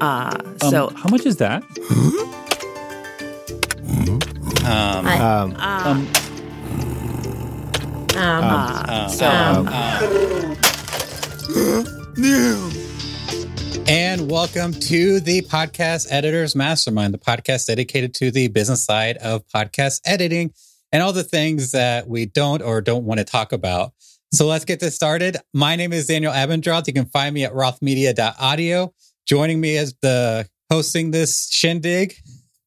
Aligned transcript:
Uh, 0.00 0.30
Um, 0.62 0.70
so 0.70 0.92
how 0.94 1.08
much 1.10 1.26
is 1.26 1.36
that? 1.38 1.62
Um, 4.64 5.06
I- 5.06 5.18
Um, 5.18 5.56
Um, 5.56 6.08
um, 8.16 8.44
uh, 8.44 8.84
um, 8.88 9.10
so 9.10 9.28
um, 9.28 9.68
And 13.88 14.30
welcome 14.30 14.72
to 14.72 15.18
the 15.20 15.42
Podcast 15.42 16.06
Editors 16.10 16.54
Mastermind, 16.54 17.14
the 17.14 17.18
podcast 17.18 17.66
dedicated 17.66 18.12
to 18.14 18.30
the 18.30 18.48
business 18.48 18.84
side 18.84 19.16
of 19.18 19.46
podcast 19.48 20.00
editing 20.04 20.52
and 20.92 21.02
all 21.02 21.12
the 21.12 21.24
things 21.24 21.70
that 21.72 22.06
we 22.08 22.26
don't 22.26 22.60
or 22.62 22.80
don't 22.80 23.04
want 23.04 23.18
to 23.18 23.24
talk 23.24 23.52
about. 23.52 23.92
So 24.32 24.46
let's 24.46 24.66
get 24.66 24.78
this 24.80 24.94
started. 24.94 25.38
My 25.54 25.74
name 25.74 25.92
is 25.94 26.06
Daniel 26.06 26.32
Abendroth. 26.32 26.86
You 26.86 26.92
can 26.92 27.06
find 27.06 27.34
me 27.34 27.44
at 27.44 27.52
rothmedia.audio. 27.52 28.92
Joining 29.28 29.60
me 29.60 29.76
as 29.76 29.94
the 30.00 30.48
hosting 30.70 31.10
this 31.10 31.50
shindig 31.50 32.14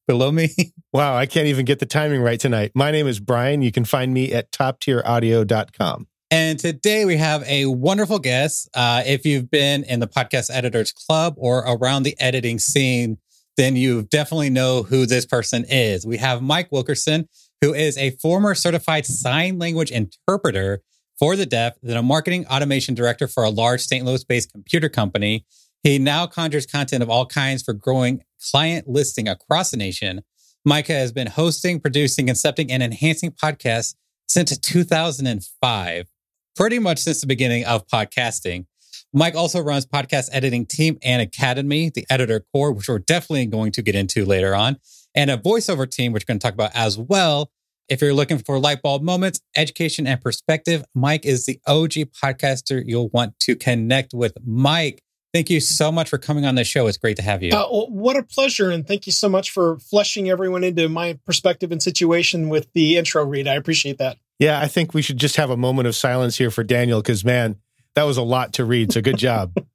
below 0.08 0.32
me. 0.32 0.50
wow, 0.94 1.16
I 1.16 1.26
can't 1.26 1.48
even 1.48 1.66
get 1.66 1.80
the 1.80 1.88
timing 1.88 2.22
right 2.22 2.40
tonight. 2.40 2.72
My 2.76 2.92
name 2.92 3.08
is 3.08 3.20
Brian. 3.20 3.64
You 3.64 3.72
can 3.72 3.84
find 3.84 4.14
me 4.14 4.32
at 4.32 4.52
toptieraudio.com. 4.52 6.08
And 6.30 6.60
today 6.60 7.06
we 7.06 7.18
have 7.18 7.44
a 7.48 7.66
wonderful 7.66 8.20
guest. 8.20 8.70
Uh, 8.76 9.02
if 9.08 9.26
you've 9.26 9.50
been 9.50 9.84
in 9.86 10.02
the 10.02 10.08
Podcast 10.08 10.52
Editors 10.54 10.92
Club 10.92 11.34
or 11.38 11.60
around 11.60 12.04
the 12.04 12.16
editing 12.22 12.60
scene, 12.60 13.18
then 13.58 13.76
you 13.76 14.04
definitely 14.04 14.52
know 14.52 14.84
who 14.84 15.08
this 15.08 15.26
person 15.26 15.66
is. 15.68 16.06
We 16.06 16.18
have 16.18 16.44
Mike 16.44 16.72
Wilkerson, 16.72 17.28
who 17.62 17.74
is 17.74 17.98
a 17.98 18.12
former 18.12 18.54
certified 18.54 19.08
sign 19.08 19.58
language 19.58 19.90
interpreter 19.90 20.84
for 21.18 21.36
the 21.36 21.48
deaf, 21.48 21.76
then 21.82 21.98
a 21.98 22.04
marketing 22.04 22.46
automation 22.46 22.94
director 22.94 23.28
for 23.28 23.44
a 23.44 23.50
large 23.50 23.82
St. 23.82 24.06
Louis 24.06 24.24
based 24.24 24.52
computer 24.52 24.90
company. 24.90 25.46
He 25.84 26.00
now 26.00 26.28
conjures 26.28 26.66
content 26.66 27.04
of 27.04 27.10
all 27.10 27.26
kinds 27.26 27.64
for 27.64 27.74
growing 27.74 28.24
client 28.52 28.88
listing 28.88 29.28
across 29.28 29.72
the 29.72 29.78
nation. 29.78 30.22
Micah 30.64 30.94
has 30.94 31.12
been 31.12 31.28
hosting, 31.28 31.80
producing, 31.80 32.28
incepting, 32.28 32.68
and 32.70 32.84
enhancing 32.84 33.32
podcasts 33.32 33.96
since 34.28 34.56
2005 34.58 36.08
pretty 36.56 36.80
much 36.80 37.00
since 37.00 37.22
the 37.22 37.28
beginning 37.28 37.66
of 37.66 37.88
podcasting. 37.88 38.66
Mike 39.14 39.36
also 39.36 39.60
runs 39.60 39.86
podcast 39.86 40.30
editing 40.32 40.66
team 40.66 40.98
and 41.04 41.22
academy, 41.22 41.92
the 41.94 42.06
editor 42.10 42.46
core, 42.54 42.72
which 42.72 42.88
we're 42.88 43.00
definitely 43.00 43.46
going 43.46 43.72
to 43.74 43.82
get 43.82 43.96
into 43.96 44.26
later 44.26 44.56
on, 44.56 44.78
and 45.16 45.30
a 45.30 45.38
voiceover 45.38 45.90
team, 45.90 46.14
which 46.14 46.24
we're 46.24 46.34
going 46.34 46.40
to 46.40 46.44
talk 46.44 46.54
about 46.54 46.72
as 46.74 46.98
well. 46.98 47.52
If 47.90 48.02
you're 48.02 48.14
looking 48.14 48.38
for 48.38 48.58
light 48.58 48.82
bulb 48.82 49.02
moments, 49.02 49.42
education, 49.58 50.08
and 50.08 50.22
perspective, 50.22 50.86
Mike 50.96 51.26
is 51.26 51.46
the 51.46 51.60
OG 51.68 52.14
podcaster 52.24 52.82
you'll 52.86 53.10
want 53.10 53.38
to 53.40 53.56
connect 53.56 54.14
with. 54.14 54.34
Mike, 54.46 55.04
thank 55.34 55.50
you 55.50 55.60
so 55.60 55.92
much 55.92 56.10
for 56.10 56.18
coming 56.18 56.46
on 56.46 56.56
the 56.56 56.64
show. 56.64 56.88
It's 56.88 56.98
great 56.98 57.18
to 57.18 57.24
have 57.24 57.42
you. 57.44 57.52
Uh, 57.52 57.68
well, 57.72 57.88
what 57.90 58.18
a 58.18 58.24
pleasure. 58.24 58.70
And 58.72 58.88
thank 58.88 59.06
you 59.06 59.12
so 59.12 59.30
much 59.30 59.52
for 59.52 59.78
fleshing 59.80 60.30
everyone 60.30 60.64
into 60.64 60.88
my 60.90 61.20
perspective 61.26 61.72
and 61.72 61.82
situation 61.82 62.50
with 62.50 62.72
the 62.74 62.98
intro 62.98 63.24
read. 63.26 63.48
I 63.48 63.56
appreciate 63.56 63.98
that. 64.00 64.18
Yeah, 64.40 64.60
I 64.60 64.68
think 64.68 64.94
we 64.94 65.02
should 65.02 65.18
just 65.18 65.36
have 65.36 65.50
a 65.50 65.58
moment 65.58 65.88
of 65.88 65.96
silence 65.96 66.38
here 66.38 66.50
for 66.50 66.64
Daniel 66.64 67.02
because, 67.02 67.24
man, 67.24 67.58
that 67.96 68.04
was 68.04 68.18
a 68.18 68.24
lot 68.24 68.54
to 68.54 68.66
read. 68.66 68.92
So 68.92 69.02
good 69.02 69.18
job. 69.18 69.54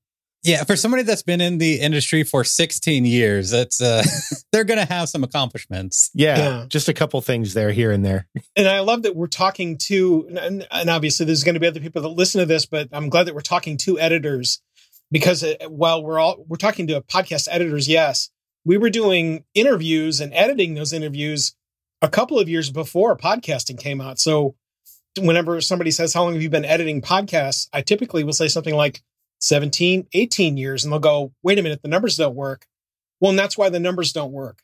Yeah, 0.44 0.62
for 0.62 0.76
somebody 0.76 1.02
that's 1.02 1.24
been 1.24 1.40
in 1.40 1.58
the 1.58 1.80
industry 1.80 2.22
for 2.22 2.44
16 2.44 3.04
years, 3.04 3.50
that's 3.50 3.80
uh, 3.80 4.04
they're 4.52 4.62
going 4.62 4.78
to 4.78 4.84
have 4.86 5.08
some 5.08 5.24
accomplishments. 5.24 6.08
Yeah, 6.14 6.36
Yeah. 6.38 6.64
just 6.68 6.88
a 6.88 6.94
couple 6.94 7.20
things 7.20 7.52
there, 7.52 7.72
here 7.72 7.90
and 7.90 8.04
there. 8.04 8.28
And 8.56 8.68
I 8.68 8.78
love 8.80 9.02
that 9.02 9.16
we're 9.16 9.26
talking 9.26 9.76
to, 9.86 10.28
and, 10.40 10.64
and 10.70 10.88
obviously 10.88 11.26
there's 11.26 11.42
going 11.42 11.54
to 11.54 11.60
be 11.60 11.66
other 11.66 11.80
people 11.80 12.00
that 12.02 12.10
listen 12.10 12.38
to 12.38 12.46
this, 12.46 12.64
but 12.64 12.88
I'm 12.92 13.08
glad 13.08 13.24
that 13.26 13.34
we're 13.34 13.40
talking 13.40 13.76
to 13.78 13.98
editors 13.98 14.60
because 15.10 15.42
uh, 15.42 15.54
while 15.68 16.02
we're 16.02 16.18
all, 16.18 16.44
we're 16.48 16.56
talking 16.56 16.86
to 16.88 17.00
podcast 17.02 17.48
editors, 17.50 17.88
yes, 17.88 18.30
we 18.64 18.76
were 18.76 18.90
doing 18.90 19.44
interviews 19.54 20.20
and 20.20 20.34
editing 20.34 20.74
those 20.74 20.92
interviews 20.92 21.54
a 22.02 22.08
couple 22.08 22.38
of 22.38 22.48
years 22.48 22.70
before 22.70 23.16
podcasting 23.16 23.78
came 23.78 24.00
out. 24.00 24.18
So 24.18 24.56
whenever 25.18 25.60
somebody 25.60 25.90
says, 25.90 26.12
How 26.12 26.24
long 26.24 26.34
have 26.34 26.42
you 26.42 26.50
been 26.50 26.64
editing 26.64 27.00
podcasts? 27.00 27.68
I 27.72 27.82
typically 27.82 28.24
will 28.24 28.32
say 28.32 28.48
something 28.48 28.74
like 28.74 29.02
17, 29.40 30.08
18 30.12 30.56
years. 30.56 30.84
And 30.84 30.92
they'll 30.92 31.00
go, 31.00 31.32
Wait 31.42 31.58
a 31.58 31.62
minute, 31.62 31.82
the 31.82 31.88
numbers 31.88 32.16
don't 32.16 32.34
work. 32.34 32.66
Well, 33.20 33.30
and 33.30 33.38
that's 33.38 33.56
why 33.56 33.68
the 33.70 33.80
numbers 33.80 34.12
don't 34.12 34.32
work 34.32 34.58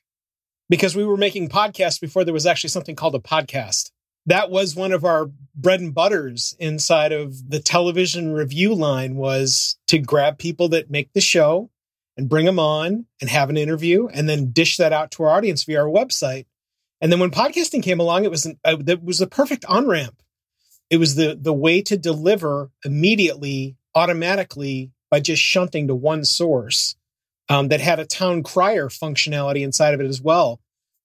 because 0.69 0.97
we 0.97 1.05
were 1.05 1.17
making 1.17 1.49
podcasts 1.49 2.01
before 2.01 2.25
there 2.25 2.35
was 2.35 2.47
actually 2.47 2.71
something 2.71 2.97
called 2.97 3.15
a 3.15 3.19
podcast. 3.19 3.92
That 4.27 4.51
was 4.51 4.77
one 4.77 4.93
of 4.93 5.05
our 5.05 5.31
bread 5.55 5.81
and 5.81 5.95
butters 5.95 6.55
inside 6.59 7.13
of 7.13 7.51
the 7.51 7.61
television 7.61 8.33
review 8.33 8.75
line 8.75 9.17
was 9.17 9.77
to 9.89 9.99
grab 9.99 10.39
people 10.39 10.69
that 10.71 10.91
make 10.91 11.13
the 11.13 11.21
show 11.21 11.71
and 12.17 12.29
bring 12.29 12.47
them 12.47 12.59
on 12.59 13.07
and 13.21 13.31
have 13.31 13.51
an 13.51 13.57
interview 13.57 14.07
and 14.07 14.29
then 14.29 14.53
dish 14.53 14.77
that 14.77 14.93
out 14.93 15.11
to 15.13 15.25
our 15.25 15.31
audience 15.31 15.65
via 15.65 15.81
our 15.81 15.89
website. 15.89 16.47
And 17.01 17.11
then 17.11 17.19
when 17.19 17.31
podcasting 17.31 17.83
came 17.83 18.01
along, 18.01 18.25
it 18.25 18.31
was 18.31 18.47
an, 18.47 18.59
uh, 18.65 18.77
that 18.81 19.03
was 19.03 19.19
the 19.19 19.27
perfect 19.27 19.65
on 19.65 19.89
ramp. 19.89 20.23
It 20.89 20.99
was 20.99 21.15
the 21.15 21.37
the 21.41 21.55
way 21.55 21.83
to 21.83 21.97
deliver 21.97 22.71
immediately, 22.85 23.77
automatically 23.95 24.93
by 25.11 25.21
just 25.21 25.43
shunting 25.43 25.89
to 25.89 25.95
one 25.95 26.25
source 26.25 26.97
um, 27.49 27.69
that 27.69 27.81
had 27.81 27.99
a 27.99 28.07
town 28.07 28.43
crier 28.43 28.89
functionality 28.89 29.63
inside 29.63 29.95
of 29.95 30.01
it 30.01 30.07
as 30.07 30.23
well. 30.23 30.61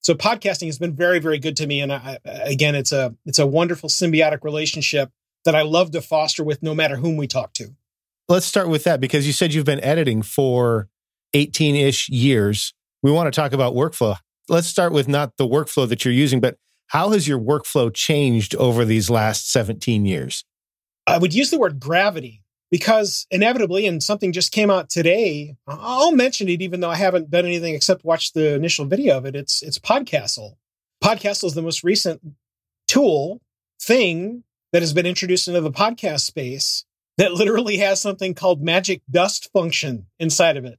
So 0.07 0.15
podcasting 0.15 0.67
has 0.67 0.79
been 0.79 0.95
very, 0.95 1.19
very 1.19 1.37
good 1.37 1.57
to 1.57 1.67
me, 1.67 1.81
and 1.81 1.91
I, 1.91 2.17
again, 2.23 2.75
it's 2.75 2.93
a 2.93 3.13
it's 3.25 3.39
a 3.39 3.45
wonderful 3.45 3.89
symbiotic 3.89 4.41
relationship 4.45 5.11
that 5.43 5.53
I 5.53 5.63
love 5.63 5.91
to 5.91 6.01
foster 6.01 6.45
with 6.45 6.63
no 6.63 6.73
matter 6.73 6.95
whom 6.95 7.17
we 7.17 7.27
talk 7.27 7.51
to. 7.55 7.75
Let's 8.29 8.45
start 8.45 8.69
with 8.69 8.85
that 8.85 9.01
because 9.01 9.27
you 9.27 9.33
said 9.33 9.53
you've 9.53 9.65
been 9.65 9.83
editing 9.83 10.21
for 10.21 10.87
18 11.33 11.75
ish 11.75 12.07
years. 12.07 12.73
We 13.03 13.11
want 13.11 13.27
to 13.27 13.35
talk 13.35 13.51
about 13.51 13.73
workflow. 13.73 14.15
Let's 14.47 14.67
start 14.67 14.93
with 14.93 15.09
not 15.09 15.35
the 15.35 15.45
workflow 15.45 15.89
that 15.89 16.05
you're 16.05 16.13
using, 16.13 16.39
but 16.39 16.55
how 16.87 17.09
has 17.09 17.27
your 17.27 17.37
workflow 17.37 17.93
changed 17.93 18.55
over 18.55 18.85
these 18.85 19.09
last 19.09 19.51
17 19.51 20.05
years? 20.05 20.45
I 21.05 21.17
would 21.17 21.33
use 21.33 21.49
the 21.49 21.59
word 21.59 21.81
gravity 21.81 22.43
because 22.69 23.25
inevitably, 23.31 23.87
and 23.87 24.01
something 24.03 24.33
just 24.33 24.51
came 24.51 24.69
out 24.69 24.89
today. 24.89 25.55
I'll 25.67 26.11
mention 26.11 26.49
it, 26.49 26.61
even 26.61 26.79
though 26.79 26.89
I 26.89 26.95
haven't 26.95 27.29
done 27.29 27.45
anything 27.45 27.75
except 27.75 28.03
watch 28.03 28.33
the 28.33 28.53
initial 28.53 28.85
video 28.85 29.17
of 29.17 29.25
it. 29.25 29.35
It's 29.35 29.61
it's 29.61 29.79
Podcastle. 29.79 30.55
Podcastle 31.03 31.45
is 31.45 31.53
the 31.53 31.61
most 31.61 31.83
recent 31.83 32.21
tool 32.87 33.41
thing 33.81 34.43
that 34.73 34.81
has 34.81 34.93
been 34.93 35.05
introduced 35.05 35.47
into 35.47 35.61
the 35.61 35.71
podcast 35.71 36.21
space 36.21 36.85
that 37.17 37.33
literally 37.33 37.77
has 37.77 38.01
something 38.01 38.33
called 38.33 38.61
magic 38.61 39.01
dust 39.09 39.49
function 39.53 40.07
inside 40.19 40.57
of 40.57 40.65
it. 40.65 40.77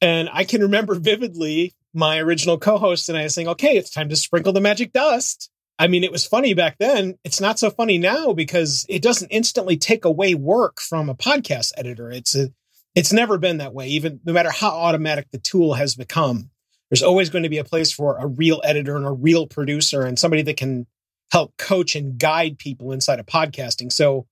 And 0.00 0.28
I 0.32 0.44
can 0.44 0.62
remember 0.62 0.94
vividly 0.94 1.74
my 1.92 2.18
original 2.18 2.58
co-host 2.58 3.08
and 3.08 3.16
I 3.16 3.26
saying, 3.28 3.48
"Okay, 3.48 3.76
it's 3.76 3.90
time 3.90 4.08
to 4.08 4.16
sprinkle 4.16 4.52
the 4.52 4.60
magic 4.60 4.92
dust." 4.92 5.50
I 5.78 5.88
mean, 5.88 6.04
it 6.04 6.12
was 6.12 6.24
funny 6.24 6.54
back 6.54 6.76
then. 6.78 7.18
It's 7.24 7.40
not 7.40 7.58
so 7.58 7.70
funny 7.70 7.98
now 7.98 8.32
because 8.32 8.86
it 8.88 9.02
doesn't 9.02 9.30
instantly 9.30 9.76
take 9.76 10.04
away 10.04 10.34
work 10.34 10.80
from 10.80 11.08
a 11.08 11.14
podcast 11.14 11.72
editor. 11.76 12.10
It's 12.10 12.34
a, 12.36 12.50
it's 12.94 13.12
never 13.12 13.38
been 13.38 13.58
that 13.58 13.74
way. 13.74 13.88
Even 13.88 14.20
no 14.24 14.32
matter 14.32 14.50
how 14.50 14.70
automatic 14.70 15.26
the 15.32 15.38
tool 15.38 15.74
has 15.74 15.96
become, 15.96 16.50
there's 16.90 17.02
always 17.02 17.30
going 17.30 17.42
to 17.42 17.48
be 17.48 17.58
a 17.58 17.64
place 17.64 17.90
for 17.90 18.16
a 18.18 18.26
real 18.26 18.60
editor 18.62 18.96
and 18.96 19.06
a 19.06 19.10
real 19.10 19.48
producer 19.48 20.02
and 20.02 20.18
somebody 20.18 20.42
that 20.42 20.56
can 20.56 20.86
help 21.32 21.56
coach 21.56 21.96
and 21.96 22.18
guide 22.18 22.58
people 22.58 22.92
inside 22.92 23.18
of 23.18 23.26
podcasting. 23.26 23.90
So 23.90 24.26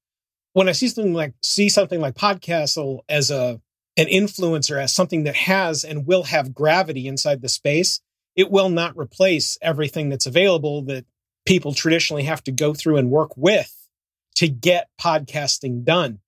when 0.53 0.69
I 0.69 0.73
see 0.73 0.89
something 0.89 1.15
like 1.15 1.35
see 1.43 1.69
something 1.69 2.01
like 2.01 2.15
Podcastle 2.15 3.01
as 3.09 3.31
a 3.31 3.61
an 3.97 4.07
influencer, 4.07 4.81
as 4.81 4.93
something 4.93 5.25
that 5.25 5.35
has 5.35 5.85
and 5.85 6.07
will 6.07 6.25
have 6.25 6.55
gravity 6.55 7.07
inside 7.07 7.43
the 7.43 7.49
space, 7.49 8.01
it 8.37 8.51
will 8.51 8.71
not 8.71 8.97
replace 8.97 9.59
everything 9.61 10.09
that's 10.09 10.27
available 10.27 10.83
that 10.83 11.05
people 11.47 11.75
traditionally 11.75 12.25
have 12.25 12.43
to 12.45 12.53
go 12.53 12.75
through 12.75 12.97
and 12.97 13.11
work 13.11 13.37
with 13.37 13.89
to 14.37 14.49
get 14.49 14.89
podcasting 15.01 15.85
done. 15.85 16.21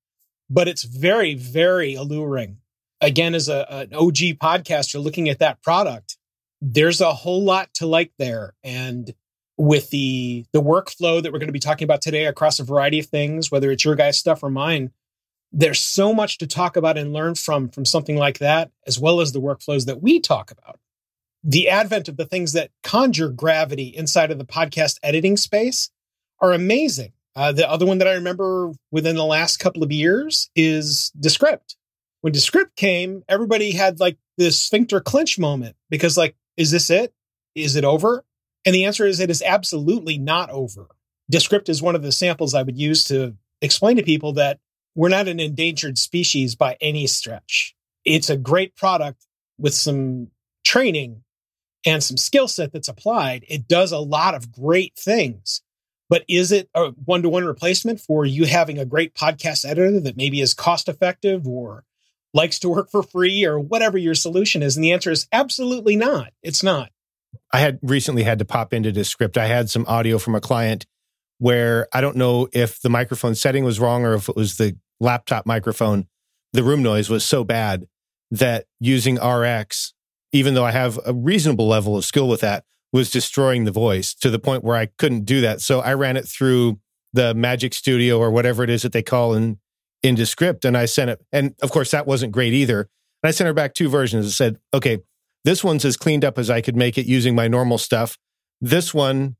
But 0.50 0.68
it's 0.68 0.84
very, 0.84 1.34
very 1.34 1.94
alluring. 1.94 2.58
Again, 3.00 3.34
as 3.34 3.48
a, 3.48 3.66
an 3.70 3.94
OG 3.94 4.38
podcaster 4.40 5.02
looking 5.02 5.28
at 5.28 5.38
that 5.38 5.62
product, 5.62 6.16
there's 6.60 7.00
a 7.00 7.12
whole 7.12 7.42
lot 7.42 7.72
to 7.74 7.86
like 7.86 8.12
there. 8.18 8.54
And 8.62 9.12
with 9.56 9.90
the 9.90 10.44
the 10.52 10.62
workflow 10.62 11.22
that 11.22 11.32
we're 11.32 11.38
going 11.38 11.48
to 11.48 11.52
be 11.52 11.60
talking 11.60 11.84
about 11.84 12.02
today 12.02 12.26
across 12.26 12.58
a 12.58 12.64
variety 12.64 12.98
of 12.98 13.06
things, 13.06 13.50
whether 13.50 13.70
it's 13.70 13.84
your 13.84 13.94
guys' 13.94 14.18
stuff 14.18 14.42
or 14.42 14.50
mine, 14.50 14.90
there's 15.52 15.80
so 15.80 16.12
much 16.12 16.38
to 16.38 16.46
talk 16.46 16.76
about 16.76 16.98
and 16.98 17.12
learn 17.12 17.34
from 17.34 17.68
from 17.68 17.84
something 17.84 18.16
like 18.16 18.38
that, 18.38 18.70
as 18.86 18.98
well 18.98 19.20
as 19.20 19.32
the 19.32 19.40
workflows 19.40 19.86
that 19.86 20.02
we 20.02 20.18
talk 20.18 20.50
about 20.50 20.80
the 21.44 21.68
advent 21.68 22.08
of 22.08 22.16
the 22.16 22.24
things 22.24 22.54
that 22.54 22.70
conjure 22.82 23.28
gravity 23.28 23.88
inside 23.88 24.30
of 24.30 24.38
the 24.38 24.46
podcast 24.46 24.98
editing 25.02 25.36
space 25.36 25.90
are 26.40 26.52
amazing. 26.52 27.12
Uh, 27.36 27.52
the 27.52 27.68
other 27.68 27.84
one 27.84 27.98
that 27.98 28.08
I 28.08 28.14
remember 28.14 28.72
within 28.90 29.16
the 29.16 29.24
last 29.24 29.58
couple 29.58 29.82
of 29.82 29.92
years 29.92 30.50
is 30.56 31.12
Descript. 31.20 31.76
When 32.22 32.32
Descript 32.32 32.76
came, 32.76 33.22
everybody 33.28 33.72
had 33.72 34.00
like 34.00 34.16
this 34.38 34.58
sphincter 34.58 35.00
clinch 35.00 35.38
moment 35.38 35.76
because, 35.90 36.16
like, 36.16 36.34
is 36.56 36.70
this 36.70 36.88
it? 36.88 37.12
Is 37.54 37.76
it 37.76 37.84
over? 37.84 38.24
And 38.64 38.74
the 38.74 38.86
answer 38.86 39.04
is 39.04 39.20
it 39.20 39.30
is 39.30 39.42
absolutely 39.42 40.16
not 40.16 40.48
over. 40.50 40.86
Descript 41.30 41.68
is 41.68 41.82
one 41.82 41.94
of 41.94 42.02
the 42.02 42.12
samples 42.12 42.54
I 42.54 42.62
would 42.62 42.78
use 42.78 43.04
to 43.04 43.36
explain 43.60 43.96
to 43.96 44.02
people 44.02 44.32
that 44.34 44.60
we're 44.94 45.08
not 45.08 45.28
an 45.28 45.40
endangered 45.40 45.98
species 45.98 46.54
by 46.54 46.76
any 46.80 47.06
stretch. 47.06 47.74
It's 48.04 48.30
a 48.30 48.36
great 48.36 48.76
product 48.76 49.26
with 49.58 49.74
some 49.74 50.28
training 50.64 51.23
and 51.84 52.02
some 52.02 52.16
skill 52.16 52.48
set 52.48 52.72
that's 52.72 52.88
applied, 52.88 53.44
it 53.48 53.68
does 53.68 53.92
a 53.92 53.98
lot 53.98 54.34
of 54.34 54.52
great 54.52 54.94
things. 54.96 55.62
But 56.08 56.24
is 56.28 56.52
it 56.52 56.68
a 56.74 56.90
one 57.04 57.22
to 57.22 57.28
one 57.28 57.44
replacement 57.44 58.00
for 58.00 58.24
you 58.24 58.44
having 58.44 58.78
a 58.78 58.84
great 58.84 59.14
podcast 59.14 59.68
editor 59.68 60.00
that 60.00 60.16
maybe 60.16 60.40
is 60.40 60.54
cost 60.54 60.88
effective 60.88 61.46
or 61.46 61.84
likes 62.32 62.58
to 62.60 62.68
work 62.68 62.90
for 62.90 63.02
free 63.02 63.44
or 63.44 63.58
whatever 63.58 63.96
your 63.96 64.14
solution 64.14 64.62
is? 64.62 64.76
And 64.76 64.84
the 64.84 64.92
answer 64.92 65.10
is 65.10 65.26
absolutely 65.32 65.96
not. 65.96 66.32
It's 66.42 66.62
not. 66.62 66.90
I 67.52 67.58
had 67.58 67.78
recently 67.82 68.22
had 68.22 68.38
to 68.40 68.44
pop 68.44 68.72
into 68.72 68.92
Descript. 68.92 69.38
I 69.38 69.46
had 69.46 69.70
some 69.70 69.86
audio 69.86 70.18
from 70.18 70.34
a 70.34 70.40
client 70.40 70.86
where 71.38 71.88
I 71.92 72.00
don't 72.00 72.16
know 72.16 72.48
if 72.52 72.80
the 72.80 72.90
microphone 72.90 73.34
setting 73.34 73.64
was 73.64 73.80
wrong 73.80 74.04
or 74.04 74.14
if 74.14 74.28
it 74.28 74.36
was 74.36 74.56
the 74.56 74.76
laptop 75.00 75.46
microphone. 75.46 76.06
The 76.52 76.62
room 76.62 76.82
noise 76.82 77.10
was 77.10 77.24
so 77.24 77.44
bad 77.44 77.86
that 78.30 78.66
using 78.78 79.16
RX, 79.16 79.94
even 80.34 80.54
though 80.54 80.64
I 80.64 80.72
have 80.72 80.98
a 81.06 81.14
reasonable 81.14 81.68
level 81.68 81.96
of 81.96 82.04
skill 82.04 82.28
with 82.28 82.40
that, 82.40 82.64
was 82.92 83.08
destroying 83.10 83.64
the 83.64 83.70
voice 83.70 84.14
to 84.14 84.30
the 84.30 84.38
point 84.38 84.64
where 84.64 84.76
I 84.76 84.86
couldn't 84.86 85.24
do 85.24 85.40
that. 85.40 85.60
So 85.60 85.80
I 85.80 85.94
ran 85.94 86.16
it 86.16 86.26
through 86.26 86.80
the 87.12 87.34
Magic 87.34 87.72
Studio 87.72 88.18
or 88.18 88.30
whatever 88.32 88.64
it 88.64 88.70
is 88.70 88.82
that 88.82 88.92
they 88.92 89.02
call 89.02 89.34
in 89.34 89.58
in 90.02 90.16
Descript, 90.16 90.64
and 90.64 90.76
I 90.76 90.84
sent 90.84 91.08
it. 91.08 91.24
And 91.32 91.54
of 91.62 91.70
course, 91.70 91.92
that 91.92 92.06
wasn't 92.06 92.32
great 92.32 92.52
either. 92.52 92.80
And 92.80 93.28
I 93.28 93.30
sent 93.30 93.46
her 93.46 93.54
back 93.54 93.74
two 93.74 93.88
versions 93.88 94.26
and 94.26 94.32
said, 94.32 94.58
"Okay, 94.74 94.98
this 95.44 95.62
one's 95.62 95.84
as 95.84 95.96
cleaned 95.96 96.24
up 96.24 96.36
as 96.36 96.50
I 96.50 96.60
could 96.60 96.76
make 96.76 96.98
it 96.98 97.06
using 97.06 97.34
my 97.34 97.46
normal 97.46 97.78
stuff. 97.78 98.18
This 98.60 98.92
one 98.92 99.36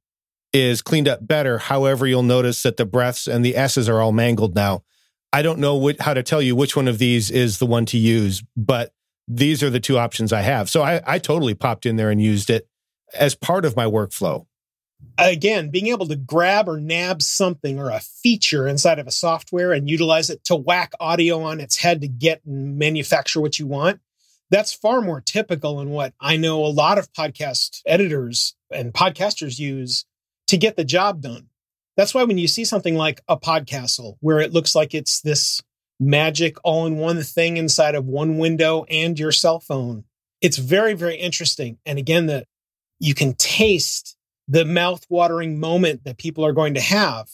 is 0.53 0.81
cleaned 0.81 1.09
up 1.09 1.27
better. 1.27 1.59
However, 1.59 2.07
you'll 2.07 2.23
notice 2.23 2.63
that 2.63 2.77
the 2.77 2.87
breaths 2.87 3.27
and 3.27 3.45
the 3.45 3.57
S's 3.57 3.89
are 3.89 4.01
all 4.01 4.13
mangled 4.13 4.55
now. 4.55 4.85
I 5.33 5.43
don't 5.43 5.59
know 5.59 5.75
what, 5.75 6.01
how 6.01 6.15
to 6.15 6.23
tell 6.23 6.41
you 6.41 6.55
which 6.55 6.77
one 6.77 6.87
of 6.87 6.99
these 6.99 7.31
is 7.31 7.59
the 7.59 7.67
one 7.67 7.87
to 7.87 7.99
use, 7.99 8.45
but 8.57 8.93
these 9.27 9.63
are 9.63 9.71
the 9.71 9.81
two 9.81 9.99
options 9.99 10.33
I 10.33 10.43
have. 10.43 10.69
So 10.69 10.83
I, 10.83 11.01
I 11.07 11.19
totally 11.19 11.55
popped 11.55 11.87
in 11.87 11.97
there 11.97 12.11
and 12.11 12.21
used 12.21 12.51
it 12.51 12.69
as 13.15 13.35
part 13.35 13.65
of 13.65 13.77
my 13.77 13.87
workflow. 13.87 14.47
Again, 15.19 15.71
being 15.71 15.89
able 15.89 16.07
to 16.09 16.17
grab 16.17 16.69
or 16.69 16.81
nab 16.81 17.23
something 17.23 17.79
or 17.79 17.91
a 17.91 18.01
feature 18.01 18.67
inside 18.67 18.99
of 18.99 19.07
a 19.07 19.13
software 19.13 19.73
and 19.73 19.89
utilize 19.89 20.31
it 20.31 20.45
to 20.45 20.57
whack 20.57 20.93
audio 20.99 21.43
on 21.43 21.61
its 21.61 21.77
head 21.77 22.01
to 22.01 22.09
get 22.09 22.41
and 22.45 22.79
manufacture 22.79 23.41
what 23.41 23.59
you 23.59 23.67
want, 23.67 24.01
that's 24.51 24.73
far 24.73 25.01
more 25.01 25.21
typical 25.21 25.81
in 25.81 25.91
what 25.91 26.15
I 26.21 26.37
know 26.37 26.65
a 26.65 26.69
lot 26.69 26.99
of 26.99 27.13
podcast 27.13 27.83
editors 27.87 28.55
and 28.71 28.93
podcasters 28.93 29.59
use 29.59 30.05
to 30.49 30.57
get 30.57 30.77
the 30.77 30.85
job 30.85 31.21
done. 31.21 31.49
That's 31.97 32.15
why 32.15 32.25
when 32.25 32.39
you 32.39 32.49
see 32.49 32.65
something 32.65 32.97
like 32.97 33.21
a 33.29 33.37
podcastle 33.37 34.17
where 34.21 34.41
it 34.41 34.53
looks 34.53 34.75
like 34.75 34.95
it's 34.95 35.21
this 35.21 35.63
magic 36.05 36.57
all 36.63 36.87
in 36.87 36.99
one 36.99 37.23
thing 37.23 37.57
inside 37.57 37.95
of 37.95 38.05
one 38.07 38.39
window 38.39 38.85
and 38.91 39.19
your 39.19 39.33
cell 39.33 39.61
phone, 39.61 40.05
it's 40.41 40.59
very, 40.59 40.95
very 40.95 41.17
interesting. 41.17 41.79
And 41.87 41.99
again, 41.99 42.27
that 42.27 42.47
you 43.01 43.15
can 43.15 43.35
taste 43.35 44.17
the 44.47 44.65
mouth-watering 44.65 45.59
moment 45.59 46.05
that 46.05 46.19
people 46.19 46.45
are 46.45 46.53
going 46.53 46.75
to 46.75 46.81
have 46.81 47.31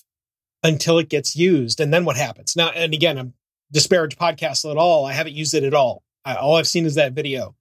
until 0.62 0.98
it 0.98 1.08
gets 1.08 1.34
used. 1.34 1.80
And 1.80 1.92
then 1.92 2.04
what 2.04 2.16
happens? 2.16 2.54
Now, 2.54 2.70
and 2.70 2.94
again, 2.94 3.18
I'm 3.18 3.34
disparage 3.72 4.16
podcastle 4.16 4.70
at 4.70 4.76
all. 4.76 5.04
I 5.04 5.12
haven't 5.12 5.34
used 5.34 5.54
it 5.54 5.64
at 5.64 5.74
all. 5.74 6.02
I, 6.24 6.34
all 6.36 6.56
I've 6.56 6.68
seen 6.68 6.86
is 6.86 6.96
that 6.96 7.12
video. 7.12 7.56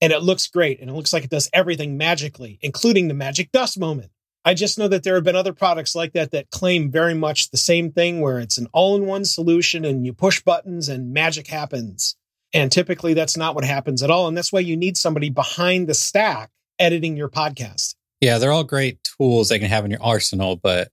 And 0.00 0.12
it 0.12 0.22
looks 0.22 0.46
great. 0.48 0.80
And 0.80 0.90
it 0.90 0.92
looks 0.92 1.12
like 1.12 1.24
it 1.24 1.30
does 1.30 1.48
everything 1.52 1.96
magically, 1.96 2.58
including 2.60 3.08
the 3.08 3.14
magic 3.14 3.50
dust 3.52 3.78
moment. 3.78 4.10
I 4.44 4.54
just 4.54 4.78
know 4.78 4.88
that 4.88 5.02
there 5.04 5.14
have 5.14 5.24
been 5.24 5.36
other 5.36 5.54
products 5.54 5.94
like 5.94 6.12
that 6.12 6.32
that 6.32 6.50
claim 6.50 6.90
very 6.90 7.14
much 7.14 7.50
the 7.50 7.56
same 7.56 7.92
thing, 7.92 8.20
where 8.20 8.38
it's 8.38 8.58
an 8.58 8.68
all 8.72 8.96
in 8.96 9.06
one 9.06 9.24
solution 9.24 9.84
and 9.84 10.04
you 10.04 10.12
push 10.12 10.42
buttons 10.42 10.88
and 10.88 11.12
magic 11.12 11.46
happens. 11.46 12.16
And 12.52 12.70
typically 12.70 13.14
that's 13.14 13.36
not 13.36 13.54
what 13.54 13.64
happens 13.64 14.02
at 14.02 14.10
all. 14.10 14.28
And 14.28 14.36
that's 14.36 14.52
why 14.52 14.60
you 14.60 14.76
need 14.76 14.96
somebody 14.96 15.30
behind 15.30 15.88
the 15.88 15.94
stack 15.94 16.50
editing 16.78 17.16
your 17.16 17.28
podcast. 17.28 17.94
Yeah, 18.20 18.38
they're 18.38 18.52
all 18.52 18.64
great 18.64 18.98
tools 19.02 19.48
they 19.48 19.58
can 19.58 19.68
have 19.68 19.84
in 19.84 19.90
your 19.90 20.02
arsenal, 20.02 20.56
but 20.56 20.88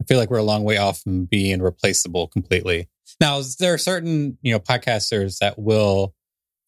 I 0.00 0.04
feel 0.04 0.18
like 0.18 0.30
we're 0.30 0.38
a 0.38 0.42
long 0.42 0.64
way 0.64 0.78
off 0.78 1.00
from 1.00 1.24
being 1.26 1.60
replaceable 1.60 2.28
completely. 2.28 2.88
Now, 3.20 3.42
there 3.58 3.74
are 3.74 3.78
certain, 3.78 4.38
you 4.42 4.52
know, 4.52 4.58
podcasters 4.58 5.38
that 5.38 5.58
will, 5.58 6.14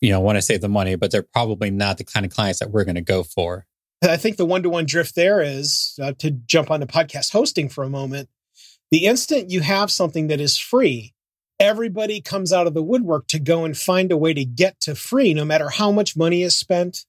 you 0.01 0.11
know, 0.11 0.21
want 0.21 0.37
to 0.37 0.43
save 0.43 0.61
the 0.61 0.69
money, 0.69 0.97
but 0.97 1.11
they're 1.11 1.23
probably 1.23 1.71
not 1.71 1.99
the 1.99 2.05
kind 2.05 2.27
of 2.27 2.33
clients 2.33 2.61
that 2.61 2.71
we're 2.71 2.85
going 2.85 2.95
to 2.97 3.01
go 3.01 3.23
for. 3.23 3.67
I 4.05 4.17
think 4.17 4.37
the 4.37 4.47
one 4.47 4.63
to 4.63 4.71
one 4.71 4.87
drift 4.87 5.15
there 5.15 5.41
is 5.41 5.99
uh, 6.03 6.13
to 6.19 6.31
jump 6.31 6.71
on 6.71 6.81
the 6.81 6.87
podcast 6.87 7.33
hosting 7.33 7.69
for 7.69 7.85
a 7.85 7.91
moment. 7.91 8.29
The 8.91 9.07
instant 9.07 9.51
you 9.51 9.61
have 9.61 9.91
something 9.91 10.29
that 10.29 10.41
is 10.41 10.59
free, 10.59 11.15
everybody 11.59 12.21
comes 12.21 12.53
out 12.53 12.67
of 12.67 12.75
the 12.75 12.83
woodwork 12.83 13.27
to 13.29 13.39
go 13.39 13.65
and 13.65 13.77
find 13.77 14.13
a 14.13 14.17
way 14.17 14.35
to 14.35 14.45
get 14.45 14.81
to 14.81 14.95
free, 14.95 15.35
no 15.35 15.45
matter 15.45 15.69
how 15.69 15.91
much 15.91 16.17
money 16.17 16.43
is 16.43 16.55
spent, 16.55 17.07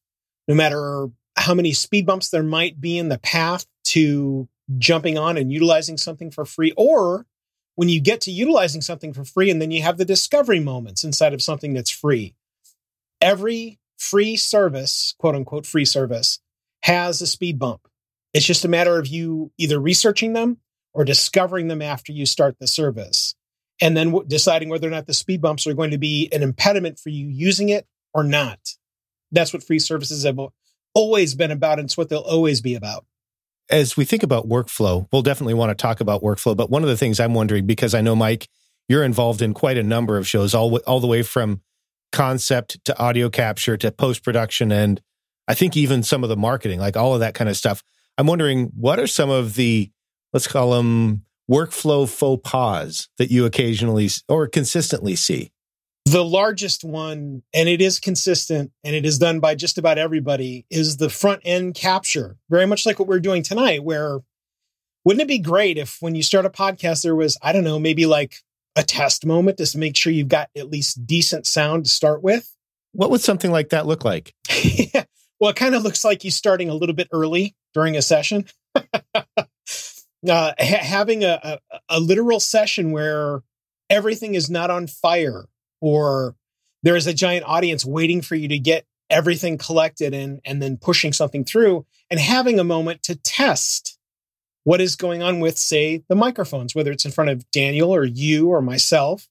no 0.48 0.56
matter 0.56 1.08
how 1.38 1.54
many 1.54 1.74
speed 1.74 2.06
bumps 2.06 2.30
there 2.30 2.44
might 2.44 2.80
be 2.80 2.98
in 2.98 3.10
the 3.10 3.20
path 3.20 3.66
to 3.84 4.48
jumping 4.78 5.18
on 5.18 5.38
and 5.38 5.52
utilizing 5.52 5.98
something 5.98 6.32
for 6.32 6.46
free, 6.46 6.74
or 6.78 7.26
when 7.76 7.90
you 7.90 8.00
get 8.00 8.22
to 8.22 8.32
utilizing 8.32 8.82
something 8.82 9.14
for 9.14 9.26
free 9.26 9.52
and 9.52 9.62
then 9.62 9.72
you 9.72 9.82
have 9.82 9.98
the 9.98 10.06
discovery 10.06 10.60
moments 10.60 11.04
inside 11.04 11.34
of 11.34 11.42
something 11.42 11.74
that's 11.74 11.92
free. 11.92 12.36
Every 13.22 13.80
free 13.98 14.38
service, 14.38 15.14
quote 15.18 15.36
unquote, 15.36 15.66
free 15.66 15.86
service, 15.86 16.40
has 16.86 17.20
a 17.20 17.26
speed 17.26 17.58
bump. 17.58 17.82
It's 18.32 18.46
just 18.46 18.64
a 18.64 18.68
matter 18.68 19.00
of 19.00 19.08
you 19.08 19.52
either 19.58 19.80
researching 19.80 20.34
them 20.34 20.58
or 20.94 21.04
discovering 21.04 21.68
them 21.68 21.82
after 21.82 22.12
you 22.12 22.28
start 22.28 22.58
the 22.60 22.68
service 22.68 23.34
and 23.82 23.98
then 23.98 24.12
w- 24.12 24.28
deciding 24.28 24.70
whether 24.70 24.88
or 24.88 24.92
not 24.92 25.08
the 25.08 25.14
speed 25.14 25.42
bumps 25.42 25.66
are 25.66 25.74
going 25.74 25.90
to 25.90 25.98
be 25.98 26.30
an 26.32 26.44
impediment 26.44 27.00
for 27.00 27.10
you 27.10 27.28
using 27.28 27.70
it 27.70 27.88
or 28.14 28.24
not. 28.24 28.60
That's 29.32 29.52
what 29.52 29.64
free 29.64 29.80
services 29.80 30.26
have 30.26 30.40
always 30.94 31.34
been 31.34 31.50
about, 31.50 31.80
and 31.80 31.88
it's 31.88 31.98
what 31.98 32.10
they'll 32.10 32.20
always 32.20 32.62
be 32.62 32.76
about. 32.76 33.04
As 33.68 33.98
we 33.98 34.06
think 34.06 34.22
about 34.22 34.48
workflow, 34.48 35.08
we'll 35.12 35.24
definitely 35.24 35.56
want 35.56 35.72
to 35.72 35.82
talk 35.82 36.02
about 36.02 36.22
workflow. 36.22 36.56
But 36.56 36.70
one 36.70 36.84
of 36.84 36.90
the 36.90 36.98
things 36.98 37.20
I'm 37.20 37.34
wondering, 37.34 37.66
because 37.66 37.96
I 37.96 38.02
know, 38.02 38.16
Mike, 38.16 38.48
you're 38.88 39.04
involved 39.04 39.42
in 39.42 39.56
quite 39.56 39.80
a 39.80 39.84
number 39.84 40.20
of 40.20 40.28
shows, 40.28 40.54
all, 40.54 40.78
all 40.86 41.00
the 41.00 41.08
way 41.08 41.24
from 41.24 41.62
concept 42.12 42.78
to 42.86 42.96
audio 43.00 43.28
capture 43.32 43.76
to 43.76 43.92
post 43.92 44.24
production 44.24 44.72
and 44.72 45.02
I 45.48 45.54
think 45.54 45.78
even 45.78 46.04
some 46.04 46.24
of 46.24 46.30
the 46.30 46.38
marketing, 46.38 46.80
like 46.80 46.98
all 46.98 47.14
of 47.14 47.20
that 47.20 47.36
kind 47.36 47.50
of 47.50 47.58
stuff. 47.58 47.84
I'm 48.18 48.28
wondering 48.28 48.72
what 48.76 49.00
are 49.00 49.08
some 49.08 49.30
of 49.30 49.56
the, 49.56 49.92
let's 50.34 50.48
call 50.48 50.72
them 50.72 51.26
workflow 51.50 52.08
faux 52.10 52.42
pas 52.50 53.08
that 53.18 53.32
you 53.32 53.46
occasionally 53.46 54.10
or 54.28 54.48
consistently 54.48 55.16
see? 55.16 55.52
The 56.06 56.24
largest 56.24 56.84
one, 56.84 57.42
and 57.54 57.68
it 57.68 57.82
is 57.82 58.00
consistent 58.00 58.72
and 58.84 58.96
it 58.96 59.06
is 59.06 59.18
done 59.18 59.40
by 59.40 59.56
just 59.56 59.78
about 59.78 59.98
everybody, 59.98 60.66
is 60.70 60.98
the 60.98 61.10
front 61.10 61.42
end 61.44 61.76
capture. 61.76 62.38
Very 62.50 62.68
much 62.68 62.86
like 62.86 63.00
what 63.00 63.08
we're 63.08 63.20
doing 63.20 63.42
tonight, 63.42 63.84
where 63.84 64.20
wouldn't 65.04 65.22
it 65.22 65.28
be 65.28 65.40
great 65.40 65.78
if 65.78 65.98
when 66.02 66.16
you 66.16 66.24
start 66.24 66.46
a 66.46 66.50
podcast, 66.50 67.04
there 67.04 67.16
was, 67.16 67.38
I 67.42 67.52
don't 67.52 67.64
know, 67.64 67.80
maybe 67.80 68.06
like 68.06 68.38
a 68.76 68.84
test 68.84 69.26
moment 69.26 69.58
just 69.58 69.74
to 69.74 69.80
make 69.80 69.96
sure 69.96 70.14
you've 70.14 70.28
got 70.28 70.50
at 70.56 70.70
least 70.70 71.08
decent 71.08 71.48
sound 71.48 71.86
to 71.86 71.90
start 71.90 72.22
with? 72.22 72.52
What 72.92 73.10
would 73.10 73.22
something 73.22 73.52
like 73.52 73.70
that 73.70 73.88
look 73.88 74.06
like? 74.06 74.34
Well, 75.40 75.52
it 75.52 75.56
kind 75.56 75.76
of 75.76 75.84
looks 75.84 76.04
like 76.04 76.22
he's 76.22 76.36
starting 76.36 76.70
a 76.70 76.76
little 76.76 76.96
bit 76.96 77.10
early 77.12 77.56
during 77.74 77.98
a 77.98 78.02
session. 78.02 78.46
uh, 78.76 79.34
ha- 80.26 80.54
having 80.60 81.24
a, 81.24 81.60
a, 81.72 81.80
a 81.90 82.00
literal 82.00 82.40
session 82.40 82.92
where 82.92 83.42
everything 83.90 84.36
is 84.36 84.50
not 84.50 84.72
on 84.72 84.88
fire 84.88 85.46
or 85.82 86.36
there 86.84 86.96
is 86.96 87.08
a 87.08 87.14
giant 87.14 87.46
audience 87.48 87.86
waiting 87.86 88.22
for 88.22 88.36
you 88.36 88.48
to 88.48 88.60
get 88.60 88.86
everything 89.10 89.58
collected 89.58 90.14
and, 90.14 90.40
and 90.46 90.62
then 90.62 90.78
pushing 90.78 91.14
something 91.14 91.44
through 91.44 91.86
and 92.10 92.20
having 92.20 92.60
a 92.60 92.64
moment 92.64 93.04
to 93.04 93.16
test 93.16 93.98
what 94.64 94.82
is 94.82 94.96
going 94.96 95.22
on 95.22 95.40
with, 95.40 95.58
say, 95.58 96.04
the 96.10 96.16
microphones, 96.16 96.74
whether 96.74 96.92
it's 96.92 97.06
in 97.06 97.12
front 97.12 97.30
of 97.30 97.50
Daniel 97.52 97.94
or 97.94 98.04
you 98.04 98.50
or 98.50 98.62
myself, 98.62 99.28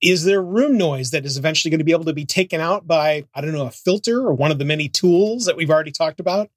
is 0.00 0.24
there 0.24 0.42
room 0.42 0.78
noise 0.78 1.10
that 1.10 1.24
is 1.24 1.36
eventually 1.36 1.70
going 1.70 1.78
to 1.78 1.84
be 1.84 1.92
able 1.92 2.04
to 2.04 2.12
be 2.12 2.24
taken 2.24 2.60
out 2.60 2.86
by, 2.86 3.24
I 3.34 3.40
don't 3.40 3.52
know, 3.52 3.66
a 3.66 3.70
filter 3.70 4.20
or 4.20 4.32
one 4.32 4.50
of 4.50 4.58
the 4.58 4.64
many 4.64 4.88
tools 4.88 5.46
that 5.46 5.56
we've 5.56 5.70
already 5.70 5.90
talked 5.90 6.20
about? 6.20 6.50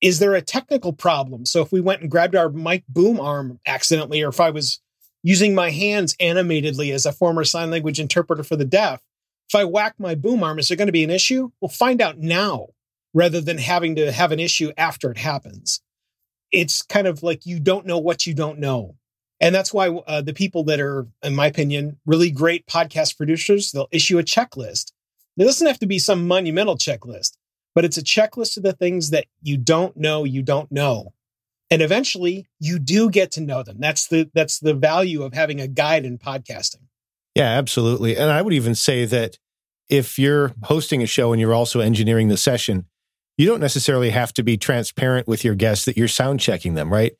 Is 0.00 0.18
there 0.18 0.34
a 0.34 0.42
technical 0.42 0.92
problem? 0.92 1.46
So 1.46 1.62
if 1.62 1.72
we 1.72 1.80
went 1.80 2.02
and 2.02 2.10
grabbed 2.10 2.34
our 2.34 2.50
mic 2.50 2.84
boom 2.88 3.20
arm 3.20 3.60
accidentally, 3.66 4.22
or 4.22 4.28
if 4.28 4.40
I 4.40 4.50
was 4.50 4.80
using 5.22 5.54
my 5.54 5.70
hands 5.70 6.16
animatedly 6.20 6.92
as 6.92 7.06
a 7.06 7.12
former 7.12 7.44
sign 7.44 7.70
language 7.70 8.00
interpreter 8.00 8.42
for 8.42 8.56
the 8.56 8.64
deaf, 8.64 9.02
if 9.48 9.54
I 9.54 9.64
whack 9.64 9.94
my 9.98 10.14
boom 10.14 10.42
arm, 10.42 10.58
is 10.58 10.68
there 10.68 10.76
going 10.76 10.88
to 10.88 10.92
be 10.92 11.04
an 11.04 11.10
issue? 11.10 11.50
We'll 11.60 11.68
find 11.68 12.02
out 12.02 12.18
now 12.18 12.68
rather 13.14 13.40
than 13.40 13.58
having 13.58 13.94
to 13.96 14.10
have 14.10 14.32
an 14.32 14.40
issue 14.40 14.72
after 14.76 15.10
it 15.10 15.18
happens. 15.18 15.80
It's 16.50 16.82
kind 16.82 17.06
of 17.06 17.22
like 17.22 17.46
you 17.46 17.60
don't 17.60 17.86
know 17.86 17.98
what 17.98 18.26
you 18.26 18.34
don't 18.34 18.58
know. 18.58 18.96
And 19.40 19.54
that's 19.54 19.74
why 19.74 19.88
uh, 19.88 20.22
the 20.22 20.32
people 20.32 20.64
that 20.64 20.80
are, 20.80 21.06
in 21.22 21.34
my 21.34 21.46
opinion, 21.46 21.98
really 22.06 22.30
great 22.30 22.66
podcast 22.66 23.16
producers, 23.16 23.72
they'll 23.72 23.88
issue 23.90 24.18
a 24.18 24.22
checklist. 24.22 24.92
It 25.36 25.44
doesn't 25.44 25.66
have 25.66 25.80
to 25.80 25.86
be 25.86 25.98
some 25.98 26.28
monumental 26.28 26.76
checklist, 26.76 27.32
but 27.74 27.84
it's 27.84 27.98
a 27.98 28.02
checklist 28.02 28.56
of 28.56 28.62
the 28.62 28.72
things 28.72 29.10
that 29.10 29.26
you 29.42 29.56
don't 29.56 29.96
know, 29.96 30.24
you 30.24 30.42
don't 30.42 30.70
know. 30.70 31.12
And 31.70 31.82
eventually 31.82 32.46
you 32.60 32.78
do 32.78 33.10
get 33.10 33.32
to 33.32 33.40
know 33.40 33.62
them. 33.62 33.78
That's 33.80 34.06
the 34.06 34.30
that's 34.34 34.60
the 34.60 34.74
value 34.74 35.22
of 35.22 35.34
having 35.34 35.60
a 35.60 35.66
guide 35.66 36.04
in 36.04 36.18
podcasting. 36.18 36.82
Yeah, 37.34 37.48
absolutely. 37.48 38.16
And 38.16 38.30
I 38.30 38.42
would 38.42 38.52
even 38.52 38.74
say 38.74 39.06
that 39.06 39.38
if 39.88 40.18
you're 40.18 40.52
hosting 40.64 41.02
a 41.02 41.06
show 41.06 41.32
and 41.32 41.40
you're 41.40 41.54
also 41.54 41.80
engineering 41.80 42.28
the 42.28 42.36
session, 42.36 42.86
you 43.36 43.46
don't 43.46 43.60
necessarily 43.60 44.10
have 44.10 44.32
to 44.34 44.44
be 44.44 44.56
transparent 44.56 45.26
with 45.26 45.44
your 45.44 45.54
guests 45.54 45.84
that 45.86 45.96
you're 45.96 46.06
sound 46.06 46.38
checking 46.38 46.74
them, 46.74 46.92
right? 46.92 47.14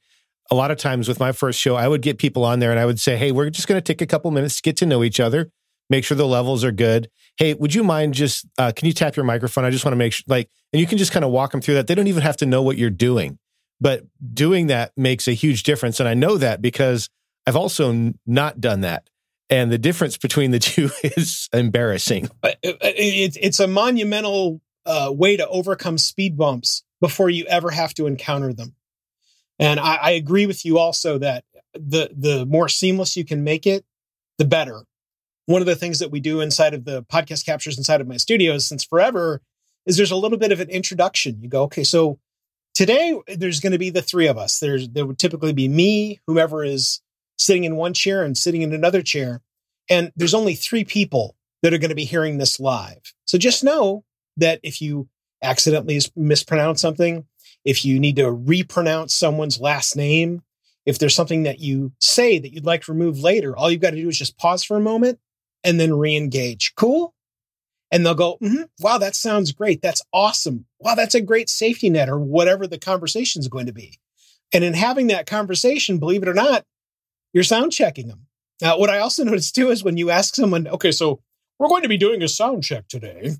A 0.50 0.54
lot 0.54 0.70
of 0.70 0.78
times 0.78 1.08
with 1.08 1.18
my 1.18 1.32
first 1.32 1.58
show, 1.58 1.74
I 1.74 1.88
would 1.88 2.02
get 2.02 2.18
people 2.18 2.44
on 2.44 2.58
there 2.58 2.70
and 2.70 2.78
I 2.78 2.86
would 2.86 3.00
say, 3.00 3.16
Hey, 3.16 3.32
we're 3.32 3.50
just 3.50 3.66
going 3.66 3.80
to 3.80 3.82
take 3.82 4.02
a 4.02 4.06
couple 4.06 4.30
minutes 4.30 4.56
to 4.56 4.62
get 4.62 4.76
to 4.78 4.86
know 4.86 5.02
each 5.02 5.20
other, 5.20 5.50
make 5.88 6.04
sure 6.04 6.16
the 6.16 6.26
levels 6.26 6.64
are 6.64 6.72
good. 6.72 7.10
Hey, 7.36 7.54
would 7.54 7.74
you 7.74 7.82
mind 7.82 8.14
just, 8.14 8.46
uh, 8.58 8.72
can 8.74 8.86
you 8.86 8.92
tap 8.92 9.16
your 9.16 9.24
microphone? 9.24 9.64
I 9.64 9.70
just 9.70 9.84
want 9.84 9.92
to 9.92 9.96
make 9.96 10.12
sure, 10.12 10.24
like, 10.28 10.50
and 10.72 10.80
you 10.80 10.86
can 10.86 10.98
just 10.98 11.12
kind 11.12 11.24
of 11.24 11.30
walk 11.30 11.52
them 11.52 11.60
through 11.60 11.74
that. 11.74 11.86
They 11.86 11.94
don't 11.94 12.06
even 12.06 12.22
have 12.22 12.36
to 12.38 12.46
know 12.46 12.62
what 12.62 12.76
you're 12.76 12.90
doing, 12.90 13.38
but 13.80 14.04
doing 14.32 14.68
that 14.68 14.92
makes 14.96 15.26
a 15.26 15.32
huge 15.32 15.62
difference. 15.62 15.98
And 15.98 16.08
I 16.08 16.14
know 16.14 16.36
that 16.38 16.62
because 16.62 17.08
I've 17.46 17.56
also 17.56 18.12
not 18.26 18.60
done 18.60 18.82
that. 18.82 19.08
And 19.50 19.70
the 19.70 19.78
difference 19.78 20.16
between 20.16 20.50
the 20.50 20.58
two 20.60 20.90
is 21.02 21.48
embarrassing. 21.52 22.30
But 22.40 22.58
it, 22.62 22.76
it, 22.80 23.36
it's 23.40 23.60
a 23.60 23.66
monumental 23.66 24.60
uh, 24.86 25.10
way 25.12 25.36
to 25.36 25.46
overcome 25.48 25.98
speed 25.98 26.36
bumps 26.36 26.84
before 27.00 27.30
you 27.30 27.44
ever 27.46 27.70
have 27.70 27.94
to 27.94 28.06
encounter 28.06 28.52
them. 28.52 28.74
And 29.58 29.78
I, 29.78 29.96
I 29.96 30.10
agree 30.12 30.46
with 30.46 30.64
you 30.64 30.78
also 30.78 31.18
that 31.18 31.44
the 31.74 32.10
the 32.16 32.46
more 32.46 32.68
seamless 32.68 33.16
you 33.16 33.24
can 33.24 33.44
make 33.44 33.66
it, 33.66 33.84
the 34.38 34.44
better. 34.44 34.84
One 35.46 35.60
of 35.60 35.66
the 35.66 35.76
things 35.76 35.98
that 35.98 36.10
we 36.10 36.20
do 36.20 36.40
inside 36.40 36.74
of 36.74 36.84
the 36.84 37.02
podcast 37.04 37.44
captures 37.44 37.76
inside 37.76 38.00
of 38.00 38.08
my 38.08 38.16
studios 38.16 38.66
since 38.66 38.84
forever 38.84 39.42
is 39.86 39.96
there's 39.96 40.10
a 40.10 40.16
little 40.16 40.38
bit 40.38 40.52
of 40.52 40.60
an 40.60 40.70
introduction. 40.70 41.40
You 41.42 41.48
go, 41.48 41.64
okay, 41.64 41.84
so 41.84 42.18
today 42.74 43.18
there's 43.28 43.60
going 43.60 43.72
to 43.72 43.78
be 43.78 43.90
the 43.90 44.02
three 44.02 44.26
of 44.26 44.38
us. 44.38 44.58
There's 44.58 44.88
there 44.88 45.06
would 45.06 45.18
typically 45.18 45.52
be 45.52 45.68
me, 45.68 46.20
whomever 46.26 46.64
is 46.64 47.00
sitting 47.38 47.64
in 47.64 47.76
one 47.76 47.94
chair 47.94 48.24
and 48.24 48.36
sitting 48.36 48.62
in 48.62 48.72
another 48.72 49.02
chair, 49.02 49.42
and 49.90 50.12
there's 50.16 50.34
only 50.34 50.54
three 50.54 50.84
people 50.84 51.36
that 51.62 51.72
are 51.72 51.78
going 51.78 51.90
to 51.90 51.94
be 51.94 52.04
hearing 52.04 52.38
this 52.38 52.60
live. 52.60 53.14
So 53.26 53.38
just 53.38 53.64
know 53.64 54.04
that 54.36 54.60
if 54.62 54.80
you 54.80 55.08
accidentally 55.42 56.00
mispronounce 56.16 56.80
something, 56.80 57.26
if 57.64 57.84
you 57.84 57.98
need 57.98 58.16
to 58.16 58.30
repronounce 58.30 59.14
someone's 59.14 59.60
last 59.60 59.96
name, 59.96 60.42
if 60.86 60.98
there's 60.98 61.14
something 61.14 61.44
that 61.44 61.60
you 61.60 61.92
say 62.00 62.38
that 62.38 62.52
you'd 62.52 62.66
like 62.66 62.82
to 62.82 62.92
remove 62.92 63.18
later, 63.18 63.56
all 63.56 63.70
you've 63.70 63.80
got 63.80 63.90
to 63.90 63.96
do 63.96 64.08
is 64.08 64.18
just 64.18 64.36
pause 64.36 64.62
for 64.62 64.76
a 64.76 64.80
moment 64.80 65.18
and 65.62 65.80
then 65.80 65.94
re-engage. 65.94 66.74
Cool? 66.76 67.14
And 67.90 68.04
they'll 68.04 68.14
go, 68.14 68.38
mm-hmm, 68.42 68.64
wow, 68.80 68.98
that 68.98 69.14
sounds 69.14 69.52
great. 69.52 69.80
That's 69.80 70.02
awesome. 70.12 70.66
Wow, 70.78 70.94
that's 70.94 71.14
a 71.14 71.20
great 71.20 71.48
safety 71.48 71.88
net 71.88 72.08
or 72.08 72.18
whatever 72.18 72.66
the 72.66 72.78
conversation 72.78 73.40
is 73.40 73.48
going 73.48 73.66
to 73.66 73.72
be. 73.72 73.98
And 74.52 74.62
in 74.62 74.74
having 74.74 75.06
that 75.06 75.26
conversation, 75.26 75.98
believe 75.98 76.22
it 76.22 76.28
or 76.28 76.34
not, 76.34 76.64
you're 77.32 77.44
sound 77.44 77.72
checking 77.72 78.08
them. 78.08 78.26
Now, 78.60 78.78
what 78.78 78.90
I 78.90 78.98
also 78.98 79.24
noticed 79.24 79.54
too 79.54 79.70
is 79.70 79.84
when 79.84 79.96
you 79.96 80.10
ask 80.10 80.34
someone, 80.34 80.68
okay, 80.68 80.92
so 80.92 81.20
we're 81.58 81.68
going 81.68 81.82
to 81.82 81.88
be 81.88 81.96
doing 81.96 82.22
a 82.22 82.28
sound 82.28 82.64
check 82.64 82.88
today. 82.88 83.32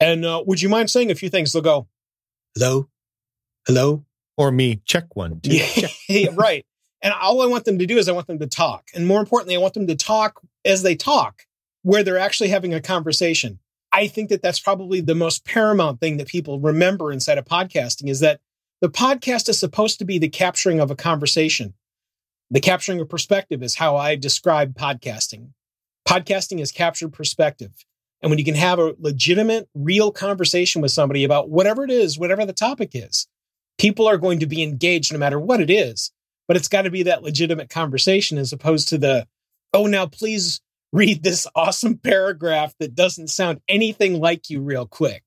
And 0.00 0.24
uh, 0.24 0.42
would 0.46 0.60
you 0.60 0.68
mind 0.68 0.90
saying 0.90 1.10
a 1.10 1.14
few 1.14 1.30
things? 1.30 1.52
They'll 1.52 1.62
go, 1.62 1.86
hello, 2.54 2.88
hello. 3.66 4.04
Or 4.36 4.50
me, 4.50 4.80
check 4.84 5.14
one. 5.14 5.40
Two, 5.42 5.58
yeah, 6.08 6.28
right. 6.34 6.64
And 7.02 7.12
all 7.12 7.42
I 7.42 7.46
want 7.46 7.64
them 7.64 7.78
to 7.78 7.86
do 7.86 7.98
is 7.98 8.08
I 8.08 8.12
want 8.12 8.26
them 8.26 8.38
to 8.38 8.46
talk. 8.46 8.88
And 8.94 9.06
more 9.06 9.20
importantly, 9.20 9.54
I 9.54 9.60
want 9.60 9.74
them 9.74 9.86
to 9.86 9.94
talk 9.94 10.40
as 10.64 10.82
they 10.82 10.96
talk, 10.96 11.42
where 11.82 12.02
they're 12.02 12.18
actually 12.18 12.48
having 12.48 12.74
a 12.74 12.80
conversation. 12.80 13.58
I 13.92 14.08
think 14.08 14.30
that 14.30 14.42
that's 14.42 14.58
probably 14.58 15.00
the 15.00 15.14
most 15.14 15.44
paramount 15.44 16.00
thing 16.00 16.16
that 16.16 16.26
people 16.26 16.58
remember 16.58 17.12
inside 17.12 17.38
of 17.38 17.44
podcasting 17.44 18.08
is 18.08 18.20
that 18.20 18.40
the 18.80 18.88
podcast 18.88 19.48
is 19.48 19.60
supposed 19.60 19.98
to 19.98 20.04
be 20.04 20.18
the 20.18 20.28
capturing 20.28 20.80
of 20.80 20.90
a 20.90 20.96
conversation. 20.96 21.74
The 22.50 22.60
capturing 22.60 23.00
of 23.00 23.08
perspective 23.08 23.62
is 23.62 23.76
how 23.76 23.96
I 23.96 24.16
describe 24.16 24.74
podcasting. 24.74 25.50
Podcasting 26.08 26.60
is 26.60 26.72
captured 26.72 27.12
perspective. 27.12 27.72
And 28.20 28.30
when 28.30 28.38
you 28.38 28.44
can 28.44 28.54
have 28.54 28.78
a 28.78 28.94
legitimate, 28.98 29.68
real 29.74 30.10
conversation 30.10 30.82
with 30.82 30.90
somebody 30.90 31.24
about 31.24 31.50
whatever 31.50 31.84
it 31.84 31.90
is, 31.90 32.18
whatever 32.18 32.44
the 32.46 32.52
topic 32.52 32.90
is, 32.94 33.28
people 33.84 34.08
are 34.08 34.16
going 34.16 34.40
to 34.40 34.46
be 34.46 34.62
engaged 34.62 35.12
no 35.12 35.18
matter 35.18 35.38
what 35.38 35.60
it 35.60 35.68
is. 35.68 36.10
But 36.48 36.56
it's 36.56 36.68
got 36.68 36.82
to 36.82 36.90
be 36.90 37.02
that 37.02 37.22
legitimate 37.22 37.68
conversation 37.68 38.38
as 38.38 38.50
opposed 38.50 38.88
to 38.88 38.98
the, 38.98 39.26
oh, 39.74 39.86
now 39.86 40.06
please 40.06 40.62
read 40.90 41.22
this 41.22 41.46
awesome 41.54 41.98
paragraph 41.98 42.74
that 42.80 42.94
doesn't 42.94 43.28
sound 43.28 43.60
anything 43.68 44.18
like 44.18 44.48
you 44.48 44.62
real 44.62 44.86
quick. 44.86 45.22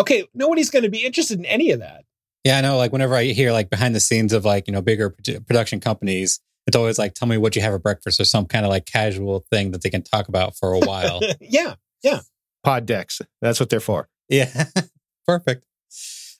Okay, 0.00 0.26
nobody's 0.32 0.70
going 0.70 0.84
to 0.84 0.90
be 0.90 1.04
interested 1.04 1.38
in 1.38 1.44
any 1.44 1.72
of 1.72 1.80
that. 1.80 2.04
Yeah, 2.42 2.56
I 2.56 2.62
know. 2.62 2.78
Like 2.78 2.90
whenever 2.90 3.14
I 3.14 3.24
hear 3.24 3.52
like 3.52 3.68
behind 3.68 3.94
the 3.94 4.00
scenes 4.00 4.32
of 4.32 4.46
like, 4.46 4.66
you 4.66 4.72
know, 4.72 4.80
bigger 4.80 5.10
production 5.46 5.78
companies, 5.78 6.40
it's 6.66 6.76
always 6.76 6.98
like, 6.98 7.12
tell 7.12 7.28
me 7.28 7.36
what 7.36 7.54
you 7.54 7.60
have 7.60 7.72
for 7.72 7.78
breakfast 7.78 8.18
or 8.18 8.24
some 8.24 8.46
kind 8.46 8.64
of 8.64 8.70
like 8.70 8.86
casual 8.86 9.44
thing 9.50 9.72
that 9.72 9.82
they 9.82 9.90
can 9.90 10.02
talk 10.02 10.28
about 10.28 10.56
for 10.56 10.72
a 10.72 10.78
while. 10.78 11.20
yeah. 11.40 11.74
Yeah. 12.02 12.20
Pod 12.64 12.86
decks. 12.86 13.20
That's 13.42 13.60
what 13.60 13.68
they're 13.68 13.78
for. 13.78 14.08
Yeah. 14.30 14.68
Perfect. 15.26 15.66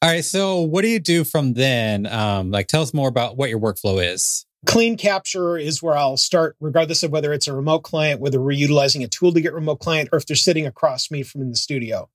All 0.03 0.09
right. 0.09 0.25
So 0.25 0.63
what 0.63 0.81
do 0.81 0.89
you 0.89 0.99
do 0.99 1.25
from 1.25 1.53
then? 1.53 2.07
Um, 2.07 2.51
like 2.51 2.69
tell 2.69 2.81
us 2.81 2.95
more 2.95 3.09
about 3.09 3.37
what 3.37 3.51
your 3.51 3.61
workflow 3.61 4.03
is. 4.03 4.47
Clean 4.67 4.97
capture 4.97 5.59
is 5.59 5.83
where 5.83 5.97
I'll 5.97 6.17
start, 6.17 6.57
regardless 6.59 7.03
of 7.03 7.11
whether 7.11 7.33
it's 7.35 7.49
a 7.49 7.55
remote 7.55 7.81
client, 7.81 8.21
whether 8.21 8.41
we're 8.41 8.53
utilizing 8.53 9.05
a 9.05 9.09
tool 9.09 9.33
to 9.33 9.41
get 9.41 9.53
remote 9.53 9.81
client, 9.81 10.09
or 10.13 10.19
if 10.19 10.27
they're 10.27 10.37
sitting 10.37 10.67
across 10.67 11.11
me 11.11 11.23
from 11.23 11.43
in 11.43 11.51
the 11.51 11.57
studio. 11.57 12.09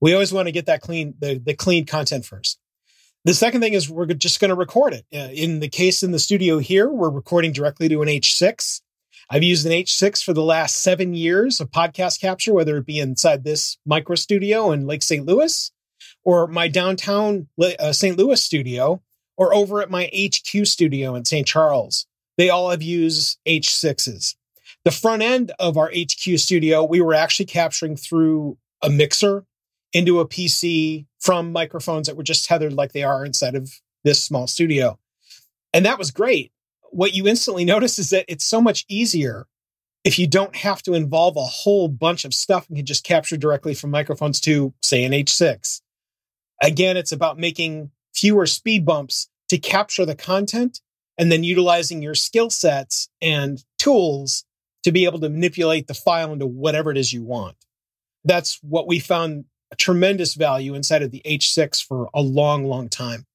We 0.00 0.12
always 0.12 0.32
want 0.32 0.48
to 0.48 0.52
get 0.52 0.66
that 0.66 0.80
clean, 0.80 1.14
the, 1.18 1.38
the 1.38 1.54
clean 1.54 1.86
content 1.86 2.24
first. 2.24 2.58
The 3.24 3.34
second 3.34 3.60
thing 3.60 3.74
is 3.74 3.90
we're 3.90 4.06
just 4.06 4.40
going 4.40 4.50
to 4.50 4.54
record 4.54 4.94
it. 4.94 5.06
Uh, 5.14 5.30
in 5.32 5.60
the 5.60 5.68
case 5.68 6.02
in 6.02 6.12
the 6.12 6.18
studio 6.18 6.58
here, 6.58 6.88
we're 6.88 7.10
recording 7.10 7.52
directly 7.52 7.88
to 7.88 8.00
an 8.00 8.08
H6. 8.08 8.80
I've 9.28 9.42
used 9.42 9.66
an 9.66 9.72
H6 9.72 10.22
for 10.24 10.32
the 10.32 10.42
last 10.42 10.76
seven 10.76 11.14
years 11.14 11.60
of 11.60 11.70
podcast 11.70 12.20
capture, 12.20 12.54
whether 12.54 12.76
it 12.78 12.86
be 12.86 13.00
inside 13.00 13.44
this 13.44 13.76
micro 13.84 14.14
studio 14.14 14.72
in 14.72 14.86
Lake 14.86 15.02
St. 15.02 15.26
Louis 15.26 15.70
or 16.28 16.46
my 16.46 16.68
downtown 16.68 17.48
uh, 17.58 17.90
St. 17.90 18.18
Louis 18.18 18.42
studio 18.42 19.00
or 19.38 19.54
over 19.54 19.80
at 19.80 19.90
my 19.90 20.10
HQ 20.14 20.66
studio 20.66 21.14
in 21.14 21.24
St. 21.24 21.46
Charles. 21.46 22.06
They 22.36 22.50
all 22.50 22.68
have 22.68 22.82
used 22.82 23.38
H6s. 23.48 24.34
The 24.84 24.90
front 24.90 25.22
end 25.22 25.52
of 25.58 25.78
our 25.78 25.90
HQ 25.90 26.38
studio, 26.38 26.84
we 26.84 27.00
were 27.00 27.14
actually 27.14 27.46
capturing 27.46 27.96
through 27.96 28.58
a 28.82 28.90
mixer 28.90 29.46
into 29.94 30.20
a 30.20 30.28
PC 30.28 31.06
from 31.18 31.50
microphones 31.50 32.08
that 32.08 32.16
were 32.18 32.22
just 32.22 32.44
tethered 32.44 32.74
like 32.74 32.92
they 32.92 33.04
are 33.04 33.24
inside 33.24 33.54
of 33.54 33.72
this 34.04 34.22
small 34.22 34.46
studio. 34.46 34.98
And 35.72 35.86
that 35.86 35.98
was 35.98 36.10
great. 36.10 36.52
What 36.90 37.14
you 37.14 37.26
instantly 37.26 37.64
notice 37.64 37.98
is 37.98 38.10
that 38.10 38.26
it's 38.28 38.44
so 38.44 38.60
much 38.60 38.84
easier 38.86 39.46
if 40.04 40.18
you 40.18 40.26
don't 40.26 40.56
have 40.56 40.82
to 40.82 40.92
involve 40.92 41.38
a 41.38 41.44
whole 41.44 41.88
bunch 41.88 42.26
of 42.26 42.34
stuff 42.34 42.68
and 42.68 42.76
can 42.76 42.84
just 42.84 43.02
capture 43.02 43.38
directly 43.38 43.72
from 43.72 43.90
microphones 43.90 44.42
to, 44.42 44.74
say, 44.82 45.04
an 45.04 45.12
H6. 45.12 45.80
Again, 46.62 46.96
it's 46.96 47.12
about 47.12 47.38
making 47.38 47.90
fewer 48.14 48.46
speed 48.46 48.84
bumps 48.84 49.28
to 49.48 49.58
capture 49.58 50.04
the 50.04 50.14
content 50.14 50.80
and 51.16 51.32
then 51.32 51.44
utilizing 51.44 52.02
your 52.02 52.14
skill 52.14 52.50
sets 52.50 53.08
and 53.20 53.62
tools 53.78 54.44
to 54.84 54.92
be 54.92 55.04
able 55.04 55.20
to 55.20 55.28
manipulate 55.28 55.86
the 55.86 55.94
file 55.94 56.32
into 56.32 56.46
whatever 56.46 56.90
it 56.90 56.96
is 56.96 57.12
you 57.12 57.22
want. 57.22 57.56
That's 58.24 58.58
what 58.62 58.86
we 58.86 58.98
found 58.98 59.44
a 59.70 59.76
tremendous 59.76 60.34
value 60.34 60.74
inside 60.74 61.02
of 61.02 61.10
the 61.10 61.22
H6 61.24 61.84
for 61.84 62.08
a 62.14 62.22
long, 62.22 62.64
long 62.64 62.88
time. 62.88 63.26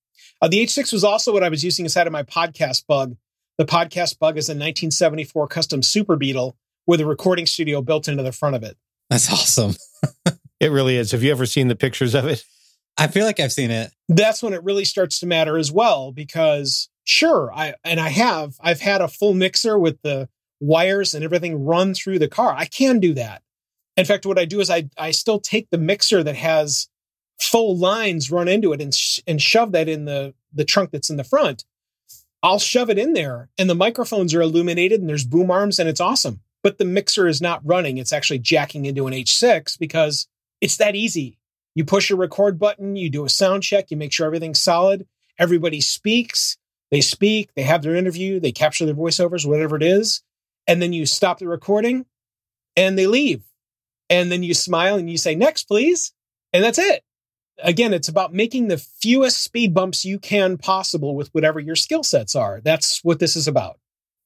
Uh, 0.42 0.48
the 0.48 0.64
H6 0.64 0.92
was 0.92 1.04
also 1.04 1.32
what 1.32 1.44
I 1.44 1.50
was 1.50 1.64
using 1.64 1.86
inside 1.86 2.08
of 2.08 2.14
my 2.14 2.24
podcast 2.24 2.88
bug. 2.88 3.16
The 3.58 3.66
podcast 3.66 4.20
bug 4.20 4.38
is 4.38 4.50
a 4.50 4.54
1974 4.54 5.48
custom 5.48 5.84
Super 5.84 6.16
Beetle 6.16 6.58
with 6.88 7.00
a 7.02 7.06
recording 7.06 7.46
studio 7.46 7.82
built 7.82 8.08
into 8.08 8.24
the 8.24 8.32
front 8.32 8.56
of 8.56 8.64
it. 8.64 8.78
That's 9.10 9.32
awesome. 9.32 9.76
it 10.60 10.72
really 10.72 10.98
is. 10.98 11.12
Have 11.12 11.24
you 11.24 11.32
ever 11.32 11.46
seen 11.46 11.68
the 11.68 11.76
pictures 11.76 12.16
of 12.16 12.26
it? 12.26 12.44
I 12.98 13.08
feel 13.08 13.26
like 13.26 13.40
I've 13.40 13.52
seen 13.52 13.72
it. 13.72 13.92
That's 14.08 14.44
when 14.44 14.54
it 14.54 14.64
really 14.64 14.86
starts 14.86 15.20
to 15.20 15.26
matter 15.26 15.58
as 15.58 15.72
well, 15.72 16.12
because 16.12 16.90
sure, 17.06 17.52
I 17.54 17.76
and 17.84 18.00
I 18.00 18.10
have 18.10 18.56
I've 18.60 18.82
had 18.82 19.02
a 19.02 19.08
full 19.08 19.34
mixer 19.34 19.78
with 19.80 20.02
the 20.04 20.30
wires 20.60 21.14
and 21.14 21.24
everything 21.24 21.66
run 21.66 21.94
through 21.94 22.20
the 22.20 22.28
car. 22.28 22.56
I 22.58 22.66
can 22.66 23.00
do 23.00 23.14
that. 23.16 23.42
In 23.96 24.06
fact, 24.06 24.26
what 24.26 24.40
I 24.40 24.46
do 24.46 24.60
is 24.60 24.70
I, 24.70 24.90
I 24.98 25.12
still 25.12 25.40
take 25.40 25.70
the 25.70 25.78
mixer 25.78 26.24
that 26.24 26.36
has 26.36 26.88
full 27.40 27.78
lines 27.78 28.32
run 28.32 28.48
into 28.48 28.74
it 28.74 28.82
and, 28.82 28.94
sh- 28.94 29.20
and 29.28 29.42
shove 29.42 29.74
that 29.74 29.90
in 29.90 30.06
the, 30.06 30.34
the 30.54 30.66
trunk 30.66 30.92
that's 30.92 31.10
in 31.10 31.18
the 31.18 31.24
front. 31.24 31.66
I'll 32.42 32.60
shove 32.60 32.90
it 32.90 32.98
in 32.98 33.14
there 33.14 33.50
and 33.58 33.70
the 33.70 33.76
microphones 33.76 34.34
are 34.34 34.42
illuminated 34.42 35.00
and 35.00 35.10
there's 35.10 35.26
boom 35.26 35.52
arms 35.52 35.80
and 35.80 35.88
it's 35.88 36.02
awesome. 36.02 36.42
But 36.62 36.78
the 36.78 36.86
mixer 36.86 37.28
is 37.28 37.42
not 37.42 37.62
running. 37.64 37.98
It's 37.98 38.14
actually 38.14 38.40
jacking 38.40 38.86
into 38.86 39.06
an 39.08 39.14
H6 39.14 39.78
because 39.78 40.28
it's 40.62 40.78
that 40.78 40.96
easy. 40.96 41.38
You 41.76 41.86
push 41.86 42.12
a 42.12 42.16
record 42.16 42.60
button, 42.60 42.96
you 42.96 43.10
do 43.10 43.26
a 43.26 43.30
sound 43.30 43.64
check, 43.64 43.90
you 43.90 43.98
make 43.98 44.12
sure 44.12 44.26
everything's 44.26 44.62
solid. 44.62 45.08
Everybody 45.40 45.82
speaks, 45.82 46.58
they 46.92 47.02
speak, 47.02 47.50
they 47.56 47.64
have 47.64 47.82
their 47.82 47.96
interview, 47.96 48.40
they 48.40 48.52
capture 48.52 48.86
their 48.86 48.94
voiceovers, 48.94 49.48
whatever 49.48 49.76
it 49.76 49.84
is. 49.84 50.22
And 50.68 50.82
then 50.82 50.94
you 50.94 51.06
stop 51.06 51.40
the 51.40 51.48
recording 51.48 52.06
and 52.76 52.98
they 52.98 53.08
leave 53.08 53.44
and 54.10 54.32
then 54.32 54.44
you 54.44 54.54
smile 54.54 54.96
and 54.96 55.10
you 55.10 55.18
say, 55.18 55.34
next, 55.34 55.64
please. 55.64 56.14
And 56.54 56.64
that's 56.64 56.78
it. 56.78 57.04
Again, 57.64 57.94
it's 57.94 58.08
about 58.08 58.34
making 58.34 58.68
the 58.68 58.78
fewest 58.78 59.42
speed 59.42 59.74
bumps 59.74 60.06
you 60.06 60.20
can 60.20 60.58
possible 60.58 61.16
with 61.16 61.30
whatever 61.30 61.60
your 61.60 61.76
skill 61.76 62.04
sets 62.04 62.36
are. 62.36 62.62
That's 62.62 63.04
what 63.04 63.20
this 63.20 63.36
is 63.36 63.48
about. 63.48 63.80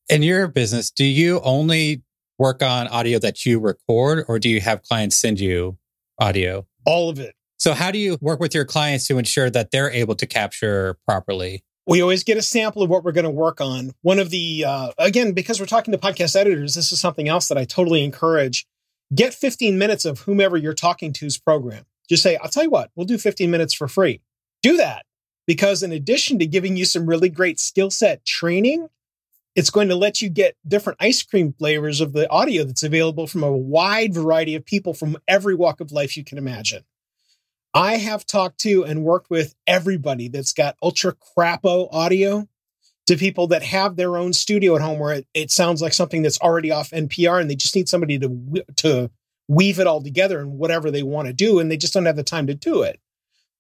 In 0.10 0.24
your 0.24 0.48
business, 0.48 0.92
do 0.92 1.06
you 1.06 1.40
only 1.42 2.04
work 2.38 2.62
on 2.62 2.88
audio 2.88 3.20
that 3.20 3.46
you 3.46 3.60
record 3.60 4.26
or 4.28 4.40
do 4.40 4.50
you 4.50 4.62
have 4.62 4.84
clients 4.84 5.16
send 5.16 5.40
you 5.40 5.78
audio? 6.20 6.66
All 6.86 7.10
of 7.10 7.20
it. 7.20 7.36
So, 7.58 7.74
how 7.74 7.92
do 7.92 7.98
you 7.98 8.18
work 8.22 8.40
with 8.40 8.54
your 8.54 8.66
clients 8.66 9.08
to 9.08 9.18
ensure 9.18 9.50
that 9.50 9.72
they're 9.72 9.92
able 9.92 10.16
to 10.16 10.28
capture 10.28 10.98
properly? 11.06 11.64
We 11.88 12.02
always 12.02 12.24
get 12.24 12.38
a 12.38 12.42
sample 12.42 12.84
of 12.84 12.90
what 12.90 13.04
we're 13.04 13.14
going 13.14 13.24
to 13.24 13.32
work 13.32 13.62
on. 13.62 13.92
One 14.02 14.20
of 14.20 14.30
the, 14.30 14.66
uh, 14.66 14.92
again, 14.98 15.32
because 15.32 15.60
we're 15.60 15.66
talking 15.66 15.94
to 15.94 15.98
podcast 15.98 16.36
editors, 16.36 16.76
this 16.76 16.92
is 16.92 17.00
something 17.00 17.28
else 17.28 17.48
that 17.48 17.58
I 17.58 17.66
totally 17.66 18.04
encourage. 18.04 18.68
Get 19.16 19.34
15 19.34 19.78
minutes 19.78 20.04
of 20.04 20.20
whomever 20.20 20.58
you're 20.58 20.74
talking 20.74 21.14
to's 21.14 21.38
program. 21.38 21.86
Just 22.10 22.24
say, 22.24 22.36
I'll 22.38 22.50
tell 22.50 22.64
you 22.64 22.70
what, 22.70 22.92
we'll 22.96 23.06
do 23.06 23.18
15 23.18 23.50
minutes 23.50 23.74
for 23.74 23.88
free. 23.88 24.22
Do 24.62 24.78
that 24.78 25.06
because, 25.46 25.82
in 25.82 25.92
addition 25.92 26.40
to 26.40 26.46
giving 26.46 26.76
you 26.76 26.86
some 26.86 27.06
really 27.08 27.30
great 27.30 27.60
skill 27.60 27.90
set 27.90 28.24
training, 28.26 28.90
it's 29.56 29.70
going 29.70 29.88
to 29.88 29.96
let 29.96 30.22
you 30.22 30.30
get 30.30 30.56
different 30.68 30.98
ice 31.02 31.24
cream 31.24 31.54
flavors 31.54 32.02
of 32.02 32.14
the 32.14 32.30
audio 32.30 32.64
that's 32.64 32.84
available 32.84 33.26
from 33.26 33.44
a 33.44 33.52
wide 33.52 34.14
variety 34.14 34.54
of 34.54 34.66
people 34.66 34.94
from 34.94 35.18
every 35.28 35.56
walk 35.56 35.80
of 35.80 35.92
life 35.92 36.16
you 36.16 36.24
can 36.24 36.38
imagine. 36.38 36.84
I 37.74 37.98
have 37.98 38.26
talked 38.26 38.60
to 38.62 38.84
and 38.86 39.04
worked 39.04 39.30
with 39.30 39.56
everybody 39.66 40.30
that's 40.30 40.54
got 40.54 40.78
ultra 40.82 41.14
crapo 41.14 41.88
audio 41.92 42.48
to 43.08 43.16
people 43.16 43.48
that 43.48 43.64
have 43.64 43.96
their 43.96 44.18
own 44.18 44.34
studio 44.34 44.76
at 44.76 44.82
home 44.82 45.00
where 45.00 45.14
it, 45.14 45.28
it 45.34 45.52
sounds 45.52 45.82
like 45.82 45.94
something 45.94 46.22
that's 46.22 46.40
already 46.42 46.72
off 46.72 46.92
NPR 46.92 47.40
and 47.40 47.50
they 47.50 47.56
just 47.56 47.76
need 47.76 47.90
somebody 47.90 48.20
to 48.20 48.64
to 48.78 49.12
weave 49.48 49.80
it 49.80 49.88
all 49.88 50.02
together 50.02 50.40
and 50.40 50.58
whatever 50.58 50.92
they 50.92 51.04
want 51.04 51.28
to 51.28 51.34
do 51.34 51.60
and 51.60 51.72
they 51.72 51.78
just 51.78 51.94
don't 51.94 52.06
have 52.06 52.18
the 52.18 52.24
time 52.24 52.48
to 52.48 52.54
do 52.54 52.82
it. 52.82 53.00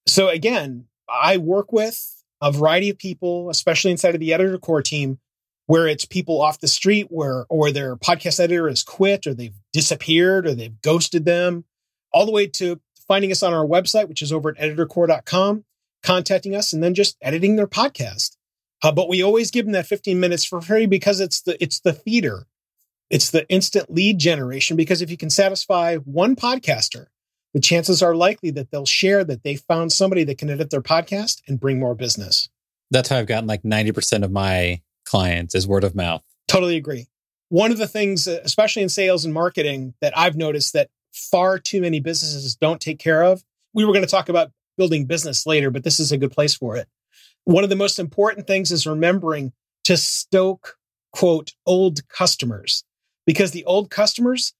So 0.05 0.27
again, 0.29 0.85
I 1.09 1.37
work 1.37 1.71
with 1.71 2.23
a 2.41 2.51
variety 2.51 2.89
of 2.89 2.97
people, 2.97 3.49
especially 3.49 3.91
inside 3.91 4.13
of 4.15 4.19
the 4.19 4.33
editor 4.33 4.57
core 4.57 4.81
team, 4.81 5.19
where 5.65 5.87
it's 5.87 6.05
people 6.05 6.41
off 6.41 6.59
the 6.59 6.67
street 6.67 7.07
where 7.09 7.45
or 7.49 7.71
their 7.71 7.95
podcast 7.95 8.39
editor 8.39 8.67
has 8.67 8.83
quit 8.83 9.27
or 9.27 9.33
they've 9.33 9.55
disappeared 9.73 10.45
or 10.45 10.55
they've 10.55 10.81
ghosted 10.81 11.25
them, 11.25 11.65
all 12.11 12.25
the 12.25 12.31
way 12.31 12.47
to 12.47 12.79
finding 13.07 13.31
us 13.31 13.43
on 13.43 13.53
our 13.53 13.65
website, 13.65 14.07
which 14.07 14.21
is 14.21 14.31
over 14.31 14.49
at 14.49 14.57
editorcore.com, 14.57 15.65
contacting 16.03 16.55
us, 16.55 16.73
and 16.73 16.83
then 16.83 16.93
just 16.93 17.17
editing 17.21 17.55
their 17.55 17.67
podcast. 17.67 18.37
Uh, 18.83 18.91
but 18.91 19.09
we 19.09 19.23
always 19.23 19.51
give 19.51 19.65
them 19.65 19.73
that 19.73 19.87
15 19.87 20.19
minutes 20.19 20.45
for 20.45 20.61
free 20.61 20.85
because 20.85 21.19
it's 21.19 21.41
the 21.41 21.61
it's 21.61 21.79
the 21.79 21.93
feeder. 21.93 22.47
It's 23.09 23.29
the 23.29 23.47
instant 23.49 23.91
lead 23.91 24.19
generation 24.19 24.75
because 24.75 25.01
if 25.01 25.09
you 25.09 25.17
can 25.17 25.29
satisfy 25.29 25.95
one 25.95 26.35
podcaster, 26.35 27.07
the 27.53 27.61
chances 27.61 28.03
are 28.03 28.15
likely 28.15 28.51
that 28.51 28.69
they'll 28.69 28.85
share 28.85 29.23
that 29.23 29.43
they 29.43 29.55
found 29.55 29.91
somebody 29.91 30.23
that 30.25 30.37
can 30.37 30.49
edit 30.49 30.69
their 30.69 30.81
podcast 30.81 31.41
and 31.47 31.59
bring 31.59 31.79
more 31.79 31.95
business. 31.95 32.49
That's 32.91 33.09
how 33.09 33.17
I've 33.17 33.27
gotten 33.27 33.47
like 33.47 33.63
90% 33.63 34.23
of 34.23 34.31
my 34.31 34.81
clients 35.05 35.55
is 35.55 35.67
word 35.67 35.83
of 35.83 35.95
mouth. 35.95 36.23
Totally 36.47 36.75
agree. 36.75 37.07
One 37.49 37.71
of 37.71 37.77
the 37.77 37.87
things, 37.87 38.27
especially 38.27 38.83
in 38.83 38.89
sales 38.89 39.23
and 39.23 39.33
marketing, 39.33 39.93
that 40.01 40.17
I've 40.17 40.35
noticed 40.35 40.73
that 40.73 40.89
far 41.17 41.59
too 41.59 41.81
many 41.81 42.00
businesses 42.00 42.55
don't 42.55 42.81
take 42.81 43.00
care 43.00 43.24
of. 43.24 43.43
We 43.74 43.86
were 43.86 43.93
going 43.93 44.05
to 44.05 44.12
talk 44.12 44.29
about 44.29 44.51
building 44.77 45.05
business 45.05 45.45
later, 45.45 45.71
but 45.71 45.83
this 45.83 46.00
is 46.00 46.12
a 46.12 46.17
good 46.17 46.31
place 46.31 46.55
for 46.55 46.75
it. 46.77 46.88
One 47.45 47.63
of 47.63 47.69
the 47.69 47.75
most 47.75 48.00
important 48.00 48.47
things 48.47 48.71
is 48.71 48.86
remembering 48.86 49.53
to 49.86 49.97
stoke, 49.97 50.77
quote, 51.12 51.53
old 51.65 52.07
customers, 52.09 52.83
because 53.25 53.51
the 53.51 53.65
old 53.65 53.89
customers, 53.89 54.53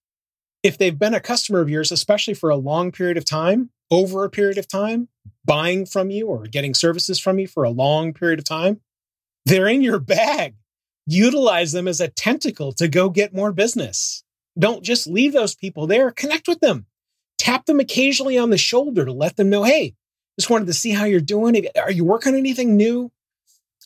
if 0.64 0.78
they've 0.78 0.98
been 0.98 1.14
a 1.14 1.20
customer 1.20 1.60
of 1.60 1.70
yours, 1.70 1.92
especially 1.92 2.34
for 2.34 2.50
a 2.50 2.56
long 2.56 2.92
period 2.92 3.18
of 3.18 3.26
time, 3.26 3.70
over 3.92 4.24
a 4.24 4.30
period 4.30 4.58
of 4.58 4.68
time, 4.68 5.08
buying 5.46 5.86
from 5.86 6.10
you 6.10 6.28
or 6.28 6.44
getting 6.44 6.74
services 6.74 7.20
from 7.20 7.40
you 7.40 7.48
for 7.48 7.64
a 7.64 7.70
long 7.70 8.14
period 8.14 8.40
of 8.40 8.46
time, 8.46 8.82
they're 9.46 9.68
in 9.68 9.82
your 9.82 10.00
bag. 10.00 10.56
Utilize 11.06 11.72
them 11.72 11.88
as 11.88 12.02
a 12.02 12.10
tentacle 12.10 12.74
to 12.74 12.88
go 12.88 13.10
get 13.10 13.34
more 13.34 13.54
business. 13.54 14.24
Don't 14.58 14.84
just 14.84 15.08
leave 15.08 15.34
those 15.34 15.56
people 15.56 15.88
there. 15.88 16.12
Connect 16.12 16.48
with 16.48 16.60
them. 16.60 16.86
Tap 17.38 17.66
them 17.66 17.80
occasionally 17.80 18.38
on 18.38 18.50
the 18.50 18.58
shoulder 18.58 19.06
to 19.06 19.14
let 19.14 19.36
them 19.36 19.50
know, 19.50 19.64
hey, 19.64 19.96
just 20.40 20.50
wanted 20.50 20.68
to 20.68 20.74
see 20.74 20.92
how 20.92 21.06
you're 21.06 21.20
doing. 21.20 21.68
Are 21.82 21.92
you 21.92 22.04
working 22.04 22.34
on 22.34 22.40
anything 22.40 22.76
new? 22.78 23.12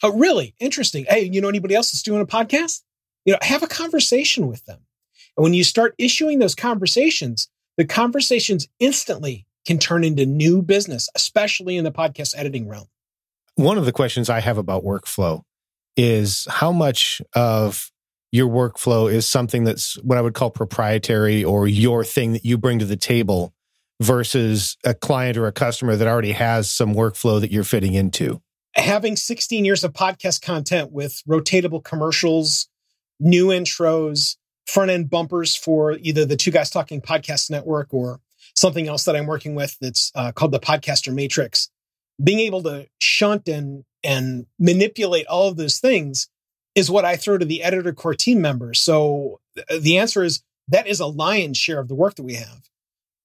Oh, 0.03 0.17
really? 0.17 0.55
Interesting. 0.59 1.05
Hey, 1.07 1.29
you 1.31 1.41
know 1.41 1.49
anybody 1.49 1.75
else 1.75 1.91
that's 1.91 2.01
doing 2.01 2.21
a 2.21 2.25
podcast? 2.25 2.81
You 3.25 3.33
know, 3.33 3.39
have 3.41 3.63
a 3.63 3.67
conversation 3.67 4.47
with 4.47 4.65
them. 4.65 4.79
And 5.37 5.43
when 5.43 5.53
you 5.53 5.63
start 5.63 5.95
issuing 5.97 6.39
those 6.39 6.55
conversations, 6.55 7.49
the 7.77 7.85
conversations 7.85 8.67
instantly 8.79 9.45
can 9.65 9.77
turn 9.77 10.03
into 10.03 10.25
new 10.25 10.61
business, 10.61 11.07
especially 11.15 11.77
in 11.77 11.83
the 11.83 11.91
podcast 11.91 12.33
editing 12.35 12.67
realm. 12.67 12.87
One 13.55 13.77
of 13.77 13.85
the 13.85 13.91
questions 13.91 14.29
I 14.29 14.39
have 14.39 14.57
about 14.57 14.83
workflow 14.83 15.43
is 15.95 16.47
how 16.49 16.71
much 16.71 17.21
of 17.35 17.91
your 18.31 18.47
workflow 18.47 19.11
is 19.11 19.27
something 19.27 19.65
that's 19.65 19.95
what 20.03 20.17
I 20.17 20.21
would 20.21 20.33
call 20.33 20.49
proprietary 20.49 21.43
or 21.43 21.67
your 21.67 22.03
thing 22.03 22.31
that 22.31 22.45
you 22.45 22.57
bring 22.57 22.79
to 22.79 22.85
the 22.85 22.95
table 22.95 23.53
versus 24.01 24.77
a 24.85 24.93
client 24.93 25.37
or 25.37 25.47
a 25.47 25.51
customer 25.51 25.95
that 25.95 26.07
already 26.07 26.31
has 26.31 26.71
some 26.71 26.95
workflow 26.95 27.39
that 27.41 27.51
you're 27.51 27.63
fitting 27.63 27.93
into? 27.93 28.41
Having 28.75 29.17
16 29.17 29.65
years 29.65 29.83
of 29.83 29.91
podcast 29.91 30.41
content 30.41 30.91
with 30.91 31.21
rotatable 31.27 31.83
commercials, 31.83 32.69
new 33.19 33.47
intros, 33.47 34.37
front 34.65 34.91
end 34.91 35.09
bumpers 35.09 35.55
for 35.55 35.97
either 36.01 36.25
the 36.25 36.37
Two 36.37 36.51
Guys 36.51 36.69
Talking 36.69 37.01
Podcast 37.01 37.51
Network 37.51 37.93
or 37.93 38.21
something 38.55 38.87
else 38.87 39.03
that 39.03 39.15
I'm 39.15 39.27
working 39.27 39.55
with 39.55 39.77
that's 39.81 40.11
uh, 40.15 40.31
called 40.31 40.53
the 40.53 40.59
Podcaster 40.59 41.13
Matrix. 41.13 41.69
Being 42.23 42.39
able 42.39 42.63
to 42.63 42.87
shunt 42.99 43.49
and 43.49 43.83
and 44.03 44.45
manipulate 44.57 45.27
all 45.27 45.49
of 45.49 45.57
those 45.57 45.79
things 45.79 46.27
is 46.75 46.89
what 46.89 47.05
I 47.05 47.15
throw 47.15 47.37
to 47.37 47.45
the 47.45 47.63
editor 47.63 47.93
core 47.93 48.13
team 48.13 48.41
members. 48.41 48.79
So 48.79 49.39
uh, 49.57 49.79
the 49.79 49.97
answer 49.97 50.23
is 50.23 50.43
that 50.69 50.87
is 50.87 50.99
a 50.99 51.05
lion's 51.05 51.57
share 51.57 51.79
of 51.79 51.87
the 51.87 51.95
work 51.95 52.15
that 52.15 52.23
we 52.23 52.35
have. 52.35 52.61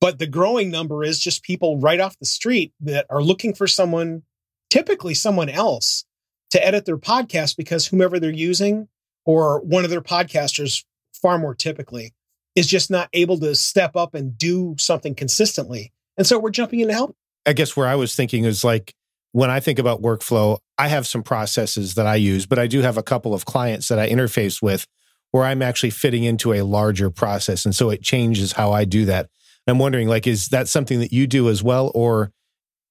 But 0.01 0.19
the 0.19 0.27
growing 0.27 0.71
number 0.71 1.03
is 1.03 1.19
just 1.19 1.43
people 1.43 1.79
right 1.79 2.01
off 2.01 2.19
the 2.19 2.27
street 2.27 2.73
that 2.81 3.07
are 3.09 3.23
looking 3.23 3.55
for 3.55 3.67
someone, 3.67 4.23
typically 4.69 5.15
someone 5.15 5.49
else, 5.49 6.05
to 6.51 6.65
edit 6.65 6.85
their 6.85 6.99
podcast 6.99 7.57
because 7.57 7.87
whomever 7.87 8.21
they're 8.21 8.31
using 8.31 8.89
or 9.25 9.61
one 9.61 9.85
of 9.85 9.91
their 9.91 10.03
podcasters, 10.03 10.85
far 11.15 11.39
more 11.39 11.55
typically, 11.55 12.15
is 12.55 12.67
just 12.67 12.91
not 12.91 13.09
able 13.13 13.39
to 13.41 13.55
step 13.55 13.97
up 13.97 14.15
and 14.15 14.37
do 14.37 14.75
something 14.79 15.15
consistently. 15.15 15.93
And 16.17 16.27
so 16.27 16.39
we're 16.39 16.51
jumping 16.51 16.81
in 16.81 16.89
to 16.89 16.95
help. 16.95 17.17
I 17.45 17.53
guess 17.53 17.77
where 17.77 17.87
I 17.87 17.95
was 17.95 18.15
thinking 18.15 18.45
is 18.45 18.65
like 18.65 18.95
when 19.37 19.51
I 19.51 19.61
think 19.61 19.79
about 19.79 20.01
workflow, 20.01 20.61
I 20.79 20.89
have 20.89 21.07
some 21.07 21.23
processes 21.23 21.97
that 21.97 22.07
I 22.07 22.15
use, 22.15 22.47
but 22.47 22.59
I 22.59 22.67
do 22.67 22.81
have 22.81 22.97
a 22.97 23.03
couple 23.03 23.35
of 23.35 23.45
clients 23.45 23.89
that 23.89 23.99
I 23.99 24.09
interface 24.09 24.63
with 24.63 24.87
where 25.31 25.45
I'm 25.45 25.61
actually 25.61 25.91
fitting 25.91 26.25
into 26.25 26.55
a 26.55 26.63
larger 26.63 27.11
process. 27.11 27.67
And 27.67 27.75
so 27.75 27.91
it 27.91 28.01
changes 28.01 28.53
how 28.53 28.73
I 28.73 28.87
do 28.87 29.05
that. 29.05 29.29
I'm 29.67 29.79
wondering, 29.79 30.09
like, 30.09 30.27
is 30.27 30.49
that 30.49 30.69
something 30.69 31.01
that 31.01 31.13
you 31.13 31.27
do 31.27 31.51
as 31.51 31.63
well? 31.63 31.93
Or 31.95 32.33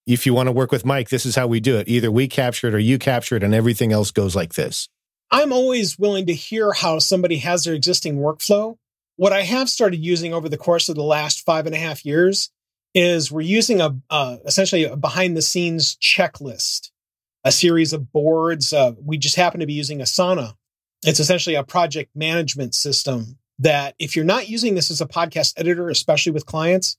if 0.06 0.28
you 0.28 0.36
want 0.36 0.46
to 0.46 0.52
work 0.52 0.72
with 0.72 0.86
Mike, 0.86 1.10
this 1.10 1.26
is 1.26 1.36
how 1.36 1.48
we 1.48 1.60
do 1.60 1.78
it. 1.80 1.88
Either 1.88 2.12
we 2.12 2.28
capture 2.28 2.68
it 2.68 2.76
or 2.76 2.80
you 2.80 3.00
capture 3.00 3.36
it, 3.36 3.42
and 3.42 3.56
everything 3.56 3.92
else 3.92 4.12
goes 4.12 4.36
like 4.36 4.54
this. 4.54 4.88
I'm 5.32 5.52
always 5.52 5.98
willing 5.98 6.28
to 6.28 6.36
hear 6.36 6.74
how 6.74 7.00
somebody 7.00 7.38
has 7.38 7.64
their 7.64 7.74
existing 7.74 8.18
workflow. 8.18 8.78
What 9.16 9.34
I 9.34 9.42
have 9.42 9.68
started 9.68 10.06
using 10.06 10.32
over 10.32 10.48
the 10.48 10.60
course 10.60 10.90
of 10.90 10.96
the 10.96 11.02
last 11.02 11.44
five 11.44 11.66
and 11.66 11.74
a 11.74 11.80
half 11.80 12.06
years 12.06 12.52
is 12.96 13.30
we're 13.30 13.42
using 13.42 13.82
a 13.82 13.96
uh, 14.10 14.38
essentially 14.46 14.86
a 14.86 14.96
behind 14.96 15.36
the 15.36 15.42
scenes 15.42 15.98
checklist, 15.98 16.90
a 17.44 17.52
series 17.52 17.92
of 17.94 18.12
boards. 18.12 18.72
Uh, 18.72 18.94
we 19.04 19.18
just 19.18 19.36
happen 19.36 19.60
to 19.60 19.66
be 19.68 19.74
using 19.74 20.00
Asana. 20.00 20.54
It's 21.04 21.20
essentially 21.20 21.56
a 21.56 21.64
project 21.64 22.16
management 22.16 22.74
system 22.74 23.38
that 23.60 23.96
if 24.00 24.16
you're 24.16 24.26
not 24.26 24.50
using 24.50 24.76
this 24.76 24.90
as 24.90 25.02
a 25.02 25.06
podcast 25.06 25.54
editor, 25.58 25.90
especially 25.90 26.32
with 26.32 26.46
clients, 26.46 26.98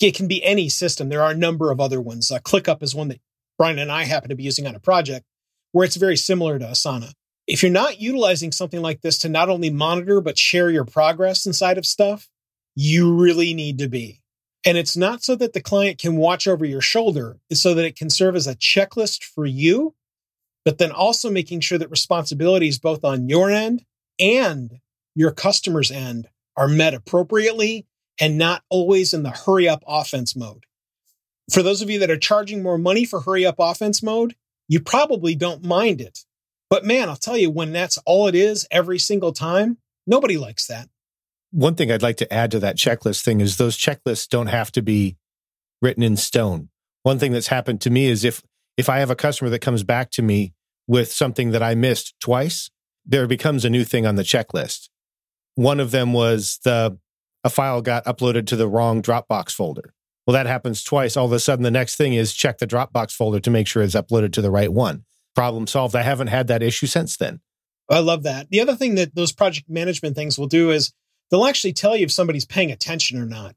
it 0.00 0.14
can 0.14 0.28
be 0.28 0.44
any 0.44 0.68
system. 0.68 1.08
There 1.08 1.22
are 1.22 1.30
a 1.30 1.36
number 1.36 1.70
of 1.70 1.80
other 1.80 2.00
ones. 2.00 2.30
Uh, 2.30 2.38
ClickUp 2.40 2.82
is 2.82 2.94
one 2.94 3.08
that 3.08 3.20
Brian 3.56 3.78
and 3.78 3.90
I 3.90 4.04
happen 4.04 4.28
to 4.28 4.36
be 4.36 4.42
using 4.42 4.66
on 4.66 4.74
a 4.74 4.80
project 4.80 5.24
where 5.72 5.84
it's 5.84 5.96
very 5.96 6.16
similar 6.16 6.58
to 6.58 6.66
Asana. 6.66 7.12
If 7.46 7.62
you're 7.62 7.72
not 7.72 8.00
utilizing 8.00 8.52
something 8.52 8.82
like 8.82 9.00
this 9.00 9.18
to 9.18 9.28
not 9.28 9.48
only 9.48 9.70
monitor, 9.70 10.20
but 10.20 10.38
share 10.38 10.70
your 10.70 10.84
progress 10.84 11.46
inside 11.46 11.78
of 11.78 11.86
stuff, 11.86 12.28
you 12.74 13.14
really 13.14 13.54
need 13.54 13.78
to 13.78 13.88
be. 13.88 14.20
And 14.64 14.78
it's 14.78 14.96
not 14.96 15.22
so 15.22 15.36
that 15.36 15.52
the 15.52 15.60
client 15.60 15.98
can 15.98 16.16
watch 16.16 16.46
over 16.46 16.64
your 16.64 16.80
shoulder, 16.80 17.38
it's 17.50 17.60
so 17.60 17.74
that 17.74 17.84
it 17.84 17.96
can 17.96 18.10
serve 18.10 18.34
as 18.34 18.46
a 18.46 18.54
checklist 18.54 19.22
for 19.22 19.44
you, 19.44 19.94
but 20.64 20.78
then 20.78 20.90
also 20.90 21.30
making 21.30 21.60
sure 21.60 21.78
that 21.78 21.90
responsibilities 21.90 22.78
both 22.78 23.04
on 23.04 23.28
your 23.28 23.50
end 23.50 23.84
and 24.18 24.80
your 25.14 25.32
customer's 25.32 25.90
end 25.90 26.28
are 26.56 26.68
met 26.68 26.94
appropriately 26.94 27.86
and 28.20 28.38
not 28.38 28.62
always 28.68 29.12
in 29.12 29.22
the 29.22 29.30
hurry 29.30 29.68
up 29.68 29.82
offense 29.86 30.34
mode. 30.34 30.64
For 31.52 31.62
those 31.62 31.82
of 31.82 31.90
you 31.90 31.98
that 31.98 32.10
are 32.10 32.16
charging 32.16 32.62
more 32.62 32.78
money 32.78 33.04
for 33.04 33.20
hurry 33.20 33.44
up 33.44 33.56
offense 33.58 34.02
mode, 34.02 34.34
you 34.68 34.80
probably 34.80 35.34
don't 35.34 35.62
mind 35.62 36.00
it. 36.00 36.20
But 36.70 36.84
man, 36.84 37.08
I'll 37.08 37.16
tell 37.16 37.36
you, 37.36 37.50
when 37.50 37.72
that's 37.72 37.98
all 38.06 38.28
it 38.28 38.34
is 38.34 38.66
every 38.70 38.98
single 38.98 39.32
time, 39.32 39.78
nobody 40.06 40.38
likes 40.38 40.66
that. 40.68 40.88
One 41.54 41.76
thing 41.76 41.92
I'd 41.92 42.02
like 42.02 42.16
to 42.16 42.32
add 42.34 42.50
to 42.50 42.58
that 42.58 42.76
checklist 42.76 43.22
thing 43.22 43.40
is 43.40 43.56
those 43.56 43.78
checklists 43.78 44.28
don't 44.28 44.48
have 44.48 44.72
to 44.72 44.82
be 44.82 45.16
written 45.80 46.02
in 46.02 46.16
stone. 46.16 46.70
One 47.04 47.20
thing 47.20 47.30
that's 47.30 47.46
happened 47.46 47.80
to 47.82 47.90
me 47.90 48.06
is 48.06 48.24
if 48.24 48.42
if 48.76 48.88
I 48.88 48.98
have 48.98 49.10
a 49.10 49.14
customer 49.14 49.50
that 49.50 49.60
comes 49.60 49.84
back 49.84 50.10
to 50.12 50.22
me 50.22 50.52
with 50.88 51.12
something 51.12 51.52
that 51.52 51.62
I 51.62 51.76
missed 51.76 52.18
twice, 52.18 52.72
there 53.06 53.28
becomes 53.28 53.64
a 53.64 53.70
new 53.70 53.84
thing 53.84 54.04
on 54.04 54.16
the 54.16 54.24
checklist. 54.24 54.88
One 55.54 55.78
of 55.78 55.92
them 55.92 56.12
was 56.12 56.58
the 56.64 56.98
a 57.44 57.50
file 57.50 57.82
got 57.82 58.04
uploaded 58.04 58.48
to 58.48 58.56
the 58.56 58.66
wrong 58.66 59.00
Dropbox 59.00 59.52
folder. 59.52 59.94
Well, 60.26 60.34
that 60.34 60.46
happens 60.46 60.82
twice. 60.82 61.16
All 61.16 61.26
of 61.26 61.32
a 61.32 61.38
sudden, 61.38 61.62
the 61.62 61.70
next 61.70 61.94
thing 61.94 62.14
is 62.14 62.34
check 62.34 62.58
the 62.58 62.66
Dropbox 62.66 63.12
folder 63.12 63.38
to 63.38 63.50
make 63.50 63.68
sure 63.68 63.84
it's 63.84 63.94
uploaded 63.94 64.32
to 64.32 64.42
the 64.42 64.50
right 64.50 64.72
one. 64.72 65.04
Problem 65.36 65.68
solved. 65.68 65.94
I 65.94 66.02
haven't 66.02 66.28
had 66.28 66.48
that 66.48 66.64
issue 66.64 66.86
since 66.86 67.16
then. 67.16 67.42
I 67.88 68.00
love 68.00 68.24
that. 68.24 68.50
The 68.50 68.60
other 68.60 68.74
thing 68.74 68.96
that 68.96 69.14
those 69.14 69.30
project 69.30 69.70
management 69.70 70.16
things 70.16 70.36
will 70.36 70.48
do 70.48 70.72
is 70.72 70.92
they'll 71.30 71.46
actually 71.46 71.72
tell 71.72 71.96
you 71.96 72.04
if 72.04 72.12
somebody's 72.12 72.44
paying 72.44 72.70
attention 72.70 73.20
or 73.20 73.26
not. 73.26 73.54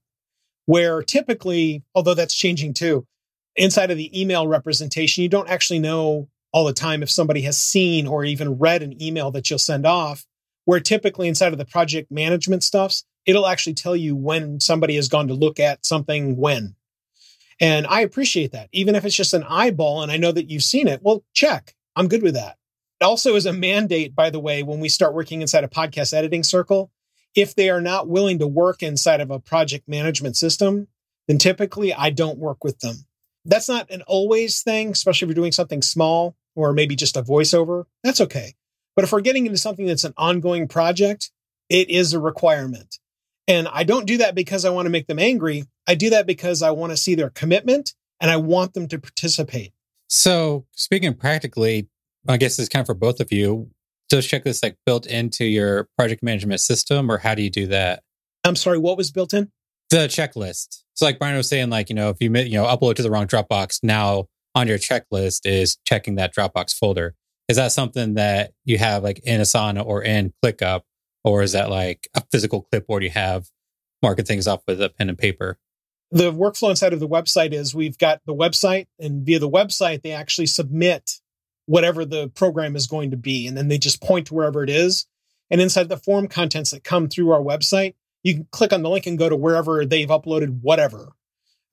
Where 0.65 1.01
typically, 1.01 1.83
although 1.95 2.13
that's 2.13 2.35
changing 2.35 2.73
too, 2.73 3.07
inside 3.55 3.91
of 3.91 3.97
the 3.97 4.19
email 4.19 4.47
representation, 4.47 5.23
you 5.23 5.29
don't 5.29 5.49
actually 5.49 5.79
know 5.79 6.27
all 6.51 6.65
the 6.65 6.73
time 6.73 7.03
if 7.03 7.11
somebody 7.11 7.41
has 7.41 7.57
seen 7.57 8.07
or 8.07 8.25
even 8.25 8.57
read 8.57 8.83
an 8.83 9.01
email 9.01 9.31
that 9.31 9.49
you'll 9.49 9.59
send 9.59 9.85
off. 9.85 10.25
Where 10.65 10.81
typically 10.81 11.29
inside 11.29 11.53
of 11.53 11.57
the 11.57 11.65
project 11.65 12.11
management 12.11 12.61
stuffs, 12.61 13.05
it'll 13.25 13.47
actually 13.47 13.75
tell 13.75 13.95
you 13.95 14.15
when 14.15 14.59
somebody 14.59 14.95
has 14.95 15.07
gone 15.07 15.29
to 15.29 15.33
look 15.33 15.59
at 15.59 15.85
something 15.85 16.35
when. 16.35 16.75
And 17.59 17.87
I 17.87 18.01
appreciate 18.01 18.51
that. 18.51 18.69
Even 18.71 18.95
if 18.95 19.05
it's 19.05 19.15
just 19.15 19.33
an 19.33 19.45
eyeball 19.47 20.03
and 20.03 20.11
I 20.11 20.17
know 20.17 20.31
that 20.31 20.49
you've 20.49 20.63
seen 20.63 20.87
it, 20.87 21.01
well, 21.01 21.23
check. 21.33 21.73
I'm 21.95 22.07
good 22.07 22.21
with 22.21 22.35
that. 22.35 22.57
It 22.99 23.05
also 23.05 23.35
is 23.35 23.45
a 23.45 23.53
mandate, 23.53 24.15
by 24.15 24.29
the 24.29 24.39
way, 24.39 24.63
when 24.63 24.79
we 24.79 24.89
start 24.89 25.13
working 25.13 25.41
inside 25.41 25.63
a 25.63 25.69
podcast 25.69 26.13
editing 26.13 26.43
circle, 26.43 26.91
if 27.37 27.53
they 27.53 27.69
are 27.69 27.79
not 27.79 28.09
willing 28.09 28.39
to 28.39 28.47
work 28.47 28.81
inside 28.81 29.21
of 29.21 29.29
a 29.29 29.39
project 29.39 29.87
management 29.87 30.35
system, 30.35 30.87
then 31.27 31.37
typically 31.37 31.93
I 31.93 32.09
don't 32.09 32.39
work 32.39 32.63
with 32.63 32.79
them. 32.79 33.05
That's 33.45 33.69
not 33.69 33.91
an 33.91 34.01
always 34.07 34.63
thing, 34.63 34.89
especially 34.89 35.27
if 35.27 35.29
you're 35.29 35.43
doing 35.43 35.51
something 35.51 35.83
small 35.83 36.35
or 36.55 36.73
maybe 36.73 36.95
just 36.95 37.15
a 37.15 37.21
voiceover. 37.21 37.85
That's 38.03 38.19
okay. 38.21 38.55
But 38.95 39.05
if 39.05 39.11
we're 39.11 39.21
getting 39.21 39.45
into 39.45 39.59
something 39.59 39.85
that's 39.85 40.03
an 40.03 40.15
ongoing 40.17 40.67
project, 40.67 41.29
it 41.69 41.91
is 41.91 42.11
a 42.11 42.19
requirement. 42.19 42.97
And 43.47 43.67
I 43.67 43.83
don't 43.83 44.07
do 44.07 44.17
that 44.17 44.33
because 44.33 44.65
I 44.65 44.71
want 44.71 44.87
to 44.87 44.89
make 44.89 45.05
them 45.05 45.19
angry. 45.19 45.65
I 45.85 45.93
do 45.93 46.09
that 46.09 46.25
because 46.25 46.63
I 46.63 46.71
want 46.71 46.91
to 46.91 46.97
see 46.97 47.13
their 47.13 47.29
commitment 47.29 47.93
and 48.19 48.31
I 48.31 48.37
want 48.37 48.73
them 48.73 48.87
to 48.87 48.97
participate. 48.97 49.73
So, 50.09 50.65
speaking 50.71 51.13
practically, 51.13 51.87
I 52.27 52.37
guess 52.37 52.57
it's 52.57 52.67
kind 52.67 52.81
of 52.81 52.87
for 52.87 52.95
both 52.95 53.19
of 53.19 53.31
you. 53.31 53.69
Those 54.09 54.27
checklists 54.27 54.63
like 54.63 54.77
built 54.85 55.05
into 55.05 55.45
your 55.45 55.89
project 55.97 56.23
management 56.23 56.61
system, 56.61 57.11
or 57.11 57.17
how 57.17 57.35
do 57.35 57.41
you 57.41 57.49
do 57.49 57.67
that? 57.67 58.03
I'm 58.43 58.55
sorry, 58.55 58.77
what 58.77 58.97
was 58.97 59.11
built 59.11 59.33
in? 59.33 59.51
The 59.89 60.07
checklist. 60.07 60.83
So, 60.93 61.05
like 61.05 61.19
Brian 61.19 61.35
was 61.35 61.49
saying, 61.49 61.69
like 61.69 61.89
you 61.89 61.95
know, 61.95 62.09
if 62.09 62.17
you 62.19 62.33
you 62.35 62.57
know 62.57 62.65
upload 62.65 62.95
to 62.95 63.03
the 63.03 63.11
wrong 63.11 63.27
Dropbox, 63.27 63.83
now 63.83 64.25
on 64.55 64.67
your 64.67 64.77
checklist 64.77 65.41
is 65.45 65.77
checking 65.85 66.15
that 66.15 66.33
Dropbox 66.33 66.75
folder. 66.75 67.15
Is 67.47 67.57
that 67.57 67.71
something 67.71 68.15
that 68.15 68.51
you 68.65 68.77
have 68.77 69.03
like 69.03 69.19
in 69.19 69.39
Asana 69.39 69.85
or 69.85 70.03
in 70.03 70.33
ClickUp, 70.43 70.81
or 71.23 71.43
is 71.43 71.53
that 71.53 71.69
like 71.69 72.07
a 72.15 72.23
physical 72.31 72.61
clipboard 72.61 73.03
you 73.03 73.09
have 73.09 73.47
marking 74.01 74.25
things 74.25 74.47
off 74.47 74.63
with 74.67 74.81
a 74.81 74.89
pen 74.89 75.09
and 75.09 75.17
paper? 75.17 75.57
The 76.11 76.31
workflow 76.31 76.69
inside 76.69 76.93
of 76.93 76.99
the 76.99 77.07
website 77.07 77.53
is 77.53 77.75
we've 77.75 77.97
got 77.97 78.21
the 78.25 78.33
website, 78.33 78.87
and 78.99 79.25
via 79.25 79.39
the 79.39 79.49
website, 79.49 80.01
they 80.01 80.11
actually 80.11 80.47
submit 80.47 81.19
whatever 81.67 82.03
the 82.03 82.29
program 82.29 82.75
is 82.75 82.87
going 82.87 83.11
to 83.11 83.17
be. 83.17 83.45
And 83.45 83.55
then 83.55 83.67
they 83.67 83.77
just 83.77 84.01
point 84.01 84.27
to 84.27 84.33
wherever 84.33 84.63
it 84.63 84.69
is. 84.69 85.05
And 85.51 85.61
inside 85.61 85.89
the 85.89 85.97
form 85.97 86.27
contents 86.27 86.71
that 86.71 86.83
come 86.83 87.07
through 87.07 87.31
our 87.31 87.41
website, 87.41 87.93
you 88.23 88.33
can 88.33 88.47
click 88.51 88.73
on 88.73 88.81
the 88.81 88.89
link 88.89 89.05
and 89.05 89.17
go 89.17 89.29
to 89.29 89.35
wherever 89.35 89.85
they've 89.85 90.07
uploaded 90.07 90.61
whatever. 90.61 91.13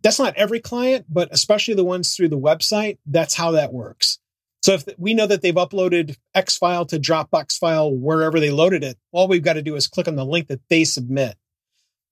That's 0.03 0.19
not 0.19 0.37
every 0.37 0.61
client, 0.61 1.07
but 1.09 1.29
especially 1.33 1.75
the 1.75 1.85
ones 1.85 2.15
through 2.15 2.29
the 2.29 2.39
website, 2.39 2.99
that's 3.07 3.35
how 3.35 3.53
that 3.53 3.73
works. 3.73 4.19
So 4.63 4.75
if 4.75 4.85
we 4.99 5.15
know 5.15 5.27
that 5.27 5.43
they've 5.43 5.55
uploaded 5.55 6.17
X 6.35 6.57
file 6.57 6.87
to 6.87 6.99
Dropbox 6.99 7.59
file 7.59 7.95
wherever 7.95 8.39
they 8.41 8.51
loaded 8.51 8.85
it, 8.85 8.99
all 9.13 9.29
we've 9.29 9.43
got 9.43 9.55
to 9.55 9.63
do 9.63 9.77
is 9.77 9.87
click 9.87 10.09
on 10.09 10.17
the 10.17 10.25
link 10.25 10.49
that 10.49 10.61
they 10.69 10.85
submit. 10.85 11.37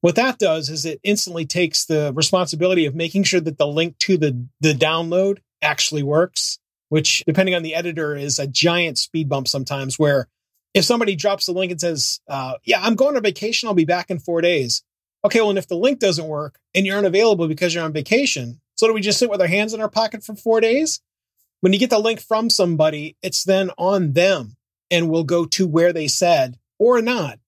What 0.02 0.16
that 0.16 0.38
does 0.38 0.68
is 0.68 0.84
it 0.84 1.00
instantly 1.02 1.46
takes 1.46 1.84
the 1.84 2.12
responsibility 2.14 2.86
of 2.86 2.94
making 2.94 3.22
sure 3.22 3.40
that 3.40 3.58
the 3.58 3.66
link 3.66 3.98
to 3.98 4.16
the, 4.16 4.46
the 4.60 4.74
download 4.74 5.38
actually 5.62 6.02
works 6.02 6.58
which 6.92 7.24
depending 7.24 7.54
on 7.54 7.62
the 7.62 7.74
editor 7.74 8.14
is 8.14 8.38
a 8.38 8.46
giant 8.46 8.98
speed 8.98 9.26
bump 9.26 9.48
sometimes 9.48 9.98
where 9.98 10.28
if 10.74 10.84
somebody 10.84 11.16
drops 11.16 11.46
the 11.46 11.52
link 11.52 11.72
and 11.72 11.80
says, 11.80 12.20
uh, 12.28 12.56
yeah, 12.64 12.82
I'm 12.82 12.96
going 12.96 13.16
on 13.16 13.22
vacation, 13.22 13.66
I'll 13.66 13.74
be 13.74 13.86
back 13.86 14.10
in 14.10 14.18
four 14.18 14.42
days. 14.42 14.82
Okay, 15.24 15.40
well, 15.40 15.48
and 15.48 15.58
if 15.58 15.68
the 15.68 15.74
link 15.74 16.00
doesn't 16.00 16.28
work 16.28 16.58
and 16.74 16.84
you're 16.84 16.98
unavailable 16.98 17.48
because 17.48 17.74
you're 17.74 17.82
on 17.82 17.94
vacation, 17.94 18.60
so 18.74 18.86
do 18.86 18.92
we 18.92 19.00
just 19.00 19.18
sit 19.18 19.30
with 19.30 19.40
our 19.40 19.46
hands 19.46 19.72
in 19.72 19.80
our 19.80 19.88
pocket 19.88 20.22
for 20.22 20.34
four 20.34 20.60
days? 20.60 21.00
When 21.62 21.72
you 21.72 21.78
get 21.78 21.88
the 21.88 21.98
link 21.98 22.20
from 22.20 22.50
somebody, 22.50 23.16
it's 23.22 23.42
then 23.42 23.70
on 23.78 24.12
them 24.12 24.58
and 24.90 25.08
will 25.08 25.24
go 25.24 25.46
to 25.46 25.66
where 25.66 25.94
they 25.94 26.08
said 26.08 26.58
or 26.78 27.00
not. 27.00 27.38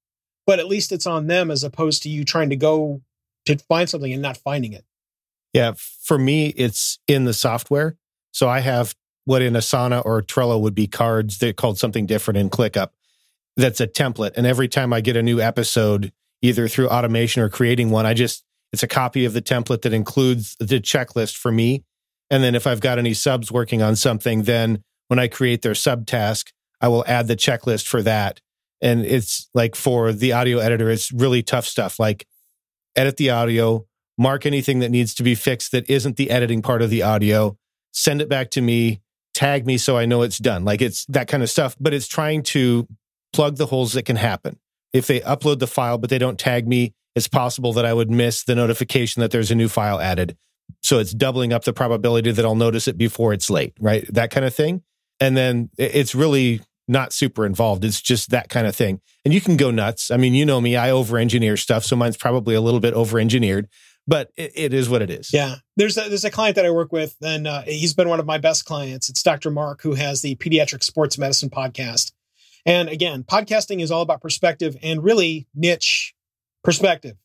But 0.46 0.58
at 0.58 0.68
least 0.68 0.90
it's 0.90 1.06
on 1.06 1.26
them 1.26 1.50
as 1.50 1.62
opposed 1.62 2.02
to 2.04 2.08
you 2.08 2.24
trying 2.24 2.48
to 2.48 2.56
go 2.56 3.02
to 3.44 3.58
find 3.58 3.90
something 3.90 4.10
and 4.10 4.22
not 4.22 4.38
finding 4.38 4.72
it. 4.72 4.86
Yeah, 5.52 5.74
for 5.76 6.16
me, 6.16 6.46
it's 6.46 6.98
in 7.06 7.26
the 7.26 7.34
software. 7.34 7.98
So 8.32 8.48
I 8.48 8.60
have 8.60 8.94
what 9.24 9.42
in 9.42 9.54
Asana 9.54 10.04
or 10.04 10.22
Trello 10.22 10.60
would 10.60 10.74
be 10.74 10.86
cards. 10.86 11.38
They're 11.38 11.52
called 11.52 11.78
something 11.78 12.06
different 12.06 12.38
in 12.38 12.50
ClickUp. 12.50 12.90
That's 13.56 13.80
a 13.80 13.86
template. 13.86 14.32
And 14.36 14.46
every 14.46 14.68
time 14.68 14.92
I 14.92 15.00
get 15.00 15.16
a 15.16 15.22
new 15.22 15.40
episode, 15.40 16.12
either 16.42 16.68
through 16.68 16.88
automation 16.88 17.42
or 17.42 17.48
creating 17.48 17.90
one, 17.90 18.06
I 18.06 18.14
just, 18.14 18.44
it's 18.72 18.82
a 18.82 18.88
copy 18.88 19.24
of 19.24 19.32
the 19.32 19.42
template 19.42 19.82
that 19.82 19.92
includes 19.92 20.56
the 20.58 20.80
checklist 20.80 21.36
for 21.36 21.52
me. 21.52 21.84
And 22.30 22.42
then 22.42 22.54
if 22.54 22.66
I've 22.66 22.80
got 22.80 22.98
any 22.98 23.14
subs 23.14 23.52
working 23.52 23.82
on 23.82 23.96
something, 23.96 24.42
then 24.42 24.82
when 25.08 25.18
I 25.18 25.28
create 25.28 25.62
their 25.62 25.72
subtask, 25.72 26.52
I 26.80 26.88
will 26.88 27.04
add 27.06 27.28
the 27.28 27.36
checklist 27.36 27.86
for 27.86 28.02
that. 28.02 28.40
And 28.82 29.06
it's 29.06 29.48
like 29.54 29.76
for 29.76 30.12
the 30.12 30.32
audio 30.32 30.58
editor, 30.58 30.90
it's 30.90 31.12
really 31.12 31.42
tough 31.42 31.66
stuff 31.66 31.98
like 31.98 32.26
edit 32.96 33.16
the 33.16 33.30
audio, 33.30 33.86
mark 34.18 34.44
anything 34.44 34.80
that 34.80 34.90
needs 34.90 35.14
to 35.14 35.22
be 35.22 35.34
fixed 35.34 35.72
that 35.72 35.88
isn't 35.88 36.16
the 36.16 36.30
editing 36.30 36.60
part 36.60 36.82
of 36.82 36.90
the 36.90 37.02
audio, 37.02 37.56
send 37.92 38.20
it 38.20 38.28
back 38.28 38.50
to 38.50 38.60
me, 38.60 39.00
tag 39.34 39.66
me 39.66 39.76
so 39.76 39.98
I 39.98 40.06
know 40.06 40.22
it's 40.22 40.38
done. 40.38 40.64
Like 40.64 40.80
it's 40.80 41.04
that 41.06 41.28
kind 41.28 41.42
of 41.42 41.50
stuff, 41.50 41.76
but 41.78 41.92
it's 41.92 42.08
trying 42.08 42.42
to 42.44 42.86
plug 43.32 43.56
the 43.56 43.66
holes 43.66 43.92
that 43.92 44.04
can 44.04 44.16
happen. 44.16 44.58
If 44.92 45.06
they 45.06 45.20
upload 45.20 45.58
the 45.58 45.66
file, 45.66 45.98
but 45.98 46.08
they 46.08 46.18
don't 46.18 46.38
tag 46.38 46.68
me, 46.68 46.94
it's 47.14 47.28
possible 47.28 47.72
that 47.74 47.84
I 47.84 47.92
would 47.92 48.10
miss 48.10 48.44
the 48.44 48.54
notification 48.54 49.20
that 49.20 49.30
there's 49.30 49.50
a 49.50 49.54
new 49.54 49.68
file 49.68 50.00
added. 50.00 50.36
So 50.82 50.98
it's 50.98 51.12
doubling 51.12 51.52
up 51.52 51.64
the 51.64 51.72
probability 51.72 52.30
that 52.30 52.44
I'll 52.44 52.54
notice 52.54 52.88
it 52.88 52.96
before 52.96 53.32
it's 53.32 53.50
late, 53.50 53.74
right? 53.80 54.06
That 54.12 54.30
kind 54.30 54.46
of 54.46 54.54
thing. 54.54 54.82
And 55.20 55.36
then 55.36 55.70
it's 55.78 56.14
really 56.14 56.60
not 56.86 57.12
super 57.12 57.46
involved. 57.46 57.84
It's 57.84 58.00
just 58.00 58.30
that 58.30 58.48
kind 58.48 58.66
of 58.66 58.76
thing. 58.76 59.00
And 59.24 59.32
you 59.32 59.40
can 59.40 59.56
go 59.56 59.70
nuts. 59.70 60.10
I 60.10 60.16
mean, 60.16 60.34
you 60.34 60.44
know 60.44 60.60
me, 60.60 60.76
I 60.76 60.90
over 60.90 61.18
engineer 61.18 61.56
stuff. 61.56 61.84
So 61.84 61.96
mine's 61.96 62.16
probably 62.16 62.54
a 62.54 62.60
little 62.60 62.80
bit 62.80 62.94
over 62.94 63.18
engineered 63.18 63.68
but 64.06 64.30
it, 64.36 64.52
it 64.54 64.74
is 64.74 64.88
what 64.88 65.02
it 65.02 65.10
is. 65.10 65.32
Yeah, 65.32 65.56
there's 65.76 65.96
a, 65.96 66.08
there's 66.08 66.24
a 66.24 66.30
client 66.30 66.56
that 66.56 66.66
I 66.66 66.70
work 66.70 66.92
with, 66.92 67.16
and 67.22 67.46
uh, 67.46 67.62
he's 67.62 67.94
been 67.94 68.08
one 68.08 68.20
of 68.20 68.26
my 68.26 68.38
best 68.38 68.64
clients. 68.64 69.08
It's 69.08 69.22
Dr. 69.22 69.50
Mark, 69.50 69.82
who 69.82 69.94
has 69.94 70.22
the 70.22 70.36
Pediatric 70.36 70.82
Sports 70.82 71.18
Medicine 71.18 71.50
podcast. 71.50 72.12
And 72.66 72.88
again, 72.88 73.24
podcasting 73.24 73.80
is 73.82 73.90
all 73.90 74.02
about 74.02 74.22
perspective 74.22 74.76
and 74.82 75.02
really 75.02 75.46
niche 75.54 76.14
perspective. 76.62 77.16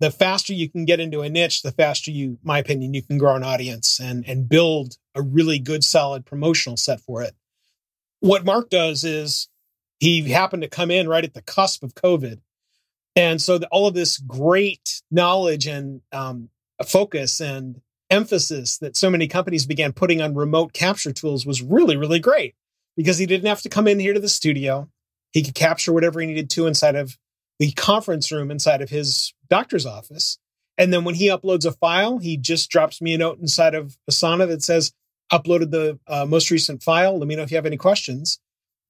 The 0.00 0.10
faster 0.10 0.52
you 0.52 0.70
can 0.70 0.84
get 0.84 1.00
into 1.00 1.22
a 1.22 1.28
niche, 1.28 1.62
the 1.62 1.72
faster 1.72 2.10
you, 2.10 2.38
my 2.42 2.58
opinion, 2.58 2.94
you 2.94 3.02
can 3.02 3.18
grow 3.18 3.34
an 3.34 3.42
audience 3.42 3.98
and 4.00 4.24
and 4.26 4.48
build 4.48 4.96
a 5.14 5.22
really 5.22 5.58
good, 5.58 5.82
solid 5.82 6.24
promotional 6.24 6.76
set 6.76 7.00
for 7.00 7.22
it. 7.22 7.34
What 8.20 8.44
Mark 8.44 8.70
does 8.70 9.04
is 9.04 9.48
he 9.98 10.30
happened 10.30 10.62
to 10.62 10.68
come 10.68 10.90
in 10.90 11.08
right 11.08 11.24
at 11.24 11.34
the 11.34 11.42
cusp 11.42 11.82
of 11.82 11.94
COVID 11.94 12.40
and 13.16 13.40
so 13.40 13.58
the, 13.58 13.68
all 13.68 13.86
of 13.86 13.94
this 13.94 14.18
great 14.18 15.02
knowledge 15.10 15.66
and 15.66 16.02
um, 16.12 16.50
focus 16.86 17.40
and 17.40 17.80
emphasis 18.10 18.78
that 18.78 18.96
so 18.96 19.10
many 19.10 19.28
companies 19.28 19.66
began 19.66 19.92
putting 19.92 20.20
on 20.20 20.34
remote 20.34 20.72
capture 20.72 21.12
tools 21.12 21.44
was 21.44 21.62
really, 21.62 21.96
really 21.96 22.20
great 22.20 22.54
because 22.96 23.18
he 23.18 23.26
didn't 23.26 23.48
have 23.48 23.62
to 23.62 23.68
come 23.68 23.86
in 23.86 23.98
here 23.98 24.14
to 24.14 24.20
the 24.20 24.28
studio. 24.28 24.88
He 25.32 25.42
could 25.42 25.54
capture 25.54 25.92
whatever 25.92 26.20
he 26.20 26.26
needed 26.26 26.50
to 26.50 26.66
inside 26.66 26.96
of 26.96 27.18
the 27.58 27.72
conference 27.72 28.32
room 28.32 28.50
inside 28.50 28.82
of 28.82 28.90
his 28.90 29.34
doctor's 29.50 29.84
office. 29.84 30.38
And 30.78 30.92
then 30.92 31.04
when 31.04 31.16
he 31.16 31.28
uploads 31.28 31.66
a 31.66 31.72
file, 31.72 32.18
he 32.18 32.36
just 32.36 32.70
drops 32.70 33.02
me 33.02 33.14
a 33.14 33.18
note 33.18 33.40
inside 33.40 33.74
of 33.74 33.98
Asana 34.08 34.46
that 34.48 34.62
says, 34.62 34.92
uploaded 35.32 35.70
the 35.70 35.98
uh, 36.06 36.24
most 36.24 36.50
recent 36.50 36.82
file. 36.82 37.18
Let 37.18 37.28
me 37.28 37.36
know 37.36 37.42
if 37.42 37.50
you 37.50 37.56
have 37.56 37.66
any 37.66 37.76
questions. 37.76 38.38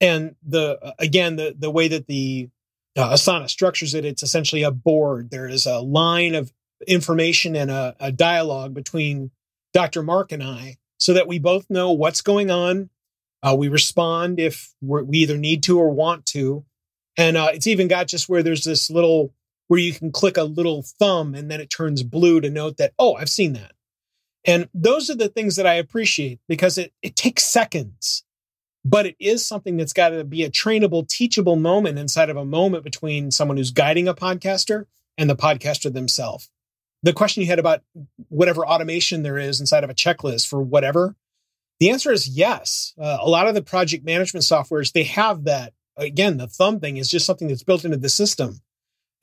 And 0.00 0.36
the, 0.46 0.78
uh, 0.80 0.92
again, 0.98 1.36
the, 1.36 1.56
the 1.58 1.70
way 1.70 1.88
that 1.88 2.06
the 2.06 2.50
uh, 2.96 3.12
Asana 3.12 3.48
structures 3.48 3.94
it, 3.94 4.04
it's 4.04 4.22
essentially 4.22 4.62
a 4.62 4.70
board. 4.70 5.30
There 5.30 5.48
is 5.48 5.66
a 5.66 5.78
line 5.78 6.34
of 6.34 6.52
information 6.86 7.56
and 7.56 7.70
a, 7.70 7.96
a 8.00 8.12
dialogue 8.12 8.74
between 8.74 9.30
Dr. 9.72 10.02
Mark 10.02 10.32
and 10.32 10.42
I 10.42 10.78
so 10.98 11.14
that 11.14 11.28
we 11.28 11.38
both 11.38 11.68
know 11.70 11.92
what's 11.92 12.20
going 12.20 12.50
on. 12.50 12.90
Uh, 13.42 13.54
we 13.56 13.68
respond 13.68 14.40
if 14.40 14.74
we 14.80 15.18
either 15.18 15.36
need 15.36 15.62
to 15.64 15.78
or 15.78 15.90
want 15.90 16.26
to. 16.26 16.64
And 17.16 17.36
uh, 17.36 17.50
it's 17.52 17.66
even 17.66 17.88
got 17.88 18.08
just 18.08 18.28
where 18.28 18.42
there's 18.42 18.64
this 18.64 18.90
little, 18.90 19.32
where 19.68 19.80
you 19.80 19.92
can 19.92 20.10
click 20.10 20.36
a 20.36 20.44
little 20.44 20.82
thumb 20.82 21.34
and 21.34 21.50
then 21.50 21.60
it 21.60 21.70
turns 21.70 22.02
blue 22.02 22.40
to 22.40 22.50
note 22.50 22.78
that, 22.78 22.94
oh, 22.98 23.14
I've 23.14 23.28
seen 23.28 23.52
that. 23.52 23.72
And 24.44 24.68
those 24.72 25.10
are 25.10 25.14
the 25.14 25.28
things 25.28 25.56
that 25.56 25.66
I 25.66 25.74
appreciate 25.74 26.40
because 26.48 26.78
it, 26.78 26.92
it 27.02 27.16
takes 27.16 27.44
seconds 27.44 28.24
but 28.84 29.06
it 29.06 29.16
is 29.18 29.46
something 29.46 29.76
that's 29.76 29.92
got 29.92 30.10
to 30.10 30.24
be 30.24 30.44
a 30.44 30.50
trainable, 30.50 31.06
teachable 31.06 31.56
moment 31.56 31.98
inside 31.98 32.30
of 32.30 32.36
a 32.36 32.44
moment 32.44 32.84
between 32.84 33.30
someone 33.30 33.56
who's 33.56 33.70
guiding 33.70 34.08
a 34.08 34.14
podcaster 34.14 34.86
and 35.16 35.28
the 35.28 35.36
podcaster 35.36 35.92
themselves. 35.92 36.50
the 37.02 37.12
question 37.12 37.42
you 37.42 37.48
had 37.48 37.58
about 37.58 37.82
whatever 38.28 38.66
automation 38.66 39.22
there 39.22 39.38
is 39.38 39.60
inside 39.60 39.84
of 39.84 39.90
a 39.90 39.94
checklist 39.94 40.48
for 40.48 40.60
whatever, 40.60 41.14
the 41.80 41.90
answer 41.90 42.10
is 42.10 42.28
yes. 42.28 42.92
Uh, 42.98 43.18
a 43.20 43.28
lot 43.28 43.46
of 43.46 43.54
the 43.54 43.62
project 43.62 44.04
management 44.04 44.44
softwares, 44.44 44.92
they 44.92 45.04
have 45.04 45.44
that. 45.44 45.72
Again, 45.96 46.36
the 46.36 46.48
thumb 46.48 46.80
thing 46.80 46.96
is 46.96 47.08
just 47.08 47.26
something 47.26 47.48
that's 47.48 47.62
built 47.62 47.84
into 47.84 47.96
the 47.96 48.08
system 48.08 48.60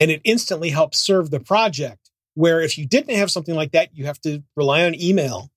and 0.00 0.10
it 0.10 0.20
instantly 0.24 0.70
helps 0.70 0.98
serve 0.98 1.30
the 1.30 1.40
project. 1.40 2.10
Where 2.34 2.60
if 2.60 2.76
you 2.76 2.86
didn't 2.86 3.16
have 3.16 3.30
something 3.30 3.54
like 3.54 3.72
that, 3.72 3.96
you 3.96 4.06
have 4.06 4.20
to 4.20 4.42
rely 4.56 4.84
on 4.84 4.94
email. 4.94 5.50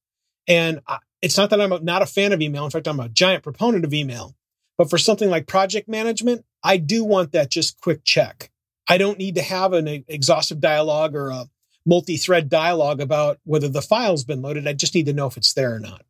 And 0.48 0.80
it's 1.22 1.38
not 1.38 1.50
that 1.50 1.62
I'm 1.62 1.84
not 1.84 2.02
a 2.02 2.06
fan 2.06 2.34
of 2.34 2.42
email. 2.42 2.66
In 2.66 2.72
fact, 2.72 2.88
I'm 2.88 3.00
a 3.00 3.10
giant 3.10 3.44
proponent 3.44 3.86
of 3.86 3.94
email. 3.94 4.36
But 4.78 4.90
for 4.90 4.98
something 4.98 5.30
like 5.30 5.46
project 5.46 5.90
management, 5.90 6.46
I 6.64 6.78
do 6.78 7.04
want 7.04 7.34
that 7.34 7.50
just 7.50 7.82
quick 7.82 8.04
check. 8.06 8.50
I 8.88 8.98
don't 8.98 9.20
need 9.20 9.36
to 9.36 9.42
have 9.42 9.74
an 9.74 10.06
exhaustive 10.08 10.62
dialogue 10.62 11.16
or 11.16 11.30
a 11.30 11.46
multi 11.86 12.18
thread 12.18 12.50
dialogue 12.50 13.02
about 13.02 13.40
whether 13.44 13.68
the 13.68 13.82
file's 13.82 14.24
been 14.24 14.42
loaded. 14.42 14.68
I 14.68 14.74
just 14.74 14.96
need 14.96 15.08
to 15.08 15.14
know 15.14 15.28
if 15.28 15.38
it's 15.38 15.54
there 15.54 15.76
or 15.76 15.80
not. 15.80 16.06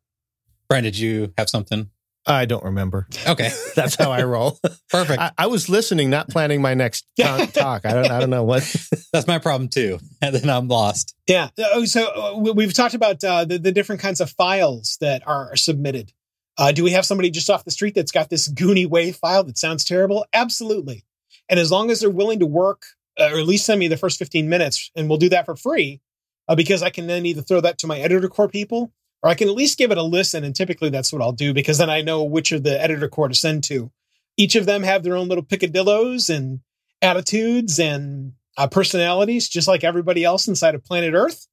Brian, 0.68 0.84
did 0.84 0.98
you 0.98 1.32
have 1.36 1.50
something? 1.50 1.90
I 2.30 2.44
don't 2.44 2.64
remember. 2.64 3.06
Okay, 3.26 3.50
that's 3.74 3.96
how 3.96 4.12
I 4.12 4.22
roll. 4.22 4.58
Perfect. 4.88 5.20
I, 5.20 5.32
I, 5.36 5.46
was 5.48 5.68
listening, 5.68 6.10
not 6.10 6.28
planning 6.28 6.62
my 6.62 6.74
next 6.74 7.04
talk. 7.20 7.84
I 7.84 7.92
don't. 7.92 8.10
I 8.10 8.20
don't 8.20 8.30
know 8.30 8.44
what. 8.44 8.62
that's 9.12 9.26
my 9.26 9.38
problem 9.38 9.68
too, 9.68 9.98
and 10.22 10.34
then 10.34 10.48
I'm 10.48 10.68
lost. 10.68 11.14
Yeah. 11.26 11.50
Oh, 11.58 11.84
so 11.84 12.06
uh, 12.06 12.52
we've 12.52 12.72
talked 12.72 12.94
about 12.94 13.22
uh, 13.24 13.44
the 13.44 13.58
the 13.58 13.72
different 13.72 14.00
kinds 14.00 14.20
of 14.20 14.30
files 14.30 14.96
that 15.00 15.26
are 15.26 15.56
submitted. 15.56 16.12
Uh, 16.56 16.72
do 16.72 16.84
we 16.84 16.90
have 16.92 17.06
somebody 17.06 17.30
just 17.30 17.48
off 17.48 17.64
the 17.64 17.70
street 17.70 17.94
that's 17.94 18.12
got 18.12 18.28
this 18.28 18.48
Goonie 18.48 18.86
WAV 18.86 19.16
file 19.16 19.44
that 19.44 19.58
sounds 19.58 19.84
terrible? 19.84 20.26
Absolutely. 20.32 21.04
And 21.48 21.58
as 21.58 21.70
long 21.70 21.90
as 21.90 22.00
they're 22.00 22.10
willing 22.10 22.40
to 22.40 22.46
work, 22.46 22.82
uh, 23.18 23.30
or 23.32 23.38
at 23.38 23.46
least 23.46 23.64
send 23.64 23.80
me 23.80 23.88
the 23.88 23.96
first 23.96 24.18
15 24.18 24.48
minutes, 24.48 24.90
and 24.94 25.08
we'll 25.08 25.18
do 25.18 25.30
that 25.30 25.46
for 25.46 25.56
free, 25.56 26.00
uh, 26.48 26.54
because 26.54 26.82
I 26.82 26.90
can 26.90 27.06
then 27.06 27.24
either 27.24 27.40
throw 27.40 27.60
that 27.60 27.78
to 27.78 27.86
my 27.86 27.98
editor 27.98 28.28
core 28.28 28.48
people 28.48 28.92
or 29.22 29.30
I 29.30 29.34
can 29.34 29.48
at 29.48 29.54
least 29.54 29.78
give 29.78 29.90
it 29.90 29.98
a 29.98 30.02
listen. 30.02 30.44
And 30.44 30.54
typically 30.54 30.90
that's 30.90 31.12
what 31.12 31.22
I'll 31.22 31.32
do 31.32 31.52
because 31.52 31.78
then 31.78 31.90
I 31.90 32.02
know 32.02 32.24
which 32.24 32.52
of 32.52 32.62
the 32.62 32.80
editor 32.80 33.08
core 33.08 33.28
to 33.28 33.34
send 33.34 33.64
to. 33.64 33.90
Each 34.36 34.54
of 34.54 34.66
them 34.66 34.82
have 34.82 35.02
their 35.02 35.16
own 35.16 35.28
little 35.28 35.44
picadillos 35.44 36.34
and 36.34 36.60
attitudes 37.02 37.78
and 37.78 38.32
uh, 38.56 38.66
personalities, 38.66 39.48
just 39.48 39.68
like 39.68 39.84
everybody 39.84 40.24
else 40.24 40.48
inside 40.48 40.74
of 40.74 40.84
planet 40.84 41.14
Earth. 41.14 41.46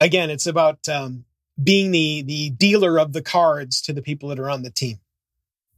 Again, 0.00 0.30
it's 0.30 0.46
about 0.46 0.88
um, 0.88 1.24
being 1.62 1.90
the 1.90 2.22
the 2.22 2.50
dealer 2.50 2.98
of 2.98 3.12
the 3.12 3.22
cards 3.22 3.80
to 3.82 3.92
the 3.92 4.02
people 4.02 4.28
that 4.28 4.38
are 4.38 4.50
on 4.50 4.62
the 4.62 4.70
team. 4.70 4.98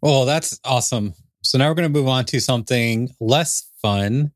Well, 0.00 0.24
that's 0.24 0.58
awesome. 0.64 1.14
So 1.42 1.58
now 1.58 1.68
we're 1.68 1.74
going 1.74 1.92
to 1.92 1.98
move 1.98 2.08
on 2.08 2.24
to 2.26 2.40
something 2.40 3.10
less 3.20 3.68
fun, 3.80 4.32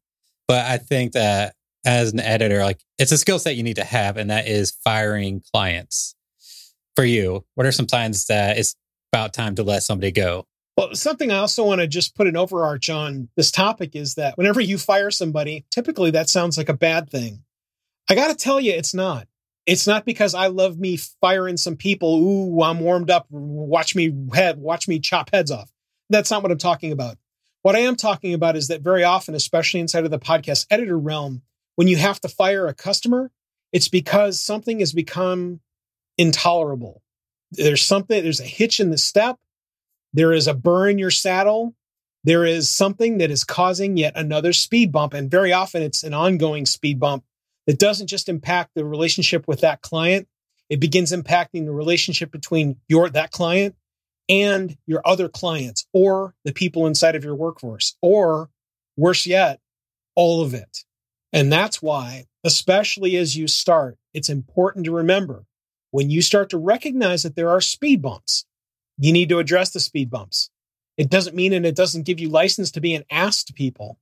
but 0.47 0.65
I 0.67 0.79
think 0.79 1.13
that 1.13 1.55
as 1.85 2.13
an 2.13 2.21
editor, 2.21 2.63
like 2.63 2.81
it's 2.99 3.13
a 3.13 3.19
skill 3.19 3.39
set 3.39 3.57
you 3.57 3.63
need 3.63 3.77
to 3.77 3.85
have, 3.85 4.17
and 4.17 4.31
that 4.31 4.47
is 4.47 4.71
firing 4.71 5.43
clients 5.53 6.15
for 6.97 7.05
you? 7.05 7.45
What 7.55 7.67
are 7.67 7.73
some 7.73 7.89
signs 7.89 8.27
that 8.27 8.59
it's 8.59 8.75
about 9.13 9.33
time 9.33 9.55
to 9.57 9.63
let 9.63 9.83
somebody 9.83 10.13
go? 10.13 10.47
Well, 10.77 10.95
something 10.95 11.31
I 11.31 11.39
also 11.39 11.65
want 11.65 11.81
to 11.81 11.87
just 11.87 12.15
put 12.15 12.27
an 12.27 12.37
overarch 12.37 12.89
on 12.89 13.29
this 13.37 13.51
topic 13.51 13.95
is 13.95 14.15
that 14.15 14.39
whenever 14.39 14.61
you 14.61 14.79
fire 14.79 15.11
somebody, 15.11 15.67
typically 15.71 16.11
that 16.13 16.31
sounds 16.31 16.57
like 16.57 16.71
a 16.71 16.75
bad 16.75 17.11
thing. 17.11 17.45
I 18.09 18.15
got 18.15 18.29
to 18.29 18.35
tell 18.35 18.59
you, 18.59 18.73
it's 18.73 18.95
not. 18.95 19.29
It's 19.67 19.87
not 19.87 20.05
because 20.05 20.35
I 20.35 20.49
love 20.49 20.79
me 20.79 20.97
firing 21.21 21.57
some 21.57 21.77
people. 21.77 22.17
Ooh, 22.17 22.63
I'm 22.63 22.81
warmed 22.81 23.11
up. 23.11 23.27
Watch 23.31 23.95
me 23.95 24.13
head, 24.35 24.59
watch 24.59 24.89
me 24.89 24.99
chop 24.99 25.31
heads 25.33 25.51
off. 25.51 25.71
That's 26.11 26.31
not 26.31 26.43
what 26.43 26.51
I'm 26.51 26.59
talking 26.59 26.91
about. 26.91 27.17
What 27.63 27.77
I 27.77 27.81
am 27.81 27.95
talking 27.95 28.35
about 28.35 28.57
is 28.57 28.69
that 28.69 28.81
very 28.81 29.05
often, 29.05 29.35
especially 29.35 29.81
inside 29.81 30.05
of 30.05 30.11
the 30.11 30.19
podcast 30.19 30.67
editor 30.69 30.99
realm, 30.99 31.43
when 31.77 31.87
you 31.87 31.97
have 31.97 32.21
to 32.21 32.29
fire 32.29 32.67
a 32.67 32.75
customer, 32.75 33.31
it's 33.73 33.89
because 33.89 34.41
something 34.41 34.81
has 34.81 34.93
become 34.93 35.61
intolerable. 36.19 37.03
There's 37.51 37.83
something, 37.83 38.23
there's 38.23 38.41
a 38.41 38.45
hitch 38.45 38.81
in 38.81 38.91
the 38.91 38.99
step. 38.99 39.39
There 40.13 40.33
is 40.33 40.47
a 40.47 40.55
burr 40.55 40.89
in 40.89 40.99
your 40.99 41.11
saddle. 41.11 41.75
There 42.25 42.45
is 42.45 42.71
something 42.71 43.19
that 43.19 43.31
is 43.31 43.45
causing 43.45 43.97
yet 43.97 44.13
another 44.17 44.53
speed 44.53 44.93
bump. 44.93 45.15
And 45.15 45.31
very 45.31 45.53
often 45.53 45.83
it's 45.83 46.03
an 46.03 46.15
ongoing 46.15 46.67
speed 46.67 47.01
bump 47.01 47.25
that 47.67 47.79
doesn't 47.79 48.07
just 48.07 48.29
impact 48.29 48.71
the 48.75 48.85
relationship 48.85 49.47
with 49.49 49.61
that 49.61 49.83
client. 49.83 50.29
It 50.69 50.81
begins 50.81 51.13
impacting 51.13 51.65
the 51.65 51.73
relationship 51.73 52.31
between 52.31 52.77
your, 52.89 53.11
that 53.11 53.31
client 53.31 53.75
and 54.29 54.77
your 54.87 55.03
other 55.05 55.29
clients 55.29 55.87
or 55.93 56.35
the 56.45 56.53
people 56.53 56.87
inside 56.87 57.17
of 57.17 57.25
your 57.25 57.35
workforce, 57.35 57.97
or 58.01 58.51
worse 58.97 59.27
yet, 59.27 59.61
all 60.15 60.43
of 60.43 60.55
it. 60.55 60.85
And 61.33 61.53
that's 61.53 61.83
why, 61.83 62.27
especially 62.45 63.17
as 63.17 63.37
you 63.37 63.49
start, 63.49 63.99
it's 64.15 64.29
important 64.29 64.85
to 64.85 64.93
remember 64.93 65.45
when 65.93 66.11
you 66.11 66.21
start 66.23 66.51
to 66.51 66.59
recognize 66.59 67.23
that 67.23 67.37
there 67.37 67.51
are 67.51 67.61
speed 67.61 68.03
bumps, 68.03 68.45
you 68.99 69.13
need 69.13 69.29
to 69.29 69.39
address 69.39 69.71
the 69.71 69.79
speed 69.79 70.11
bumps. 70.11 70.51
It 70.97 71.09
doesn't 71.09 71.37
mean 71.37 71.53
and 71.53 71.65
it 71.65 71.77
doesn't 71.77 72.07
give 72.07 72.19
you 72.19 72.29
license 72.29 72.71
to 72.73 72.81
be 72.81 72.95
an 72.95 73.05
ass 73.11 73.45
to 73.45 73.53
people, 73.53 73.99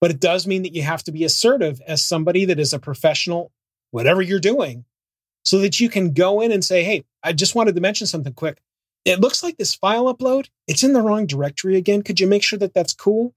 but 0.00 0.10
it 0.10 0.20
does 0.20 0.46
mean 0.46 0.62
that 0.62 0.74
you 0.74 0.82
have 0.82 1.02
to 1.04 1.12
be 1.12 1.24
assertive 1.24 1.80
as 1.86 2.00
somebody 2.02 2.44
that 2.46 2.58
is 2.58 2.72
a 2.72 2.78
professional, 2.78 3.52
whatever 3.90 4.22
you're 4.22 4.40
doing, 4.40 4.84
so 5.44 5.58
that 5.58 5.80
you 5.80 5.88
can 5.88 6.12
go 6.12 6.40
in 6.40 6.52
and 6.52 6.64
say, 6.64 6.84
Hey, 6.84 7.04
I 7.22 7.32
just 7.32 7.54
wanted 7.54 7.74
to 7.74 7.80
mention 7.80 8.06
something 8.06 8.32
quick. 8.32 8.62
It 9.04 9.20
looks 9.20 9.42
like 9.42 9.56
this 9.56 9.74
file 9.74 10.12
upload, 10.12 10.48
it's 10.68 10.84
in 10.84 10.92
the 10.92 11.02
wrong 11.02 11.26
directory 11.26 11.76
again. 11.76 12.02
Could 12.02 12.20
you 12.20 12.28
make 12.28 12.44
sure 12.44 12.58
that 12.60 12.72
that's 12.72 12.94
cool? 12.94 13.34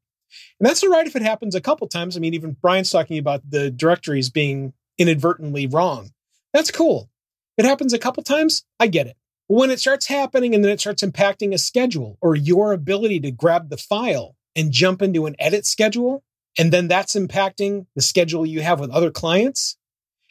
And 0.59 0.67
that's 0.67 0.83
all 0.83 0.89
right 0.89 1.07
if 1.07 1.15
it 1.15 1.21
happens 1.23 1.55
a 1.55 1.61
couple 1.61 1.87
times. 1.87 2.15
I 2.15 2.19
mean, 2.19 2.35
even 2.35 2.57
Brian's 2.61 2.91
talking 2.91 3.17
about 3.17 3.49
the 3.49 3.71
directories 3.71 4.29
being 4.29 4.73
inadvertently 4.97 5.65
wrong. 5.65 6.11
That's 6.53 6.71
cool 6.71 7.09
it 7.57 7.65
happens 7.65 7.93
a 7.93 7.99
couple 7.99 8.23
times, 8.23 8.65
I 8.79 8.87
get 8.87 9.07
it. 9.07 9.17
But 9.47 9.55
when 9.55 9.71
it 9.71 9.79
starts 9.79 10.07
happening 10.07 10.55
and 10.55 10.63
then 10.63 10.71
it 10.71 10.79
starts 10.79 11.03
impacting 11.03 11.53
a 11.53 11.57
schedule 11.57 12.17
or 12.21 12.35
your 12.35 12.73
ability 12.73 13.19
to 13.21 13.31
grab 13.31 13.69
the 13.69 13.77
file 13.77 14.35
and 14.55 14.71
jump 14.71 15.01
into 15.01 15.25
an 15.25 15.35
edit 15.39 15.65
schedule, 15.65 16.23
and 16.57 16.71
then 16.71 16.87
that's 16.87 17.15
impacting 17.15 17.85
the 17.95 18.01
schedule 18.01 18.45
you 18.45 18.61
have 18.61 18.79
with 18.79 18.89
other 18.91 19.11
clients, 19.11 19.77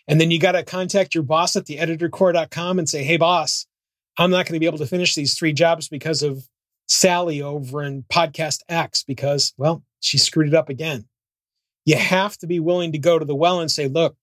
and 0.09 0.21
then 0.21 0.31
you 0.31 0.39
got 0.39 0.53
to 0.53 0.63
contact 0.63 1.15
your 1.15 1.25
boss 1.25 1.57
at 1.57 1.67
the 1.67 1.79
editorcore.com 1.79 2.79
and 2.79 2.89
say, 2.89 3.05
hey, 3.05 3.17
boss, 3.17 3.67
I'm 4.19 4.31
not 4.31 4.47
going 4.47 4.55
to 4.55 4.61
be 4.61 4.67
able 4.67 4.79
to 4.79 4.87
finish 4.87 5.15
these 5.15 5.35
three 5.35 5.53
jobs 5.53 5.89
because 5.89 6.23
of 6.23 6.49
Sally 6.87 7.41
over 7.41 7.83
in 7.83 8.05
podcast 8.05 8.61
X 8.69 9.03
because, 9.03 9.55
well, 9.57 9.83
she 10.01 10.19
screwed 10.19 10.49
it 10.49 10.55
up 10.55 10.69
again. 10.69 11.07
You 11.85 11.97
have 11.97 12.37
to 12.39 12.47
be 12.47 12.61
willing 12.61 12.93
to 12.93 12.99
go 12.99 13.19
to 13.19 13.25
the 13.25 13.35
well 13.35 13.61
and 13.61 13.71
say, 13.71 13.89
look, 13.89 14.17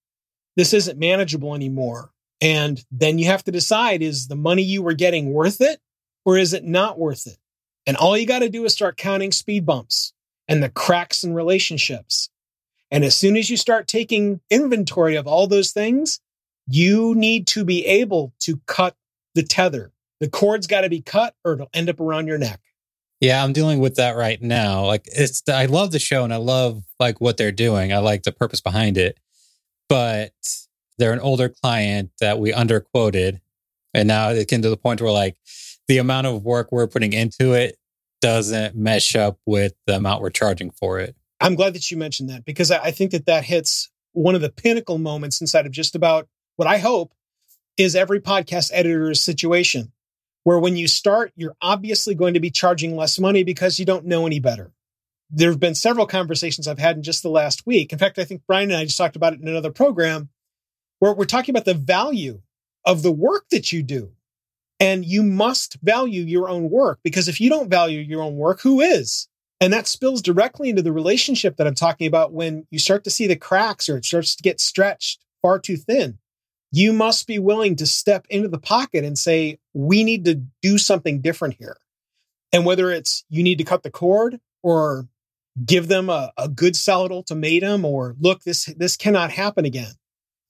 this 0.56 0.74
isn't 0.74 1.00
manageable 1.00 1.56
anymore. 1.56 2.11
And 2.42 2.84
then 2.92 3.20
you 3.20 3.26
have 3.28 3.44
to 3.44 3.52
decide 3.52 4.02
is 4.02 4.28
the 4.28 4.36
money 4.36 4.64
you 4.64 4.82
were 4.82 4.94
getting 4.94 5.32
worth 5.32 5.62
it 5.62 5.80
or 6.26 6.38
is 6.38 6.54
it 6.54 6.64
not 6.64 6.98
worth 6.98 7.28
it? 7.28 7.38
And 7.86 7.96
all 7.98 8.18
you 8.18 8.26
got 8.26 8.40
to 8.40 8.50
do 8.50 8.66
is 8.66 8.74
start 8.74 8.98
counting 8.98 9.32
speed 9.32 9.66
bumps 9.66 10.14
and 10.48 10.62
the 10.62 10.70
cracks 10.70 11.24
in 11.24 11.34
relationships. 11.34 12.30
And 12.90 13.04
as 13.04 13.16
soon 13.16 13.38
as 13.38 13.50
you 13.50 13.58
start 13.58 13.88
taking 13.88 14.42
inventory 14.50 15.16
of 15.16 15.28
all 15.28 15.48
those 15.48 15.72
things, 15.72 16.20
you 16.68 17.16
need 17.16 17.48
to 17.48 17.64
be 17.64 17.86
able 17.86 18.34
to 18.42 18.60
cut 18.66 18.96
the 19.34 19.44
tether. 19.44 19.92
The 20.20 20.30
cord's 20.30 20.68
got 20.68 20.82
to 20.82 20.90
be 20.90 21.02
cut 21.02 21.36
or 21.44 21.54
it'll 21.54 21.70
end 21.74 21.90
up 21.90 22.00
around 22.00 22.28
your 22.28 22.38
neck. 22.38 22.60
Yeah, 23.20 23.44
I'm 23.44 23.54
dealing 23.54 23.80
with 23.80 23.96
that 23.96 24.16
right 24.16 24.42
now. 24.42 24.86
Like 24.86 25.08
it's 25.08 25.44
I 25.48 25.66
love 25.66 25.92
the 25.92 26.00
show 26.00 26.24
and 26.24 26.34
I 26.34 26.38
love 26.38 26.84
like 27.00 27.22
what 27.22 27.38
they're 27.38 27.52
doing. 27.52 27.94
I 27.94 28.00
like 28.00 28.24
the 28.24 28.32
purpose 28.32 28.62
behind 28.62 28.98
it. 28.98 29.20
But 29.88 30.34
they're 31.02 31.14
an 31.14 31.20
older 31.20 31.50
client 31.50 32.12
that 32.20 32.40
we 32.40 32.54
underquoted. 32.54 33.42
And 33.94 34.08
now 34.08 34.30
it 34.30 34.48
came 34.48 34.62
to 34.62 34.70
the 34.70 34.78
point 34.78 35.02
where 35.02 35.12
like 35.12 35.36
the 35.88 35.98
amount 35.98 36.28
of 36.28 36.44
work 36.44 36.72
we're 36.72 36.88
putting 36.88 37.12
into 37.12 37.54
it 37.54 37.76
doesn't 38.22 38.76
mesh 38.76 39.16
up 39.16 39.40
with 39.48 39.74
the 39.88 39.96
amount 39.96 40.22
we're 40.22 40.30
charging 40.30 40.70
for 40.70 41.00
it. 41.00 41.16
I'm 41.40 41.56
glad 41.56 41.74
that 41.74 41.90
you 41.90 41.98
mentioned 41.98 42.30
that 42.30 42.46
because 42.46 42.70
I 42.70 42.92
think 42.92 43.12
that 43.12 43.26
that 43.26 43.46
hits 43.46 43.90
one 44.14 44.36
of 44.36 44.42
the 44.42 44.52
pinnacle 44.52 45.00
moments 45.00 45.42
inside 45.42 45.66
of 45.66 45.72
just 45.72 45.96
about 45.96 46.28
what 46.56 46.68
I 46.68 46.78
hope 46.78 47.14
is 47.78 47.96
every 47.96 48.20
podcast 48.20 48.70
editor's 48.72 49.24
situation, 49.24 49.92
where 50.44 50.60
when 50.60 50.76
you 50.76 50.88
start, 50.88 51.32
you're 51.36 51.56
obviously 51.64 52.14
going 52.14 52.36
to 52.36 52.40
be 52.40 52.52
charging 52.52 52.96
less 52.96 53.20
money 53.20 53.44
because 53.44 53.80
you 53.80 53.86
don't 53.86 54.06
know 54.06 54.28
any 54.28 54.40
better. 54.40 54.72
There 55.32 55.50
have 55.50 55.60
been 55.60 55.74
several 55.74 56.06
conversations 56.06 56.68
I've 56.68 56.78
had 56.78 56.98
in 56.98 57.04
just 57.04 57.24
the 57.24 57.30
last 57.30 57.66
week. 57.66 57.92
In 57.92 57.98
fact, 57.98 58.20
I 58.20 58.24
think 58.24 58.44
Brian 58.46 58.70
and 58.70 58.80
I 58.80 58.84
just 58.84 59.00
talked 59.00 59.16
about 59.16 59.34
it 59.34 59.42
in 59.42 59.48
another 59.48 59.72
program 59.72 60.30
we're, 61.02 61.14
we're 61.14 61.26
talking 61.26 61.52
about 61.52 61.66
the 61.66 61.74
value 61.74 62.42
of 62.86 63.02
the 63.02 63.12
work 63.12 63.50
that 63.50 63.72
you 63.72 63.84
do. 63.84 64.14
And 64.80 65.06
you 65.06 65.22
must 65.22 65.78
value 65.84 66.24
your 66.24 66.50
own 66.50 66.70
work 66.70 67.00
because 67.04 67.28
if 67.28 67.40
you 67.40 67.50
don't 67.50 67.70
value 67.70 68.00
your 68.00 68.24
own 68.24 68.36
work, 68.36 68.62
who 68.62 68.82
is? 68.82 69.28
And 69.60 69.72
that 69.74 69.86
spills 69.86 70.24
directly 70.24 70.70
into 70.70 70.82
the 70.82 70.92
relationship 70.92 71.58
that 71.58 71.68
I'm 71.68 71.76
talking 71.76 72.08
about 72.08 72.34
when 72.34 72.66
you 72.72 72.80
start 72.80 73.04
to 73.04 73.12
see 73.12 73.28
the 73.28 73.36
cracks 73.36 73.88
or 73.90 73.98
it 73.98 74.06
starts 74.06 74.36
to 74.36 74.42
get 74.42 74.60
stretched 74.60 75.24
far 75.44 75.60
too 75.60 75.78
thin. 75.78 76.18
You 76.72 76.94
must 76.94 77.28
be 77.28 77.38
willing 77.38 77.76
to 77.76 77.86
step 77.86 78.26
into 78.30 78.48
the 78.48 78.58
pocket 78.58 79.04
and 79.04 79.20
say, 79.20 79.60
we 79.74 80.04
need 80.04 80.26
to 80.26 80.42
do 80.64 80.80
something 80.80 81.22
different 81.22 81.56
here. 81.60 81.78
And 82.52 82.66
whether 82.66 82.90
it's 82.90 83.24
you 83.30 83.44
need 83.44 83.60
to 83.60 83.64
cut 83.64 83.84
the 83.84 83.92
cord 83.92 84.40
or 84.64 85.08
give 85.64 85.90
them 85.90 86.10
a, 86.10 86.32
a 86.38 86.50
good 86.50 86.76
solid 86.76 87.12
ultimatum 87.12 87.86
or 87.86 88.16
look, 88.20 88.44
this, 88.44 88.66
this 88.78 88.98
cannot 88.98 89.30
happen 89.30 89.66
again 89.66 89.94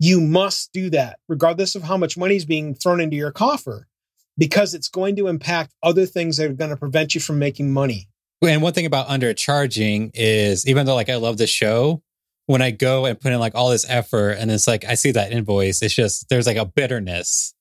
You 0.04 0.20
must 0.20 0.74
do 0.74 0.90
that, 0.90 1.20
regardless 1.30 1.76
of 1.76 1.84
how 1.84 1.96
much 1.96 2.18
money 2.18 2.36
is 2.36 2.44
being 2.44 2.74
thrown 2.74 3.00
into 3.00 3.16
your 3.16 3.32
coffer, 3.32 3.88
because 4.36 4.74
it's 4.74 4.90
going 4.90 5.16
to 5.18 5.28
impact 5.28 5.76
other 5.84 6.08
things 6.08 6.38
that 6.38 6.50
are 6.50 6.54
going 6.54 6.72
to 6.72 6.76
prevent 6.76 7.14
you 7.14 7.22
from 7.22 7.38
making 7.38 7.72
money. 7.72 8.10
And 8.42 8.64
one 8.64 8.74
thing 8.74 8.88
about 8.88 9.10
undercharging 9.10 10.10
is 10.16 10.68
even 10.68 10.88
though 10.88 10.96
like 10.96 11.12
I 11.12 11.18
love 11.18 11.38
the 11.38 11.46
show, 11.46 12.02
when 12.48 12.64
I 12.64 12.72
go 12.72 13.06
and 13.06 13.20
put 13.20 13.32
in 13.32 13.40
like 13.40 13.54
all 13.54 13.70
this 13.70 13.86
effort 13.88 14.32
and 14.40 14.50
it's 14.50 14.66
like 14.68 14.86
I 14.86 14.96
see 14.96 15.12
that 15.12 15.32
invoice, 15.32 15.84
it's 15.84 15.94
just 15.94 16.28
there's 16.30 16.48
like 16.48 16.58
a 16.58 16.66
bitterness 16.66 17.54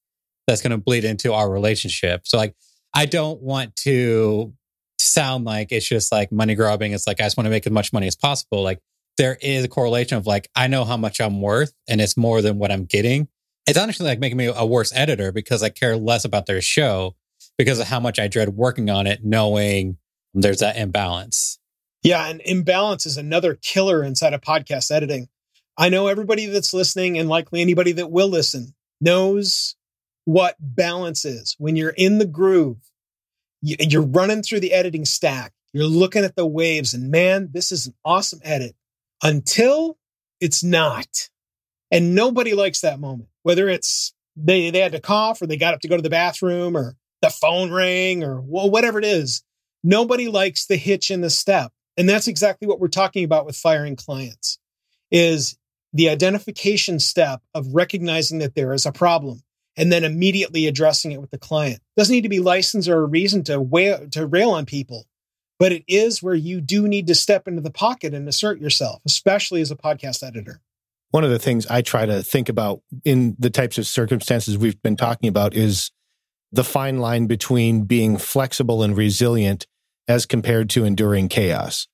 that's 0.46 0.62
going 0.62 0.70
to 0.70 0.78
bleed 0.78 1.04
into 1.04 1.34
our 1.34 1.50
relationship. 1.50 2.22
So 2.24 2.38
like 2.38 2.54
I 2.94 3.04
don't 3.04 3.42
want 3.42 3.76
to 3.82 4.54
sound 4.98 5.44
like 5.44 5.72
it's 5.72 5.86
just 5.86 6.10
like 6.10 6.32
money 6.32 6.54
grubbing. 6.54 6.92
It's 6.92 7.06
like 7.06 7.20
I 7.20 7.24
just 7.24 7.36
want 7.36 7.44
to 7.44 7.50
make 7.50 7.66
as 7.66 7.72
much 7.72 7.92
money 7.92 8.06
as 8.06 8.16
possible. 8.16 8.62
Like 8.62 8.80
there 9.20 9.36
is 9.42 9.62
a 9.62 9.68
correlation 9.68 10.16
of 10.16 10.26
like 10.26 10.48
I 10.56 10.66
know 10.66 10.82
how 10.82 10.96
much 10.96 11.20
I'm 11.20 11.42
worth 11.42 11.74
and 11.86 12.00
it's 12.00 12.16
more 12.16 12.40
than 12.40 12.58
what 12.58 12.72
I'm 12.72 12.86
getting. 12.86 13.28
It's 13.66 13.76
honestly 13.76 14.06
like 14.06 14.18
making 14.18 14.38
me 14.38 14.46
a 14.46 14.64
worse 14.64 14.94
editor 14.94 15.30
because 15.30 15.62
I 15.62 15.68
care 15.68 15.94
less 15.94 16.24
about 16.24 16.46
their 16.46 16.62
show 16.62 17.16
because 17.58 17.78
of 17.78 17.86
how 17.86 18.00
much 18.00 18.18
I 18.18 18.28
dread 18.28 18.48
working 18.56 18.88
on 18.88 19.06
it, 19.06 19.22
knowing 19.22 19.98
there's 20.32 20.60
that 20.60 20.78
imbalance. 20.78 21.58
Yeah, 22.02 22.28
and 22.28 22.40
imbalance 22.46 23.04
is 23.04 23.18
another 23.18 23.56
killer 23.56 24.02
inside 24.02 24.32
of 24.32 24.40
podcast 24.40 24.90
editing. 24.90 25.28
I 25.76 25.90
know 25.90 26.06
everybody 26.06 26.46
that's 26.46 26.72
listening 26.72 27.18
and 27.18 27.28
likely 27.28 27.60
anybody 27.60 27.92
that 27.92 28.10
will 28.10 28.28
listen 28.28 28.74
knows 29.02 29.76
what 30.24 30.56
balance 30.58 31.26
is. 31.26 31.56
When 31.58 31.76
you're 31.76 31.90
in 31.90 32.16
the 32.16 32.26
groove, 32.26 32.78
you're 33.60 34.00
running 34.00 34.42
through 34.42 34.60
the 34.60 34.72
editing 34.72 35.04
stack, 35.04 35.52
you're 35.74 35.84
looking 35.84 36.24
at 36.24 36.36
the 36.36 36.46
waves, 36.46 36.94
and 36.94 37.10
man, 37.10 37.50
this 37.52 37.70
is 37.70 37.86
an 37.86 37.94
awesome 38.02 38.40
edit 38.42 38.74
until 39.22 39.98
it's 40.40 40.62
not. 40.62 41.28
And 41.90 42.14
nobody 42.14 42.54
likes 42.54 42.80
that 42.80 43.00
moment, 43.00 43.28
whether 43.42 43.68
it's 43.68 44.14
they, 44.36 44.70
they 44.70 44.78
had 44.78 44.92
to 44.92 45.00
cough 45.00 45.42
or 45.42 45.46
they 45.46 45.56
got 45.56 45.74
up 45.74 45.80
to 45.80 45.88
go 45.88 45.96
to 45.96 46.02
the 46.02 46.10
bathroom 46.10 46.76
or 46.76 46.96
the 47.20 47.30
phone 47.30 47.70
rang 47.70 48.24
or 48.24 48.36
whatever 48.36 48.98
it 48.98 49.04
is. 49.04 49.42
Nobody 49.82 50.28
likes 50.28 50.66
the 50.66 50.76
hitch 50.76 51.10
in 51.10 51.20
the 51.20 51.30
step. 51.30 51.72
And 51.96 52.08
that's 52.08 52.28
exactly 52.28 52.66
what 52.68 52.80
we're 52.80 52.88
talking 52.88 53.24
about 53.24 53.44
with 53.44 53.56
firing 53.56 53.96
clients 53.96 54.58
is 55.10 55.58
the 55.92 56.08
identification 56.08 56.98
step 57.00 57.42
of 57.54 57.74
recognizing 57.74 58.38
that 58.38 58.54
there 58.54 58.72
is 58.72 58.86
a 58.86 58.92
problem 58.92 59.42
and 59.76 59.90
then 59.90 60.04
immediately 60.04 60.66
addressing 60.66 61.12
it 61.12 61.20
with 61.20 61.30
the 61.30 61.38
client. 61.38 61.80
Doesn't 61.96 62.14
need 62.14 62.22
to 62.22 62.28
be 62.28 62.40
license 62.40 62.88
or 62.88 63.02
a 63.02 63.06
reason 63.06 63.42
to 63.44 63.60
wail, 63.60 64.08
to 64.10 64.26
rail 64.26 64.50
on 64.50 64.66
people, 64.66 65.06
but 65.60 65.72
it 65.72 65.84
is 65.86 66.22
where 66.22 66.34
you 66.34 66.58
do 66.60 66.88
need 66.88 67.06
to 67.06 67.14
step 67.14 67.46
into 67.46 67.60
the 67.60 67.70
pocket 67.70 68.14
and 68.14 68.26
assert 68.26 68.58
yourself, 68.58 69.02
especially 69.06 69.60
as 69.60 69.70
a 69.70 69.76
podcast 69.76 70.26
editor. 70.26 70.62
One 71.10 71.22
of 71.22 71.30
the 71.30 71.38
things 71.38 71.66
I 71.66 71.82
try 71.82 72.06
to 72.06 72.22
think 72.22 72.48
about 72.48 72.80
in 73.04 73.36
the 73.38 73.50
types 73.50 73.76
of 73.76 73.86
circumstances 73.86 74.56
we've 74.56 74.80
been 74.82 74.96
talking 74.96 75.28
about 75.28 75.54
is 75.54 75.90
the 76.50 76.64
fine 76.64 76.98
line 76.98 77.26
between 77.26 77.82
being 77.82 78.16
flexible 78.16 78.82
and 78.82 78.96
resilient 78.96 79.66
as 80.08 80.24
compared 80.24 80.70
to 80.70 80.84
enduring 80.84 81.28
chaos, 81.28 81.86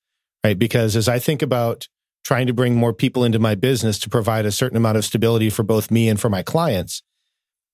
right? 0.44 0.58
Because 0.58 0.94
as 0.94 1.08
I 1.08 1.18
think 1.18 1.42
about 1.42 1.88
trying 2.24 2.46
to 2.46 2.54
bring 2.54 2.76
more 2.76 2.92
people 2.92 3.24
into 3.24 3.40
my 3.40 3.56
business 3.56 3.98
to 3.98 4.08
provide 4.08 4.46
a 4.46 4.52
certain 4.52 4.76
amount 4.76 4.96
of 4.96 5.04
stability 5.04 5.50
for 5.50 5.64
both 5.64 5.90
me 5.90 6.08
and 6.08 6.20
for 6.20 6.30
my 6.30 6.42
clients, 6.42 7.02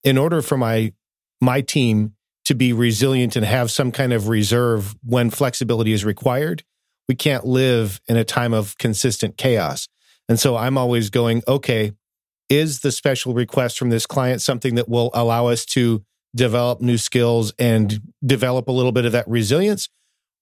in 0.02 0.16
order 0.16 0.40
for 0.40 0.56
my 0.56 0.94
my 1.40 1.60
team 1.60 2.14
to 2.44 2.54
be 2.54 2.72
resilient 2.72 3.36
and 3.36 3.44
have 3.44 3.70
some 3.70 3.92
kind 3.92 4.12
of 4.12 4.28
reserve 4.28 4.96
when 5.04 5.30
flexibility 5.30 5.92
is 5.92 6.04
required, 6.04 6.64
we 7.08 7.14
can't 7.14 7.44
live 7.44 8.00
in 8.08 8.16
a 8.16 8.24
time 8.24 8.52
of 8.52 8.76
consistent 8.78 9.36
chaos. 9.36 9.88
And 10.28 10.38
so 10.38 10.56
I'm 10.56 10.78
always 10.78 11.10
going, 11.10 11.42
okay, 11.46 11.92
is 12.48 12.80
the 12.80 12.92
special 12.92 13.34
request 13.34 13.78
from 13.78 13.90
this 13.90 14.06
client 14.06 14.42
something 14.42 14.74
that 14.74 14.88
will 14.88 15.10
allow 15.14 15.46
us 15.46 15.64
to 15.66 16.04
develop 16.34 16.80
new 16.80 16.98
skills 16.98 17.52
and 17.58 18.00
develop 18.24 18.68
a 18.68 18.72
little 18.72 18.92
bit 18.92 19.04
of 19.04 19.12
that 19.12 19.28
resilience? 19.28 19.88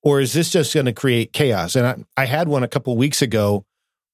Or 0.02 0.20
is 0.20 0.32
this 0.32 0.50
just 0.50 0.72
going 0.72 0.86
to 0.86 0.92
create 0.92 1.32
chaos? 1.32 1.76
And 1.76 1.86
I, 1.86 2.22
I 2.22 2.24
had 2.26 2.48
one 2.48 2.62
a 2.62 2.68
couple 2.68 2.96
weeks 2.96 3.20
ago 3.20 3.66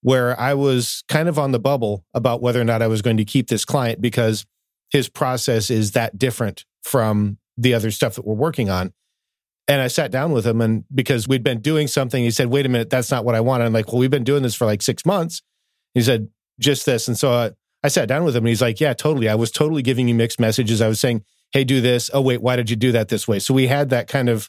where 0.03 0.39
I 0.39 0.55
was 0.55 1.05
kind 1.09 1.29
of 1.29 1.39
on 1.39 1.53
the 1.53 1.59
bubble 1.59 2.05
about 2.15 2.43
whether 2.43 2.61
or 2.61 2.65
not 2.65 2.83
I 2.83 2.87
was 2.87 3.03
going 3.03 3.17
to 3.17 3.25
keep 3.25 3.49
this 3.49 3.65
client 3.65 4.01
because 4.01 4.47
his 4.91 5.09
process 5.09 5.71
is 5.71 5.93
that 5.93 6.19
different 6.19 6.65
from 6.83 7.39
the 7.57 7.75
other 7.75 7.91
stuff 7.91 8.15
that 8.15 8.27
we're 8.27 8.35
working 8.35 8.71
on. 8.71 8.93
And 9.69 9.81
I 9.81 9.89
sat 9.89 10.11
down 10.11 10.33
with 10.33 10.47
him 10.47 10.61
and 10.61 10.85
because 10.95 11.27
we'd 11.27 11.43
been 11.43 11.61
doing 11.61 11.89
something, 11.89 12.23
he 12.23 12.31
said, 12.31 12.49
wait 12.49 12.67
a 12.67 12.69
minute, 12.69 12.91
that's 12.91 13.11
not 13.11 13.25
what 13.25 13.35
I 13.35 13.41
want. 13.41 13.63
I'm 13.63 13.73
like, 13.73 13.89
well, 13.89 13.99
we've 13.99 14.11
been 14.11 14.25
doing 14.25 14.43
this 14.43 14.55
for 14.55 14.65
like 14.65 14.81
six 14.81 15.05
months. 15.05 15.43
He 15.95 16.03
said, 16.03 16.29
just 16.61 16.87
this. 16.87 17.09
And 17.09 17.19
so 17.19 17.33
I, 17.33 17.51
I 17.83 17.89
sat 17.89 18.09
down 18.09 18.25
with 18.25 18.37
him 18.37 18.45
and 18.45 18.49
he's 18.49 18.63
like, 18.63 18.81
yeah, 18.81 18.95
totally. 18.95 19.29
I 19.29 19.35
was 19.35 19.51
totally 19.51 19.83
giving 19.83 20.09
you 20.09 20.15
mixed 20.15 20.39
messages. 20.39 20.81
I 20.81 20.89
was 20.89 21.01
saying, 21.01 21.25
hey, 21.53 21.65
do 21.65 21.81
this. 21.81 22.11
Oh, 22.15 22.21
wait, 22.21 22.43
why 22.43 22.57
did 22.57 22.71
you 22.71 22.77
do 22.77 22.93
that 22.93 23.09
this 23.09 23.27
way? 23.27 23.39
So 23.39 23.55
we 23.55 23.67
had 23.67 23.91
that 23.91 24.09
kind 24.09 24.29
of, 24.29 24.49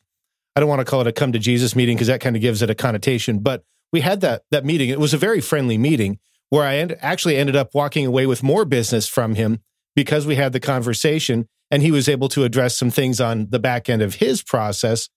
I 0.55 0.59
don't 0.59 0.69
want 0.69 0.81
to 0.81 0.85
call 0.85 1.01
it 1.01 1.07
a 1.07 1.11
come 1.11 1.31
to 1.31 1.39
Jesus 1.39 1.75
meeting 1.75 1.95
because 1.95 2.07
that 2.07 2.21
kind 2.21 2.35
of 2.35 2.41
gives 2.41 2.61
it 2.61 2.69
a 2.69 2.75
connotation, 2.75 3.39
but 3.39 3.63
we 3.91 4.01
had 4.01 4.21
that, 4.21 4.43
that 4.51 4.65
meeting. 4.65 4.89
It 4.89 4.99
was 4.99 5.13
a 5.13 5.17
very 5.17 5.41
friendly 5.41 5.77
meeting 5.77 6.19
where 6.49 6.63
I 6.63 6.77
end, 6.77 6.95
actually 6.99 7.37
ended 7.37 7.55
up 7.55 7.73
walking 7.73 8.05
away 8.05 8.25
with 8.25 8.43
more 8.43 8.65
business 8.65 9.07
from 9.07 9.35
him 9.35 9.61
because 9.97 10.27
we 10.27 10.35
had 10.35 10.53
the 10.53 10.59
conversation 10.59 11.47
and 11.71 11.81
he 11.81 11.89
was 11.89 12.07
able 12.07 12.29
to 12.29 12.43
address 12.43 12.77
some 12.77 12.91
things 12.91 13.19
on 13.19 13.47
the 13.49 13.57
back 13.57 13.89
end 13.89 14.03
of 14.03 14.13
his 14.13 14.43
process 14.43 15.09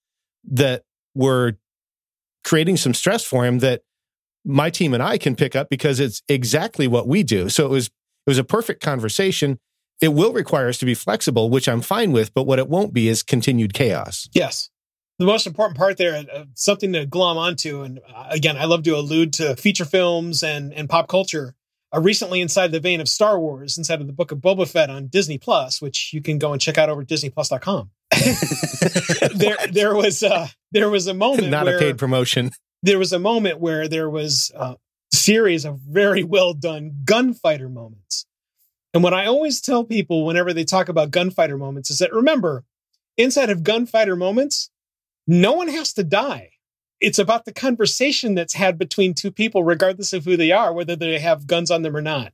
that 0.42 0.84
were 1.14 1.58
creating 2.44 2.78
some 2.78 2.94
stress 2.94 3.22
for 3.22 3.44
him 3.44 3.58
that 3.58 3.82
my 4.42 4.70
team 4.70 4.94
and 4.94 5.02
I 5.02 5.18
can 5.18 5.36
pick 5.36 5.54
up 5.54 5.68
because 5.68 6.00
it's 6.00 6.22
exactly 6.28 6.88
what 6.88 7.06
we 7.06 7.22
do. 7.22 7.50
So 7.50 7.66
it 7.66 7.68
was 7.68 7.88
it 7.88 8.30
was 8.30 8.38
a 8.38 8.44
perfect 8.44 8.82
conversation. 8.82 9.58
It 10.00 10.14
will 10.14 10.32
require 10.32 10.68
us 10.68 10.78
to 10.78 10.86
be 10.86 10.94
flexible, 10.94 11.50
which 11.50 11.68
I'm 11.68 11.82
fine 11.82 12.10
with, 12.10 12.32
but 12.32 12.44
what 12.44 12.58
it 12.58 12.66
won't 12.66 12.94
be 12.94 13.08
is 13.08 13.22
continued 13.22 13.74
chaos. 13.74 14.30
Yes. 14.32 14.70
The 15.18 15.26
most 15.26 15.46
important 15.46 15.76
part 15.76 15.98
there, 15.98 16.24
uh, 16.34 16.44
something 16.54 16.94
to 16.94 17.04
glom 17.04 17.36
onto, 17.36 17.82
and 17.82 18.00
uh, 18.14 18.28
again, 18.30 18.56
I 18.56 18.64
love 18.64 18.82
to 18.84 18.96
allude 18.96 19.34
to 19.34 19.56
feature 19.56 19.84
films 19.84 20.42
and, 20.42 20.72
and 20.72 20.88
pop 20.88 21.06
culture 21.06 21.54
uh, 21.94 22.00
recently 22.00 22.40
inside 22.40 22.72
the 22.72 22.80
vein 22.80 23.00
of 23.00 23.08
Star 23.08 23.38
Wars, 23.38 23.76
inside 23.78 24.00
of 24.00 24.06
the 24.06 24.12
book 24.12 24.32
of 24.32 24.38
Boba 24.38 24.68
Fett 24.68 24.90
on 24.90 25.08
Disney 25.08 25.38
Plus, 25.38 25.80
which 25.80 26.12
you 26.12 26.20
can 26.20 26.38
go 26.38 26.52
and 26.52 26.60
check 26.60 26.78
out 26.78 26.88
over 26.88 27.02
at 27.02 27.08
disneyplus.com. 27.08 27.90
there, 29.34 29.56
there 29.70 29.94
was 29.94 30.22
a, 30.22 30.50
there 30.72 30.90
was 30.90 31.06
a 31.06 31.14
moment 31.14 31.48
not 31.50 31.66
where, 31.66 31.76
a 31.76 31.80
paid 31.80 31.98
promotion. 31.98 32.50
There 32.82 32.98
was 32.98 33.12
a 33.12 33.18
moment 33.18 33.60
where 33.60 33.88
there 33.88 34.10
was 34.10 34.50
a 34.54 34.76
series 35.12 35.64
of 35.64 35.78
very 35.78 36.22
well 36.22 36.54
done 36.54 37.02
gunfighter 37.04 37.68
moments. 37.68 38.26
And 38.92 39.02
what 39.02 39.14
I 39.14 39.26
always 39.26 39.60
tell 39.60 39.84
people 39.84 40.24
whenever 40.24 40.52
they 40.52 40.64
talk 40.64 40.88
about 40.88 41.10
gunfighter 41.10 41.56
moments 41.56 41.90
is 41.90 41.98
that 41.98 42.12
remember, 42.12 42.64
inside 43.16 43.50
of 43.50 43.62
gunfighter 43.62 44.16
moments, 44.16 44.70
no 45.26 45.52
one 45.52 45.68
has 45.68 45.92
to 45.94 46.04
die 46.04 46.49
it's 47.00 47.18
about 47.18 47.44
the 47.44 47.52
conversation 47.52 48.34
that's 48.34 48.54
had 48.54 48.78
between 48.78 49.14
two 49.14 49.30
people, 49.30 49.64
regardless 49.64 50.12
of 50.12 50.24
who 50.24 50.36
they 50.36 50.52
are, 50.52 50.72
whether 50.72 50.94
they 50.96 51.18
have 51.18 51.46
guns 51.46 51.70
on 51.70 51.82
them 51.82 51.96
or 51.96 52.02
not. 52.02 52.32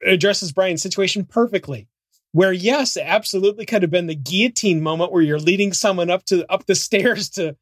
It 0.00 0.14
addresses 0.14 0.52
Brian's 0.52 0.82
situation 0.82 1.24
perfectly. 1.24 1.88
Where 2.32 2.52
yes, 2.52 2.96
absolutely 2.96 3.64
could 3.64 3.82
have 3.82 3.90
been 3.90 4.08
the 4.08 4.14
guillotine 4.14 4.82
moment 4.82 5.10
where 5.10 5.22
you're 5.22 5.38
leading 5.38 5.72
someone 5.72 6.10
up 6.10 6.24
to 6.26 6.50
up 6.52 6.66
the 6.66 6.74
stairs 6.86 7.28
to 7.30 7.56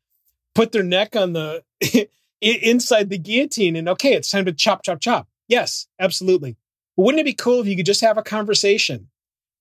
put 0.55 0.73
their 0.73 0.83
neck 0.83 1.17
on 1.17 1.33
the 1.33 1.63
inside 2.41 3.11
the 3.11 3.19
guillotine, 3.19 3.77
and 3.77 3.89
okay, 3.89 4.15
it's 4.15 4.31
time 4.31 4.45
to 4.45 4.53
chop, 4.53 4.83
chop, 4.83 5.01
chop. 5.01 5.29
Yes, 5.49 5.87
absolutely. 5.99 6.57
But 6.97 7.05
wouldn't 7.05 7.21
it 7.21 7.25
be 7.25 7.35
cool 7.35 7.61
if 7.61 7.67
you 7.67 7.77
could 7.77 7.87
just 7.87 8.01
have 8.01 8.19
a 8.19 8.23
conversation 8.23 9.09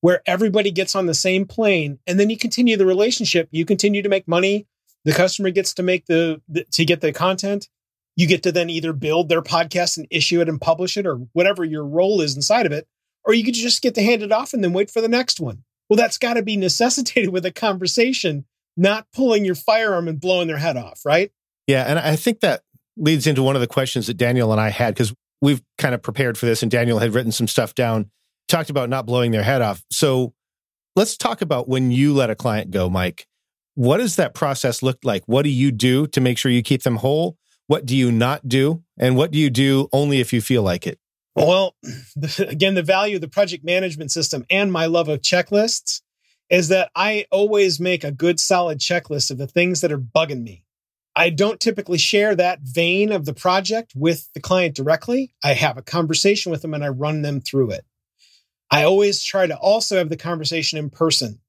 where 0.01 0.21
everybody 0.25 0.71
gets 0.71 0.95
on 0.95 1.05
the 1.05 1.13
same 1.13 1.45
plane 1.45 1.99
and 2.05 2.19
then 2.19 2.29
you 2.29 2.37
continue 2.37 2.77
the 2.77 2.85
relationship? 2.85 3.49
You 3.51 3.65
continue 3.65 4.01
to 4.01 4.09
make 4.09 4.27
money 4.27 4.67
the 5.05 5.13
customer 5.13 5.49
gets 5.49 5.73
to 5.75 5.83
make 5.83 6.05
the, 6.05 6.41
the 6.47 6.65
to 6.71 6.85
get 6.85 7.01
the 7.01 7.13
content. 7.13 7.69
You 8.15 8.27
get 8.27 8.43
to 8.43 8.51
then 8.51 8.69
either 8.69 8.93
build 8.93 9.29
their 9.29 9.41
podcast 9.41 9.97
and 9.97 10.07
issue 10.11 10.39
it 10.39 10.49
and 10.49 10.61
publish 10.61 10.97
it 10.97 11.07
or 11.07 11.15
whatever 11.33 11.63
your 11.63 11.85
role 11.85 12.21
is 12.21 12.35
inside 12.35 12.65
of 12.65 12.71
it, 12.71 12.87
or 13.25 13.33
you 13.33 13.43
could 13.43 13.55
just 13.55 13.81
get 13.81 13.95
to 13.95 14.03
hand 14.03 14.21
it 14.21 14.31
off 14.31 14.53
and 14.53 14.63
then 14.63 14.73
wait 14.73 14.91
for 14.91 15.01
the 15.01 15.07
next 15.07 15.39
one. 15.39 15.63
Well, 15.89 15.97
that's 15.97 16.17
got 16.17 16.35
to 16.35 16.43
be 16.43 16.57
necessitated 16.57 17.31
with 17.31 17.45
a 17.45 17.51
conversation, 17.51 18.45
not 18.77 19.07
pulling 19.13 19.45
your 19.45 19.55
firearm 19.55 20.07
and 20.07 20.19
blowing 20.19 20.47
their 20.47 20.57
head 20.57 20.77
off, 20.77 21.01
right? 21.05 21.31
Yeah. 21.67 21.83
And 21.83 21.97
I 21.97 22.15
think 22.15 22.41
that 22.41 22.61
leads 22.97 23.25
into 23.25 23.41
one 23.41 23.55
of 23.55 23.61
the 23.61 23.67
questions 23.67 24.07
that 24.07 24.15
Daniel 24.15 24.51
and 24.51 24.61
I 24.61 24.69
had 24.69 24.93
because 24.93 25.13
we've 25.41 25.61
kind 25.77 25.95
of 25.95 26.01
prepared 26.01 26.37
for 26.37 26.45
this 26.45 26.61
and 26.61 26.71
Daniel 26.71 26.99
had 26.99 27.13
written 27.13 27.31
some 27.31 27.47
stuff 27.47 27.73
down, 27.73 28.11
talked 28.47 28.69
about 28.69 28.89
not 28.89 29.05
blowing 29.05 29.31
their 29.31 29.43
head 29.43 29.61
off. 29.61 29.83
So 29.89 30.33
let's 30.95 31.17
talk 31.17 31.41
about 31.41 31.67
when 31.67 31.91
you 31.91 32.13
let 32.13 32.29
a 32.29 32.35
client 32.35 32.71
go, 32.71 32.89
Mike. 32.89 33.27
What 33.75 33.97
does 33.97 34.15
that 34.17 34.33
process 34.33 34.83
look 34.83 34.99
like? 35.03 35.23
What 35.25 35.43
do 35.43 35.49
you 35.49 35.71
do 35.71 36.07
to 36.07 36.21
make 36.21 36.37
sure 36.37 36.51
you 36.51 36.61
keep 36.61 36.83
them 36.83 36.97
whole? 36.97 37.37
What 37.67 37.85
do 37.85 37.95
you 37.95 38.11
not 38.11 38.47
do? 38.47 38.83
And 38.97 39.15
what 39.15 39.31
do 39.31 39.39
you 39.39 39.49
do 39.49 39.87
only 39.91 40.19
if 40.19 40.33
you 40.33 40.41
feel 40.41 40.63
like 40.63 40.85
it? 40.85 40.99
Well, 41.35 41.75
again, 42.39 42.75
the 42.75 42.83
value 42.83 43.15
of 43.15 43.21
the 43.21 43.27
project 43.27 43.63
management 43.63 44.11
system 44.11 44.45
and 44.49 44.71
my 44.71 44.85
love 44.85 45.09
of 45.09 45.21
checklists 45.21 46.01
is 46.49 46.67
that 46.67 46.91
I 46.95 47.25
always 47.31 47.79
make 47.79 48.03
a 48.03 48.11
good 48.11 48.39
solid 48.39 48.79
checklist 48.79 49.31
of 49.31 49.37
the 49.37 49.47
things 49.47 49.81
that 49.81 49.91
are 49.91 49.97
bugging 49.97 50.43
me. 50.43 50.65
I 51.15 51.29
don't 51.29 51.59
typically 51.59 51.97
share 51.97 52.35
that 52.35 52.61
vein 52.61 53.11
of 53.11 53.25
the 53.25 53.33
project 53.33 53.93
with 53.95 54.29
the 54.33 54.39
client 54.39 54.75
directly. 54.75 55.33
I 55.43 55.53
have 55.53 55.77
a 55.77 55.83
conversation 55.83 56.51
with 56.51 56.61
them 56.61 56.73
and 56.73 56.83
I 56.83 56.89
run 56.89 57.21
them 57.21 57.39
through 57.39 57.71
it. 57.71 57.85
I 58.71 58.83
always 58.83 59.23
try 59.23 59.45
to 59.45 59.55
also 59.55 59.97
have 59.97 60.09
the 60.09 60.17
conversation 60.17 60.79
in 60.79 60.89
person. 60.89 61.39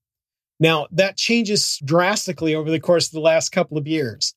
Now, 0.60 0.86
that 0.92 1.16
changes 1.16 1.80
drastically 1.84 2.54
over 2.54 2.70
the 2.70 2.80
course 2.80 3.06
of 3.06 3.12
the 3.12 3.20
last 3.20 3.50
couple 3.50 3.76
of 3.76 3.86
years. 3.86 4.34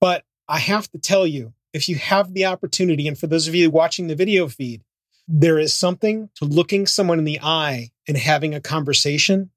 But 0.00 0.24
I 0.48 0.58
have 0.58 0.90
to 0.92 0.98
tell 0.98 1.26
you, 1.26 1.52
if 1.72 1.88
you 1.88 1.96
have 1.96 2.32
the 2.32 2.46
opportunity, 2.46 3.06
and 3.06 3.18
for 3.18 3.26
those 3.26 3.48
of 3.48 3.54
you 3.54 3.70
watching 3.70 4.06
the 4.06 4.14
video 4.14 4.48
feed, 4.48 4.82
there 5.26 5.58
is 5.58 5.74
something 5.74 6.30
to 6.36 6.46
looking 6.46 6.86
someone 6.86 7.18
in 7.18 7.26
the 7.26 7.40
eye 7.42 7.90
and 8.06 8.16
having 8.16 8.54
a 8.54 8.60
conversation 8.60 9.50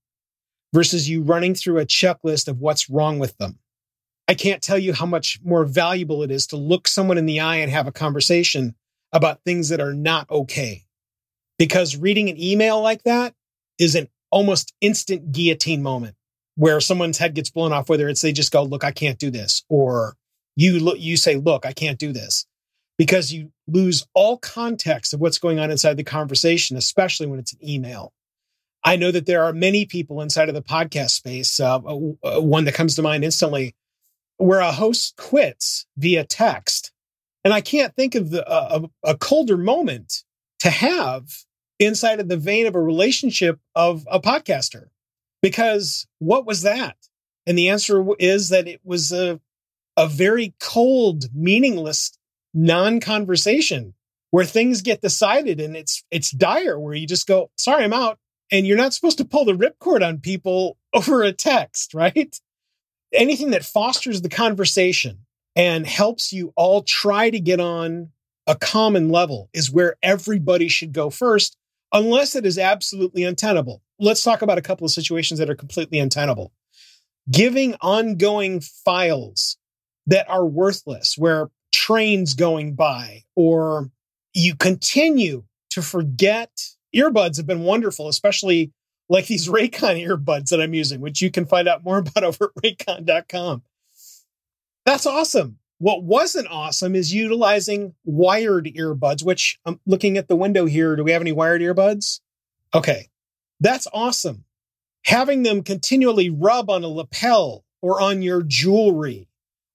versus 0.73 1.09
you 1.09 1.21
running 1.23 1.55
through 1.55 1.79
a 1.79 1.85
checklist 1.85 2.47
of 2.47 2.59
what's 2.59 2.89
wrong 2.89 3.19
with 3.19 3.37
them. 3.37 3.59
I 4.27 4.33
can't 4.33 4.61
tell 4.61 4.77
you 4.77 4.93
how 4.93 5.05
much 5.05 5.39
more 5.43 5.65
valuable 5.65 6.23
it 6.23 6.31
is 6.31 6.47
to 6.47 6.57
look 6.57 6.87
someone 6.87 7.17
in 7.17 7.25
the 7.25 7.39
eye 7.39 7.57
and 7.57 7.71
have 7.71 7.87
a 7.87 7.91
conversation 7.91 8.75
about 9.11 9.43
things 9.43 9.69
that 9.69 9.81
are 9.81 9.93
not 9.93 10.29
okay. 10.29 10.85
Because 11.57 11.97
reading 11.97 12.29
an 12.29 12.41
email 12.41 12.81
like 12.81 13.03
that 13.03 13.33
is 13.77 13.95
an 13.95 14.07
almost 14.31 14.73
instant 14.81 15.31
guillotine 15.31 15.83
moment 15.83 16.15
where 16.55 16.79
someone's 16.81 17.17
head 17.17 17.33
gets 17.35 17.49
blown 17.49 17.71
off, 17.73 17.89
whether 17.89 18.09
it's 18.09 18.21
they 18.21 18.31
just 18.31 18.51
go, 18.51 18.63
look, 18.63 18.83
I 18.83 18.91
can't 18.91 19.19
do 19.19 19.29
this, 19.29 19.63
or 19.69 20.15
you 20.55 20.79
look, 20.79 20.99
you 20.99 21.17
say, 21.17 21.35
look, 21.35 21.65
I 21.65 21.73
can't 21.73 21.99
do 21.99 22.11
this 22.11 22.45
because 22.97 23.31
you 23.31 23.51
lose 23.67 24.05
all 24.13 24.37
context 24.37 25.13
of 25.13 25.19
what's 25.19 25.39
going 25.39 25.59
on 25.59 25.71
inside 25.71 25.97
the 25.97 26.03
conversation, 26.03 26.77
especially 26.77 27.27
when 27.27 27.39
it's 27.39 27.53
an 27.53 27.67
email. 27.67 28.13
I 28.83 28.95
know 28.95 29.11
that 29.11 29.25
there 29.25 29.43
are 29.43 29.53
many 29.53 29.85
people 29.85 30.21
inside 30.21 30.49
of 30.49 30.55
the 30.55 30.61
podcast 30.61 31.11
space. 31.11 31.59
Uh, 31.59 31.77
uh, 31.77 32.41
one 32.41 32.65
that 32.65 32.73
comes 32.73 32.95
to 32.95 33.01
mind 33.01 33.23
instantly, 33.23 33.75
where 34.37 34.59
a 34.59 34.71
host 34.71 35.15
quits 35.17 35.85
via 35.97 36.23
text, 36.23 36.91
and 37.43 37.53
I 37.53 37.61
can't 37.61 37.95
think 37.95 38.15
of 38.15 38.31
the 38.31 38.47
uh, 38.47 38.87
a 39.03 39.17
colder 39.17 39.57
moment 39.57 40.23
to 40.59 40.69
have 40.69 41.27
inside 41.81 42.19
of 42.19 42.29
the 42.29 42.37
vein 42.37 42.67
of 42.67 42.75
a 42.75 42.81
relationship 42.81 43.59
of 43.75 44.07
a 44.09 44.19
podcaster. 44.19 44.89
Because 45.41 46.07
what 46.19 46.45
was 46.45 46.61
that? 46.61 46.95
And 47.47 47.57
the 47.57 47.69
answer 47.69 48.05
is 48.19 48.49
that 48.49 48.67
it 48.67 48.81
was 48.83 49.11
a 49.11 49.39
a 49.97 50.07
very 50.07 50.53
cold, 50.59 51.25
meaningless 51.33 52.17
non-conversation 52.53 53.93
where 54.29 54.45
things 54.45 54.81
get 54.81 55.01
decided 55.01 55.59
and 55.59 55.75
it's 55.75 56.03
it's 56.11 56.31
dire 56.31 56.79
where 56.79 56.93
you 56.93 57.07
just 57.07 57.27
go, 57.27 57.49
sorry, 57.57 57.83
I'm 57.83 57.93
out. 57.93 58.17
And 58.51 58.67
you're 58.67 58.77
not 58.77 58.93
supposed 58.93 59.17
to 59.17 59.25
pull 59.25 59.45
the 59.45 59.53
ripcord 59.53 60.05
on 60.05 60.19
people 60.19 60.77
over 60.93 61.23
a 61.23 61.33
text, 61.33 61.93
right? 61.93 62.39
Anything 63.13 63.51
that 63.51 63.65
fosters 63.65 64.21
the 64.21 64.29
conversation 64.29 65.25
and 65.55 65.85
helps 65.85 66.31
you 66.31 66.53
all 66.55 66.81
try 66.81 67.29
to 67.29 67.39
get 67.39 67.59
on 67.59 68.09
a 68.47 68.55
common 68.55 69.09
level 69.09 69.49
is 69.53 69.71
where 69.71 69.95
everybody 70.01 70.67
should 70.67 70.93
go 70.93 71.09
first, 71.09 71.57
unless 71.93 72.35
it 72.35 72.45
is 72.45 72.57
absolutely 72.57 73.23
untenable. 73.23 73.81
Let's 73.99 74.23
talk 74.23 74.41
about 74.41 74.57
a 74.57 74.61
couple 74.61 74.85
of 74.85 74.91
situations 74.91 75.39
that 75.39 75.49
are 75.49 75.55
completely 75.55 75.99
untenable. 75.99 76.51
Giving 77.29 77.75
ongoing 77.81 78.61
files 78.61 79.57
that 80.07 80.29
are 80.29 80.45
worthless, 80.45 81.17
where 81.17 81.49
trains 81.71 82.33
going 82.33 82.73
by, 82.73 83.23
or 83.35 83.89
you 84.33 84.55
continue 84.55 85.43
to 85.71 85.81
forget. 85.81 86.51
Earbuds 86.95 87.37
have 87.37 87.47
been 87.47 87.63
wonderful, 87.63 88.09
especially 88.09 88.71
like 89.07 89.27
these 89.27 89.47
Raycon 89.49 90.05
earbuds 90.05 90.49
that 90.49 90.61
I'm 90.61 90.73
using, 90.73 91.01
which 91.01 91.21
you 91.21 91.31
can 91.31 91.45
find 91.45 91.67
out 91.67 91.83
more 91.83 91.99
about 91.99 92.23
over 92.23 92.51
at 92.55 92.63
raycon.com. 92.63 93.63
That's 94.85 95.05
awesome. 95.05 95.59
What 95.81 96.03
wasn't 96.03 96.47
awesome 96.47 96.93
is 96.93 97.11
utilizing 97.11 97.95
wired 98.05 98.67
earbuds, 98.77 99.25
which 99.25 99.57
I'm 99.65 99.79
looking 99.87 100.15
at 100.15 100.27
the 100.27 100.35
window 100.35 100.67
here. 100.67 100.95
Do 100.95 101.03
we 101.03 101.11
have 101.11 101.23
any 101.23 101.31
wired 101.31 101.59
earbuds? 101.59 102.19
Okay, 102.71 103.09
that's 103.59 103.87
awesome. 103.91 104.45
Having 105.05 105.41
them 105.41 105.63
continually 105.63 106.29
rub 106.29 106.69
on 106.69 106.83
a 106.83 106.87
lapel 106.87 107.65
or 107.81 107.99
on 107.99 108.21
your 108.21 108.43
jewelry 108.43 109.27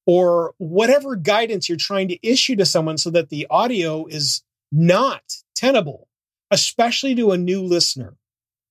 or 0.06 0.54
whatever 0.58 1.16
guidance 1.16 1.68
you're 1.68 1.76
trying 1.76 2.06
to 2.06 2.24
issue 2.24 2.54
to 2.54 2.64
someone 2.64 2.98
so 2.98 3.10
that 3.10 3.30
the 3.30 3.44
audio 3.50 4.06
is 4.06 4.44
not 4.70 5.24
tenable, 5.56 6.06
especially 6.52 7.16
to 7.16 7.32
a 7.32 7.36
new 7.36 7.60
listener, 7.60 8.16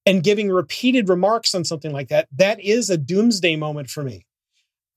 and 0.06 0.24
giving 0.24 0.50
repeated 0.50 1.10
remarks 1.10 1.54
on 1.54 1.66
something 1.66 1.92
like 1.92 2.08
that, 2.08 2.30
that 2.34 2.62
is 2.62 2.90
a 2.90 2.98
doomsday 2.98 3.58
moment 3.58 3.90
for 3.90 4.04
me. 4.04 4.26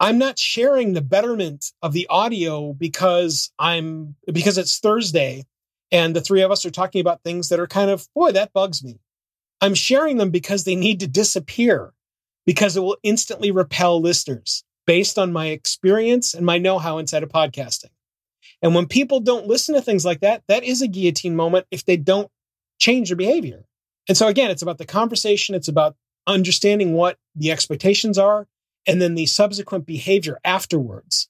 I'm 0.01 0.18
not 0.18 0.38
sharing 0.38 0.92
the 0.92 1.01
betterment 1.01 1.72
of 1.82 1.92
the 1.92 2.07
audio 2.09 2.72
because 2.72 3.51
I'm 3.59 4.14
because 4.32 4.57
it's 4.57 4.78
Thursday 4.78 5.44
and 5.90 6.14
the 6.14 6.20
three 6.20 6.42
of 6.42 6.51
us 6.51 6.64
are 6.64 6.70
talking 6.70 7.01
about 7.01 7.22
things 7.22 7.49
that 7.49 7.59
are 7.59 7.66
kind 7.66 7.90
of 7.90 8.07
boy 8.14 8.32
that 8.32 8.53
bugs 8.53 8.84
me. 8.84 9.01
I'm 9.61 9.74
sharing 9.74 10.18
them 10.18 10.30
because 10.30 10.64
they 10.64 10.76
need 10.76 11.01
to 11.01 11.09
disappear 11.09 11.92
because 12.46 12.76
it 12.76 12.80
will 12.80 12.96
instantly 13.03 13.51
repel 13.51 14.01
listeners 14.01 14.62
based 14.86 15.18
on 15.18 15.32
my 15.32 15.49
experience 15.49 16.32
and 16.32 16.46
my 16.46 16.59
know 16.59 16.78
how 16.78 16.99
inside 16.99 17.22
of 17.22 17.28
podcasting. 17.28 17.90
And 18.62 18.74
when 18.74 18.86
people 18.86 19.20
don't 19.20 19.46
listen 19.46 19.74
to 19.74 19.82
things 19.82 20.05
like 20.05 20.20
that, 20.20 20.42
that 20.49 20.64
is 20.64 20.80
a 20.80 20.88
guillotine 20.88 21.36
moment 21.36 21.66
if 21.70 21.84
they 21.84 21.96
don't 21.96 22.30
change 22.78 23.09
their 23.09 23.16
behavior. 23.16 23.64
And 24.09 24.16
so, 24.16 24.28
again, 24.28 24.51
it's 24.51 24.62
about 24.62 24.78
the 24.78 24.86
conversation, 24.86 25.55
it's 25.55 25.68
about 25.68 25.96
understanding 26.26 26.94
what 26.94 27.18
the 27.34 27.51
expectations 27.51 28.16
are, 28.16 28.46
and 28.89 29.01
then 29.01 29.14
the 29.14 29.26
subsequent 29.26 29.86
behavior 29.86 30.41
afterwards. 30.45 31.28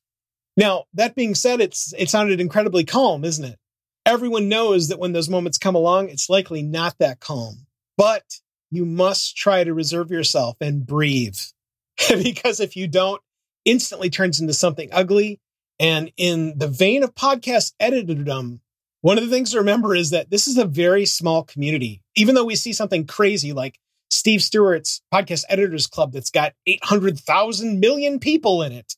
Now, 0.57 0.85
that 0.95 1.15
being 1.15 1.35
said, 1.35 1.61
it's 1.61 1.93
it 1.99 2.09
sounded 2.09 2.41
incredibly 2.41 2.85
calm, 2.85 3.25
isn't 3.25 3.45
it? 3.45 3.59
Everyone 4.07 4.49
knows 4.49 4.89
that 4.89 4.99
when 4.99 5.13
those 5.13 5.29
moments 5.29 5.59
come 5.59 5.75
along, 5.75 6.09
it's 6.09 6.31
likely 6.31 6.63
not 6.63 6.97
that 6.99 7.21
calm. 7.21 7.67
But 7.97 8.23
you 8.71 8.87
must 8.87 9.37
try 9.37 9.65
to 9.65 9.75
reserve 9.75 10.11
yourself 10.11 10.57
and 10.61 10.87
breathe. 10.87 11.39
because 12.09 12.61
if 12.61 12.77
you 12.77 12.87
don't, 12.87 13.21
instantly 13.65 14.09
turns 14.09 14.41
into 14.41 14.55
something 14.55 14.89
ugly. 14.93 15.41
And 15.81 16.13
in 16.17 16.59
the 16.59 16.69
vein 16.69 17.03
of 17.03 17.15
podcast 17.15 17.73
editordom, 17.81 18.61
one 19.01 19.19
of 19.19 19.25
the 19.25 19.31
things 19.31 19.53
to 19.53 19.59
remember 19.59 19.95
is 19.95 20.11
that 20.11 20.31
this 20.31 20.47
is 20.47 20.59
a 20.59 20.65
very 20.65 21.07
small 21.07 21.45
community. 21.45 22.03
Even 22.17 22.35
though 22.35 22.45
we 22.45 22.57
see 22.57 22.73
something 22.73 23.07
crazy 23.07 23.53
like 23.53 23.79
Steve 24.11 24.43
Stewart's 24.43 25.03
podcast 25.13 25.45
editors 25.49 25.87
club 25.87 26.13
that's 26.13 26.31
got 26.31 26.55
800,000 26.67 27.81
million 27.81 28.19
people 28.19 28.63
in 28.63 28.73
it, 28.73 28.95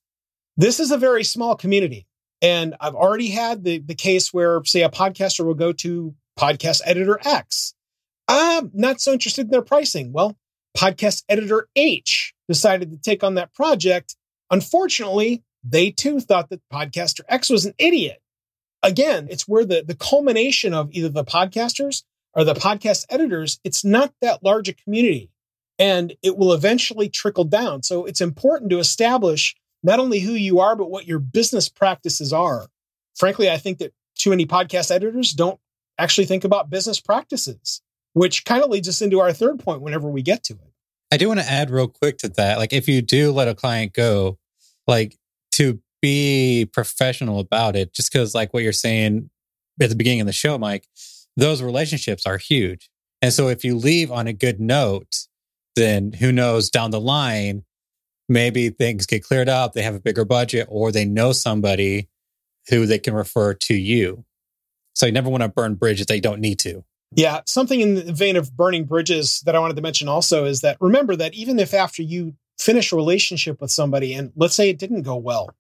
this 0.57 0.81
is 0.81 0.91
a 0.91 0.99
very 0.99 1.25
small 1.25 1.57
community. 1.57 2.07
And 2.43 2.75
I've 2.81 2.95
already 2.95 3.29
had 3.29 3.65
the, 3.65 3.79
the 3.79 3.95
case 3.95 4.33
where, 4.33 4.63
say, 4.65 4.83
a 4.83 4.89
podcaster 4.89 5.45
will 5.45 5.55
go 5.55 5.73
to 5.73 6.15
podcast 6.39 6.81
editor 6.85 7.19
X. 7.25 7.75
I'm 8.29 8.71
not 8.73 9.01
so 9.01 9.13
interested 9.13 9.47
in 9.47 9.51
their 9.51 9.63
pricing. 9.63 10.13
Well, 10.13 10.39
podcast 10.77 11.25
editor 11.29 11.69
H 11.77 12.33
decided 12.49 12.93
to 12.93 12.99
take 12.99 13.23
on 13.23 13.35
that 13.35 13.53
project 13.53 14.17
Unfortunately, 14.51 15.45
they 15.63 15.91
too 15.91 16.21
thought 16.21 16.51
that 16.51 16.61
podcaster 16.73 17.21
X 17.29 17.49
was 17.49 17.65
an 17.67 17.75
idiot. 17.79 18.21
Again, 18.83 19.29
it's 19.31 19.47
where 19.47 19.65
the, 19.65 19.85
the 19.87 19.95
culmination 19.95 20.75
of 20.75 20.89
either 20.93 21.09
the 21.09 21.25
podcasters 21.25 22.03
or 22.35 22.45
the 22.45 22.55
podcast 22.55 23.07
editors, 23.11 23.61
it's 23.65 23.85
not 23.85 24.13
that 24.21 24.43
large 24.43 24.69
a 24.69 24.73
community 24.73 25.31
and 25.79 26.15
it 26.23 26.37
will 26.37 26.53
eventually 26.53 27.09
trickle 27.09 27.45
down. 27.45 27.83
So 27.83 28.05
it's 28.05 28.21
important 28.21 28.71
to 28.71 28.79
establish 28.79 29.57
not 29.83 29.99
only 29.99 30.21
who 30.21 30.33
you 30.33 30.61
are, 30.61 30.77
but 30.77 30.91
what 30.91 31.07
your 31.07 31.19
business 31.19 31.69
practices 31.69 32.33
are. 32.33 32.69
Frankly, 33.17 33.51
I 33.51 33.57
think 33.57 33.79
that 33.79 33.93
too 34.15 34.31
many 34.31 34.47
podcast 34.47 34.91
editors 34.91 35.33
don't 35.33 35.59
actually 35.99 36.27
think 36.27 36.45
about 36.45 36.71
business 36.71 37.01
practices, 37.01 37.81
which 38.13 38.45
kind 38.45 38.63
of 38.63 38.71
leads 38.71 38.89
us 38.89 39.01
into 39.01 39.21
our 39.21 39.33
third 39.33 39.59
point 39.59 39.81
whenever 39.81 40.09
we 40.09 40.23
get 40.23 40.45
to 40.45 40.55
it. 40.55 40.73
I 41.11 41.17
do 41.17 41.29
want 41.29 41.41
to 41.41 41.51
add 41.51 41.71
real 41.71 41.89
quick 41.89 42.19
to 42.19 42.29
that. 42.31 42.59
Like, 42.59 42.73
if 42.73 42.87
you 42.87 43.03
do 43.03 43.33
let 43.33 43.49
a 43.49 43.55
client 43.55 43.95
go, 43.95 44.39
like 44.87 45.17
to 45.53 45.81
be 46.01 46.69
professional 46.73 47.41
about 47.41 47.75
it, 47.75 47.93
just 47.93 48.13
because, 48.13 48.35
like 48.35 48.55
what 48.55 48.63
you're 48.63 48.73
saying 48.73 49.31
at 49.81 49.89
the 49.89 49.97
beginning 49.97 50.21
of 50.21 50.27
the 50.27 50.33
show, 50.33 50.57
Mike, 50.59 50.87
those 51.37 51.63
relationships 51.63 52.27
are 52.27 52.39
huge. 52.39 52.91
And 53.23 53.33
so, 53.33 53.49
if 53.49 53.65
you 53.65 53.77
leave 53.77 54.11
on 54.11 54.27
a 54.27 54.33
good 54.33 54.61
note, 54.61 55.27
then 55.77 56.13
who 56.13 56.33
knows 56.33 56.71
down 56.71 56.91
the 56.91 57.01
line, 57.01 57.65
maybe 58.29 58.71
things 58.71 59.07
get 59.07 59.25
cleared 59.25 59.49
up, 59.49 59.73
they 59.73 59.83
have 59.83 59.95
a 59.95 60.01
bigger 60.01 60.25
budget, 60.25 60.67
or 60.71 60.91
they 60.91 61.05
know 61.05 61.33
somebody 61.33 62.09
who 62.69 62.87
they 62.87 62.99
can 62.99 63.15
refer 63.15 63.55
to 63.55 63.75
you. 63.75 64.25
So, 64.95 65.07
you 65.07 65.13
never 65.13 65.29
want 65.29 65.43
to 65.43 65.49
burn 65.49 65.75
bridges 65.75 66.07
they 66.07 66.21
don't 66.21 66.41
need 66.41 66.59
to. 66.61 66.85
Yeah, 67.15 67.41
something 67.45 67.81
in 67.81 67.95
the 67.95 68.13
vein 68.13 68.37
of 68.37 68.57
burning 68.57 68.85
bridges 68.85 69.41
that 69.41 69.57
I 69.57 69.59
wanted 69.59 69.77
to 69.77 69.83
mention 69.83 70.09
also 70.09 70.45
is 70.45 70.61
that 70.61 70.77
remember 70.81 71.17
that 71.17 71.35
even 71.35 71.59
if 71.59 71.75
after 71.75 72.03
you 72.03 72.35
finish 72.59 72.93
a 72.93 72.97
relationship 72.97 73.61
with 73.61 73.71
somebody 73.71 74.15
and 74.15 74.33
let's 74.37 74.55
say 74.55 74.71
it 74.71 74.79
didn't 74.79 75.03
go 75.03 75.17
well, 75.17 75.51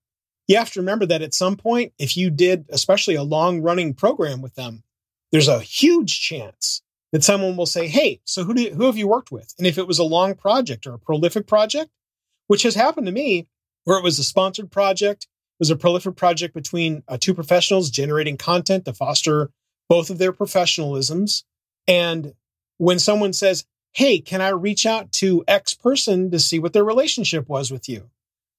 you 0.46 0.56
have 0.56 0.70
to 0.72 0.80
remember 0.80 1.06
that 1.06 1.22
at 1.22 1.34
some 1.34 1.56
point, 1.56 1.92
if 1.98 2.16
you 2.16 2.30
did, 2.30 2.66
especially 2.70 3.16
a 3.16 3.22
long 3.22 3.62
running 3.62 3.94
program 3.94 4.42
with 4.42 4.54
them, 4.54 4.84
there's 5.33 5.49
a 5.49 5.61
huge 5.61 6.20
chance 6.20 6.83
that 7.12 7.24
someone 7.24 7.57
will 7.57 7.66
say, 7.66 7.89
Hey, 7.89 8.20
so 8.24 8.45
who, 8.45 8.55
do, 8.55 8.70
who 8.70 8.87
have 8.87 8.97
you 8.97 9.09
worked 9.09 9.33
with? 9.33 9.55
And 9.59 9.66
if 9.66 9.78
it 9.78 9.87
was 9.87 9.99
a 9.99 10.05
long 10.05 10.35
project 10.35 10.87
or 10.87 10.95
a 10.95 10.99
prolific 10.99 11.47
project, 11.47 11.91
which 12.47 12.62
has 12.62 12.74
happened 12.74 13.07
to 13.07 13.12
me, 13.12 13.49
where 13.85 13.99
it 13.99 14.05
was 14.05 14.18
a 14.18 14.24
sponsored 14.24 14.70
project, 14.70 15.24
it 15.24 15.61
was 15.61 15.70
a 15.70 15.76
prolific 15.76 16.16
project 16.16 16.55
between 16.55 17.03
uh, 17.09 17.16
two 17.18 17.35
professionals 17.35 17.91
generating 17.91 18.37
content 18.37 18.85
to 18.85 18.93
foster 18.93 19.51
both 19.89 20.11
of 20.11 20.18
their 20.18 20.33
professionalisms. 20.33 21.45
And 21.87 22.35
when 22.78 22.99
someone 22.99 23.33
says, 23.33 23.64
Hey, 23.93 24.20
can 24.20 24.41
I 24.41 24.51
reach 24.51 24.87
out 24.87 25.11
to 25.12 25.45
X 25.49 25.74
person 25.74 26.31
to 26.31 26.39
see 26.39 26.61
what 26.61 26.72
their 26.72 26.85
relationship 26.85 27.49
was 27.49 27.72
with 27.72 27.89
you? 27.89 28.11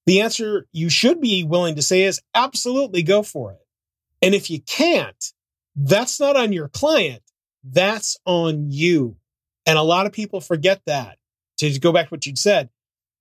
The 0.06 0.22
answer 0.22 0.68
you 0.74 0.90
should 0.90 1.22
be 1.22 1.44
willing 1.44 1.76
to 1.76 1.82
say 1.82 2.04
is 2.04 2.22
absolutely 2.36 3.04
go 3.04 3.24
for 3.24 3.54
it. 3.54 3.66
And 4.22 4.36
if 4.36 4.50
you 4.50 4.60
can't, 4.60 5.32
that's 5.76 6.20
not 6.20 6.36
on 6.36 6.54
your 6.54 6.68
client. 6.68 7.22
That's 7.64 8.18
on 8.26 8.70
you. 8.70 9.18
And 9.66 9.78
a 9.78 9.84
lot 9.84 10.06
of 10.06 10.12
people 10.12 10.42
forget 10.42 10.82
that. 10.86 11.18
To 11.60 11.80
go 11.80 11.92
back 11.92 12.08
to 12.08 12.16
what 12.16 12.26
you'd 12.26 12.40
said, 12.40 12.70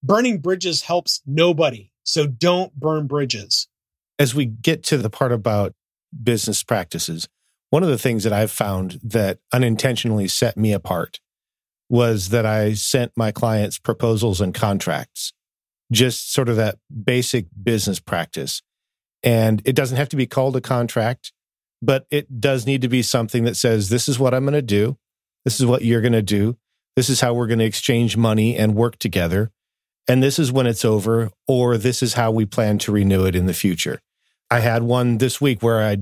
burning 0.03 0.39
bridges 0.39 0.83
helps 0.83 1.21
nobody. 1.27 1.91
So 2.05 2.27
don't 2.27 2.75
burn 2.75 3.07
bridges. 3.07 3.69
As 4.19 4.35
we 4.35 4.47
get 4.47 4.83
to 4.85 4.99
the 4.99 5.11
part 5.11 5.33
about 5.33 5.75
business 6.23 6.63
practices, 6.63 7.29
one 7.69 7.83
of 7.83 7.89
the 7.89 7.99
things 7.99 8.25
that 8.25 8.33
I've 8.33 8.51
found 8.51 8.99
that 9.03 9.39
unintentionally 9.53 10.27
set 10.27 10.57
me 10.57 10.73
apart 10.73 11.21
was 11.89 12.31
that 12.31 12.47
I 12.47 12.73
sent 12.73 13.13
my 13.17 13.31
clients 13.31 13.79
proposals 13.79 14.41
and 14.41 14.55
contracts, 14.55 15.33
just 15.93 16.33
sort 16.33 16.49
of 16.49 16.57
that 16.57 16.79
basic 17.05 17.47
business 17.63 18.01
practice. 18.01 18.63
And 19.23 19.61
it 19.65 19.75
doesn't 19.75 19.97
have 19.97 20.09
to 20.11 20.17
be 20.17 20.27
called 20.27 20.57
a 20.57 20.61
contract, 20.61 21.33
but 21.83 22.07
it 22.11 22.41
does 22.41 22.66
need 22.66 22.83
to 22.83 22.89
be 22.89 23.03
something 23.03 23.45
that 23.45 23.57
says, 23.57 23.89
this 23.89 24.09
is 24.09 24.18
what 24.18 24.35
I'm 24.35 24.45
going 24.45 24.55
to 24.55 24.62
do. 24.62 24.99
This 25.45 25.61
is 25.61 25.66
what 25.66 25.83
you're 25.83 26.01
going 26.01 26.12
to 26.12 26.22
do. 26.22 26.57
This 26.97 27.09
is 27.09 27.20
how 27.20 27.33
we're 27.35 27.47
going 27.47 27.61
to 27.61 27.64
exchange 27.64 28.16
money 28.16 28.57
and 28.57 28.74
work 28.74 28.99
together. 28.99 29.51
And 30.09 30.22
this 30.22 30.39
is 30.39 30.53
when 30.53 30.66
it's 30.66 30.85
over, 30.85 31.31
or 31.47 31.78
this 31.78 32.03
is 32.03 32.14
how 32.14 32.31
we 32.31 32.45
plan 32.45 32.78
to 32.78 32.93
renew 32.93 33.24
it 33.24 33.35
in 33.35 33.47
the 33.47 33.55
future. 33.55 34.01
I 34.51 34.61
had 34.61 34.83
one 34.83 35.18
this 35.18 35.41
week 35.41 35.62
where 35.62 35.81
I 35.81 35.99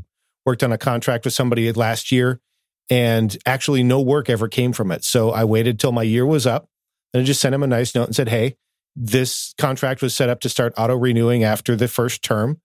worked 0.47 0.63
on 0.63 0.73
a 0.73 0.79
contract 0.79 1.25
with 1.25 1.35
somebody 1.35 1.71
last 1.73 2.11
year 2.11 2.41
and 2.89 3.37
actually 3.45 3.83
no 3.83 4.01
work 4.01 4.31
ever 4.31 4.49
came 4.49 4.73
from 4.73 4.91
it. 4.91 5.05
So 5.05 5.31
I 5.31 5.45
waited 5.45 5.79
till 5.79 5.93
my 5.93 6.03
year 6.03 6.25
was 6.25 6.47
up 6.47 6.69
and 7.13 7.23
I 7.23 7.25
just 7.25 7.41
sent 7.41 7.55
him 7.55 7.63
a 7.63 7.67
nice 7.67 7.95
note 7.95 8.07
and 8.07 8.17
said, 8.17 8.31
Hey, 8.31 8.57
this 8.97 9.55
contract 9.59 10.01
was 10.01 10.17
set 10.17 10.31
up 10.31 10.41
to 10.41 10.49
start 10.49 10.73
auto 10.77 10.97
renewing 10.97 11.45
after 11.45 11.77
the 11.77 11.87
first 11.87 12.23
term. 12.23 12.61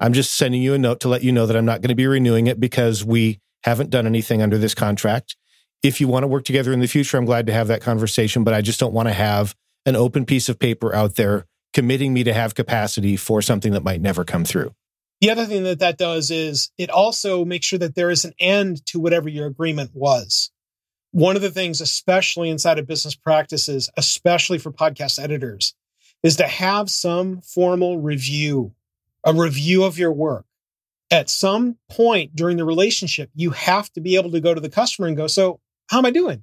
I'm 0.00 0.12
just 0.12 0.34
sending 0.34 0.62
you 0.62 0.74
a 0.74 0.78
note 0.78 1.00
to 1.00 1.08
let 1.08 1.22
you 1.22 1.32
know 1.32 1.46
that 1.46 1.56
I'm 1.56 1.64
not 1.64 1.80
going 1.80 1.90
to 1.90 1.94
be 1.94 2.06
renewing 2.06 2.46
it 2.46 2.58
because 2.58 3.04
we 3.04 3.40
haven't 3.64 3.90
done 3.90 4.06
anything 4.06 4.42
under 4.42 4.58
this 4.58 4.74
contract. 4.74 5.36
If 5.82 6.00
you 6.00 6.08
want 6.08 6.24
to 6.24 6.28
work 6.28 6.44
together 6.44 6.72
in 6.72 6.80
the 6.80 6.86
future, 6.86 7.16
I'm 7.16 7.24
glad 7.24 7.46
to 7.46 7.52
have 7.52 7.68
that 7.68 7.80
conversation, 7.80 8.44
but 8.44 8.54
I 8.54 8.60
just 8.60 8.80
don't 8.80 8.92
want 8.92 9.08
to 9.08 9.14
have 9.14 9.54
an 9.86 9.96
open 9.96 10.24
piece 10.24 10.48
of 10.48 10.58
paper 10.58 10.94
out 10.94 11.16
there 11.16 11.46
committing 11.72 12.12
me 12.12 12.24
to 12.24 12.32
have 12.32 12.54
capacity 12.54 13.16
for 13.16 13.42
something 13.42 13.72
that 13.72 13.84
might 13.84 14.00
never 14.00 14.24
come 14.24 14.44
through. 14.44 14.74
The 15.20 15.30
other 15.30 15.46
thing 15.46 15.62
that 15.64 15.78
that 15.78 15.98
does 15.98 16.30
is 16.30 16.70
it 16.78 16.90
also 16.90 17.44
makes 17.44 17.66
sure 17.66 17.78
that 17.78 17.94
there 17.94 18.10
is 18.10 18.24
an 18.24 18.32
end 18.40 18.84
to 18.86 18.98
whatever 18.98 19.28
your 19.28 19.46
agreement 19.46 19.92
was. 19.94 20.50
One 21.12 21.36
of 21.36 21.42
the 21.42 21.50
things, 21.50 21.80
especially 21.80 22.50
inside 22.50 22.78
of 22.78 22.86
business 22.86 23.14
practices, 23.14 23.88
especially 23.96 24.58
for 24.58 24.72
podcast 24.72 25.22
editors, 25.22 25.74
is 26.22 26.36
to 26.36 26.46
have 26.48 26.90
some 26.90 27.40
formal 27.40 28.00
review, 28.00 28.72
a 29.24 29.32
review 29.32 29.84
of 29.84 29.98
your 29.98 30.12
work. 30.12 30.46
At 31.10 31.28
some 31.28 31.76
point 31.90 32.34
during 32.34 32.56
the 32.56 32.64
relationship, 32.64 33.30
you 33.34 33.50
have 33.50 33.92
to 33.92 34.00
be 34.00 34.16
able 34.16 34.30
to 34.30 34.40
go 34.40 34.54
to 34.54 34.60
the 34.60 34.70
customer 34.70 35.08
and 35.08 35.16
go, 35.16 35.26
So, 35.26 35.60
how 35.88 35.98
am 35.98 36.06
I 36.06 36.10
doing? 36.10 36.42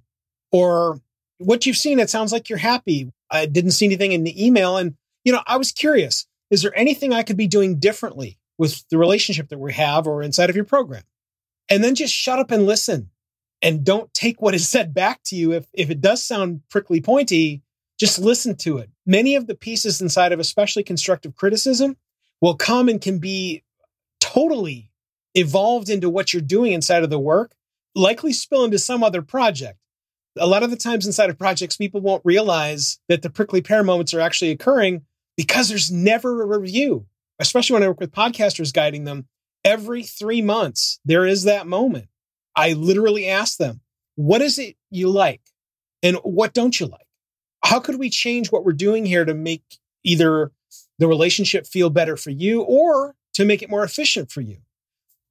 Or 0.52 1.00
what 1.40 1.66
you've 1.66 1.78
seen, 1.78 2.00
it 2.00 2.10
sounds 2.10 2.32
like 2.32 2.50
you're 2.50 2.60
happy. 2.60 3.12
I 3.32 3.46
didn't 3.46 3.72
see 3.72 3.86
anything 3.86 4.12
in 4.12 4.24
the 4.24 4.46
email. 4.46 4.78
And, 4.78 4.96
you 5.24 5.32
know, 5.32 5.42
I 5.48 5.58
was 5.58 5.72
curious, 5.72 6.28
is 6.52 6.62
there 6.62 6.78
anything 6.78 7.14
I 7.14 7.24
could 7.24 7.38
be 7.38 7.48
doing 7.48 7.80
differently? 7.80 8.40
with 8.60 8.88
the 8.90 8.98
relationship 8.98 9.50
that 9.50 9.58
we 9.58 9.74
have 9.74 10.06
or 10.06 10.22
inside 10.22 10.52
of 10.52 10.56
your 10.56 10.66
program. 10.66 11.04
And 11.70 11.84
then 11.84 11.96
just 11.96 12.14
shut 12.14 12.40
up 12.40 12.52
and 12.52 12.66
listen 12.66 13.10
and 13.62 13.84
don't 13.84 14.14
take 14.14 14.42
what 14.42 14.54
is 14.54 14.68
said 14.68 14.94
back 14.94 15.22
to 15.26 15.36
you. 15.36 15.54
If, 15.54 15.66
if 15.74 15.90
it 15.90 16.02
does 16.02 16.24
sound 16.24 16.62
prickly 16.70 17.02
pointy, 17.02 17.64
just 17.98 18.20
listen 18.20 18.56
to 18.58 18.78
it. 18.78 18.90
Many 19.06 19.36
of 19.36 19.48
the 19.48 19.56
pieces 19.56 20.02
inside 20.02 20.34
of 20.34 20.40
especially 20.40 20.84
constructive 20.84 21.36
criticism 21.36 21.96
will 22.42 22.56
common 22.56 23.00
can 23.00 23.20
be 23.20 23.64
totally 24.20 24.92
evolved 25.36 25.90
into 25.90 26.10
what 26.10 26.34
you're 26.34 26.42
doing 26.42 26.74
inside 26.74 27.04
of 27.04 27.10
the 27.10 27.20
work, 27.20 27.54
likely 27.96 28.34
spill 28.34 28.64
into 28.64 28.80
some 28.80 29.04
other 29.04 29.22
project. 29.22 29.78
A 30.38 30.48
lot 30.48 30.64
of 30.64 30.70
the 30.70 30.78
times 30.78 31.06
inside 31.06 31.30
of 31.30 31.38
projects, 31.38 31.78
people 31.78 32.02
won't 32.02 32.22
realize 32.24 33.00
that 33.10 33.22
the 33.22 33.30
prickly 33.30 33.62
pear 33.62 33.84
moments 33.84 34.14
are 34.14 34.22
actually 34.22 34.52
occurring 34.52 35.04
because 35.38 35.70
there's 35.70 35.92
never 35.92 36.42
a 36.42 36.60
review 36.60 37.06
especially 37.40 37.76
when 37.76 37.84
I 37.84 37.88
work 37.88 38.00
with 38.00 38.12
podcasters 38.12 38.74
guiding 38.74 39.06
them, 39.06 39.28
every 39.64 40.04
three 40.04 40.42
months, 40.42 41.00
there 41.06 41.26
is 41.26 41.44
that 41.44 41.68
moment. 41.68 42.08
I 42.56 42.74
literally 42.74 43.28
ask 43.28 43.58
them, 43.58 43.82
what 44.16 44.42
is 44.42 44.60
it 44.60 44.76
you 44.92 45.10
like? 45.10 45.42
And 46.04 46.18
what 46.18 46.54
don't 46.54 46.78
you 46.80 46.88
like? 46.88 47.08
How 47.64 47.80
could 47.80 47.98
we 47.98 48.10
change 48.10 48.52
what 48.52 48.64
we're 48.64 48.74
doing 48.74 49.06
here 49.06 49.26
to 49.26 49.34
make 49.34 49.64
either 50.04 50.52
the 51.00 51.08
relationship 51.08 51.66
feel 51.66 51.90
better 51.90 52.16
for 52.16 52.30
you 52.30 52.62
or 52.62 53.16
to 53.34 53.46
make 53.46 53.62
it 53.62 53.70
more 53.70 53.84
efficient 53.84 54.32
for 54.32 54.42
you? 54.42 54.58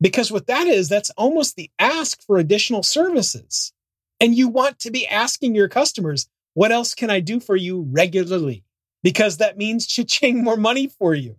Because 0.00 0.32
what 0.32 0.46
that 0.48 0.66
is, 0.66 0.88
that's 0.88 1.10
almost 1.10 1.56
the 1.56 1.70
ask 1.78 2.22
for 2.24 2.38
additional 2.38 2.82
services. 2.82 3.72
And 4.20 4.34
you 4.34 4.48
want 4.48 4.80
to 4.80 4.90
be 4.90 5.06
asking 5.06 5.54
your 5.54 5.68
customers, 5.68 6.28
what 6.54 6.72
else 6.72 6.94
can 6.94 7.10
I 7.10 7.20
do 7.20 7.38
for 7.38 7.54
you 7.54 7.86
regularly? 7.90 8.64
Because 9.02 9.36
that 9.36 9.56
means 9.56 9.86
cha-ching 9.86 10.42
more 10.44 10.56
money 10.56 10.88
for 10.88 11.14
you 11.14 11.36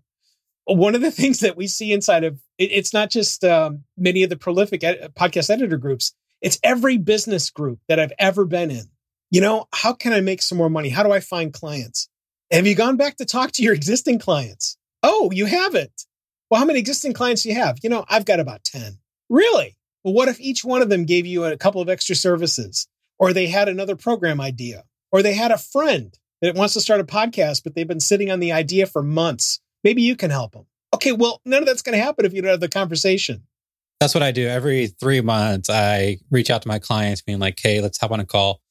one 0.76 0.96
of 0.96 1.02
the 1.02 1.12
things 1.12 1.40
that 1.40 1.58
we 1.58 1.68
see 1.68 1.94
inside 1.94 2.24
of 2.24 2.40
it, 2.58 2.72
it's 2.72 2.94
not 2.94 3.10
just 3.10 3.44
um, 3.44 3.84
many 3.98 4.24
of 4.24 4.30
the 4.30 4.38
prolific 4.38 4.84
ed- 4.84 5.14
podcast 5.16 5.50
editor 5.50 5.78
groups 5.78 6.14
it's 6.42 6.60
every 6.64 6.98
business 6.98 7.50
group 7.50 7.80
that 7.88 8.00
i've 8.00 8.14
ever 8.20 8.46
been 8.46 8.72
in 8.72 8.84
you 9.32 9.42
know 9.42 9.68
how 9.74 9.94
can 9.94 10.14
i 10.14 10.22
make 10.22 10.42
some 10.42 10.58
more 10.58 10.70
money 10.70 10.90
how 10.90 11.04
do 11.04 11.12
i 11.12 11.20
find 11.20 11.54
clients 11.54 12.09
have 12.52 12.68
you 12.68 12.76
gone 12.76 12.98
back 12.98 13.18
to 13.18 13.26
talk 13.26 13.52
to 13.52 13.64
your 13.64 13.74
existing 13.74 14.20
clients 14.20 14.78
oh 15.04 15.30
you 15.32 15.46
haven't 15.46 16.06
well 16.50 16.60
how 16.60 16.66
many 16.66 16.80
existing 16.80 17.14
clients 17.14 17.44
do 17.44 17.50
you 17.50 17.56
have 17.56 17.78
you 17.84 17.90
know 17.90 18.06
i've 18.10 18.26
got 18.26 18.40
about 18.40 18.64
10 18.64 18.98
really 19.30 19.78
well 20.04 20.14
what 20.14 20.28
if 20.28 20.40
each 20.40 20.64
one 20.64 20.82
of 20.82 20.90
them 20.90 21.06
gave 21.06 21.26
you 21.26 21.46
a 21.46 21.58
couple 21.58 21.82
of 21.82 21.90
extra 21.90 22.16
services 22.16 22.88
or 23.18 23.34
they 23.34 23.48
had 23.48 23.68
another 23.68 23.96
program 23.96 24.42
idea 24.42 24.84
or 25.12 25.22
they 25.22 25.34
had 25.34 25.52
a 25.52 25.58
friend 25.58 26.18
that 26.42 26.56
wants 26.56 26.74
to 26.74 26.82
start 26.82 27.00
a 27.00 27.04
podcast 27.04 27.64
but 27.64 27.76
they've 27.76 27.88
been 27.88 28.00
sitting 28.00 28.32
on 28.32 28.40
the 28.40 28.52
idea 28.52 28.86
for 28.86 29.04
months 29.04 29.60
Maybe 29.84 30.02
you 30.02 30.16
can 30.16 30.32
help 30.32 30.54
them. 30.54 30.66
Okay, 30.94 31.12
well, 31.12 31.42
none 31.46 31.64
of 31.64 31.68
that's 31.68 31.82
going 31.82 31.98
to 31.98 32.04
happen 32.04 32.26
if 32.26 32.34
you 32.34 32.42
don't 32.42 32.52
have 32.52 32.60
the 32.60 32.70
conversation. 32.70 33.44
That's 34.00 34.14
what 34.14 34.24
I 34.24 34.32
do. 34.32 34.48
Every 34.48 34.88
three 34.88 35.22
months, 35.22 35.70
I 35.70 36.18
reach 36.32 36.50
out 36.50 36.62
to 36.64 36.68
my 36.68 36.80
clients, 36.80 37.22
being 37.22 37.40
like, 37.40 37.60
hey, 37.62 37.82
let's 37.82 38.00
hop 38.00 38.12
on 38.12 38.20
a 38.20 38.26
call. 38.26 38.62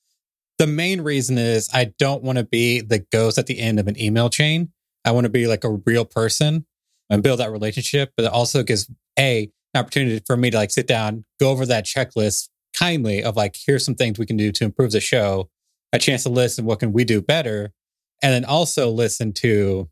The 0.58 0.66
main 0.66 1.00
reason 1.02 1.38
is 1.38 1.68
I 1.72 1.92
don't 1.98 2.22
want 2.22 2.38
to 2.38 2.44
be 2.44 2.80
the 2.80 3.04
ghost 3.12 3.38
at 3.38 3.46
the 3.46 3.60
end 3.60 3.78
of 3.78 3.86
an 3.86 4.00
email 4.00 4.28
chain. 4.28 4.72
I 5.04 5.12
want 5.12 5.24
to 5.24 5.30
be 5.30 5.46
like 5.46 5.64
a 5.64 5.70
real 5.86 6.04
person 6.04 6.66
and 7.08 7.22
build 7.22 7.40
that 7.40 7.52
relationship. 7.52 8.12
But 8.16 8.26
it 8.26 8.32
also 8.32 8.62
gives 8.62 8.90
a 9.18 9.50
an 9.74 9.80
opportunity 9.80 10.22
for 10.26 10.36
me 10.36 10.50
to 10.50 10.56
like 10.56 10.70
sit 10.70 10.86
down, 10.86 11.24
go 11.38 11.50
over 11.50 11.66
that 11.66 11.84
checklist 11.84 12.48
kindly 12.74 13.22
of 13.22 13.36
like, 13.36 13.56
here's 13.66 13.84
some 13.84 13.94
things 13.94 14.18
we 14.18 14.26
can 14.26 14.36
do 14.36 14.50
to 14.52 14.64
improve 14.64 14.92
the 14.92 15.00
show, 15.00 15.50
a 15.92 15.98
chance 15.98 16.22
to 16.22 16.28
listen, 16.28 16.64
what 16.64 16.80
can 16.80 16.92
we 16.92 17.04
do 17.04 17.20
better? 17.20 17.72
And 18.22 18.32
then 18.32 18.44
also 18.44 18.90
listen 18.90 19.32
to 19.34 19.88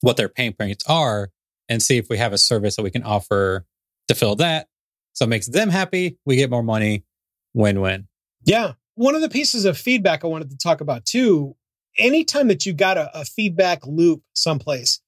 what 0.00 0.16
their 0.16 0.28
pain 0.28 0.52
points 0.52 0.84
are 0.88 1.30
and 1.68 1.82
see 1.82 1.96
if 1.96 2.08
we 2.08 2.18
have 2.18 2.32
a 2.32 2.38
service 2.38 2.76
that 2.76 2.82
we 2.82 2.90
can 2.90 3.02
offer 3.02 3.66
to 4.08 4.14
fill 4.14 4.36
that. 4.36 4.68
So 5.14 5.24
it 5.24 5.28
makes 5.28 5.48
them 5.48 5.68
happy. 5.68 6.18
We 6.24 6.36
get 6.36 6.50
more 6.50 6.62
money. 6.62 7.04
Win 7.54 7.80
win. 7.80 8.08
Yeah. 8.44 8.72
One 8.94 9.14
of 9.14 9.22
the 9.22 9.28
pieces 9.28 9.64
of 9.64 9.78
feedback 9.78 10.22
I 10.22 10.28
wanted 10.28 10.50
to 10.50 10.58
talk 10.58 10.80
about 10.80 11.06
too, 11.06 11.56
anytime 11.96 12.48
that 12.48 12.66
you 12.66 12.72
got 12.72 12.98
a, 12.98 13.20
a 13.20 13.24
feedback 13.24 13.86
loop 13.86 14.22
someplace, 14.34 15.00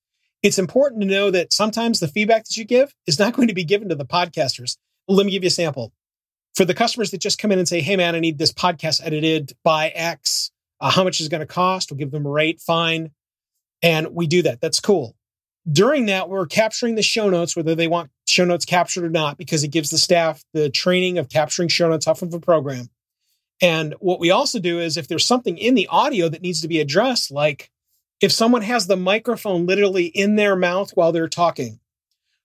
it's 0.42 0.58
important 0.58 1.02
to 1.02 1.06
know 1.06 1.30
that 1.30 1.52
sometimes 1.52 2.00
the 2.00 2.08
feedback 2.08 2.44
that 2.44 2.56
you 2.56 2.64
give 2.64 2.94
is 3.06 3.18
not 3.18 3.32
going 3.36 3.48
to 3.48 3.54
be 3.54 3.64
given 3.64 3.88
to 3.90 3.94
the 3.94 4.06
podcasters. 4.06 4.76
Let 5.06 5.26
me 5.26 5.32
give 5.32 5.42
you 5.42 5.48
a 5.48 5.50
sample. 5.50 5.92
For 6.54 6.64
the 6.64 6.74
customers 6.74 7.10
that 7.10 7.20
just 7.20 7.38
come 7.38 7.50
in 7.50 7.58
and 7.58 7.68
say, 7.68 7.80
Hey, 7.80 7.96
man, 7.96 8.14
I 8.14 8.20
need 8.20 8.38
this 8.38 8.52
podcast 8.52 9.00
edited 9.04 9.52
by 9.64 9.88
X. 9.88 10.50
Uh, 10.80 10.90
how 10.90 11.04
much 11.04 11.20
is 11.20 11.26
it 11.26 11.30
going 11.30 11.40
to 11.40 11.46
cost? 11.46 11.90
We'll 11.90 11.98
give 11.98 12.10
them 12.10 12.26
a 12.26 12.30
rate. 12.30 12.60
Fine. 12.60 13.10
And 13.82 14.08
we 14.14 14.26
do 14.26 14.42
that. 14.42 14.60
That's 14.60 14.80
cool. 14.80 15.16
During 15.70 16.06
that, 16.06 16.28
we're 16.28 16.46
capturing 16.46 16.94
the 16.94 17.02
show 17.02 17.28
notes, 17.28 17.56
whether 17.56 17.74
they 17.74 17.88
want 17.88 18.10
show 18.26 18.44
notes 18.44 18.64
captured 18.64 19.04
or 19.04 19.10
not, 19.10 19.36
because 19.36 19.64
it 19.64 19.68
gives 19.68 19.90
the 19.90 19.98
staff 19.98 20.44
the 20.52 20.70
training 20.70 21.18
of 21.18 21.28
capturing 21.28 21.68
show 21.68 21.88
notes 21.88 22.06
off 22.06 22.22
of 22.22 22.32
a 22.32 22.40
program. 22.40 22.88
And 23.62 23.94
what 24.00 24.20
we 24.20 24.30
also 24.30 24.58
do 24.58 24.80
is 24.80 24.96
if 24.96 25.08
there's 25.08 25.26
something 25.26 25.56
in 25.58 25.74
the 25.74 25.88
audio 25.88 26.28
that 26.28 26.42
needs 26.42 26.60
to 26.62 26.68
be 26.68 26.80
addressed, 26.80 27.30
like 27.30 27.70
if 28.20 28.32
someone 28.32 28.62
has 28.62 28.86
the 28.86 28.96
microphone 28.96 29.66
literally 29.66 30.06
in 30.06 30.36
their 30.36 30.56
mouth 30.56 30.90
while 30.94 31.12
they're 31.12 31.28
talking, 31.28 31.80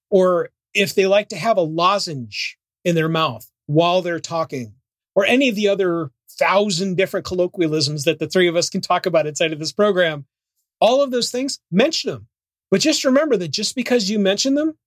or 0.10 0.49
if 0.74 0.93
they 0.95 1.07
like 1.07 1.30
to 1.30 1.36
have 1.36 1.57
a 1.57 1.62
lozenge 1.62 2.57
in 2.84 2.95
their 2.95 3.10
mouth 3.10 3.49
while 3.66 4.01
they're 4.01 4.20
talking, 4.20 4.74
or 5.16 5.26
any 5.26 5.49
of 5.49 5.55
the 5.55 5.68
other 5.68 6.12
thousand 6.32 6.95
different 6.95 7.26
colloquialisms 7.26 8.05
that 8.05 8.20
the 8.20 8.28
three 8.28 8.47
of 8.47 8.55
us 8.55 8.70
can 8.70 8.82
talk 8.82 9.05
about 9.05 9.28
inside 9.28 9.51
of 9.51 9.60
this 9.60 9.74
program, 9.74 10.26
all 10.80 11.01
of 11.01 11.12
those 11.12 11.32
things, 11.32 11.60
mention 11.72 12.12
them. 12.12 12.28
But 12.72 12.82
just 12.82 13.03
remember 13.03 13.36
that 13.38 13.49
just 13.49 13.76
because 13.76 14.10
you 14.10 14.20
mention 14.20 14.55
them, 14.55 14.78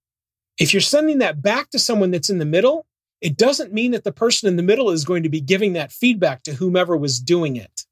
if 0.58 0.72
you're 0.72 0.80
sending 0.80 1.18
that 1.18 1.42
back 1.42 1.70
to 1.70 1.78
someone 1.78 2.10
that's 2.10 2.30
in 2.30 2.38
the 2.38 2.44
middle, 2.44 2.86
it 3.22 3.36
doesn't 3.36 3.72
mean 3.72 3.92
that 3.92 4.02
the 4.02 4.12
person 4.12 4.48
in 4.48 4.56
the 4.56 4.64
middle 4.64 4.90
is 4.90 5.04
going 5.04 5.22
to 5.22 5.28
be 5.28 5.40
giving 5.40 5.74
that 5.74 5.92
feedback 5.92 6.42
to 6.42 6.54
whomever 6.54 6.96
was 6.96 7.20
doing 7.20 7.54
it. 7.54 7.86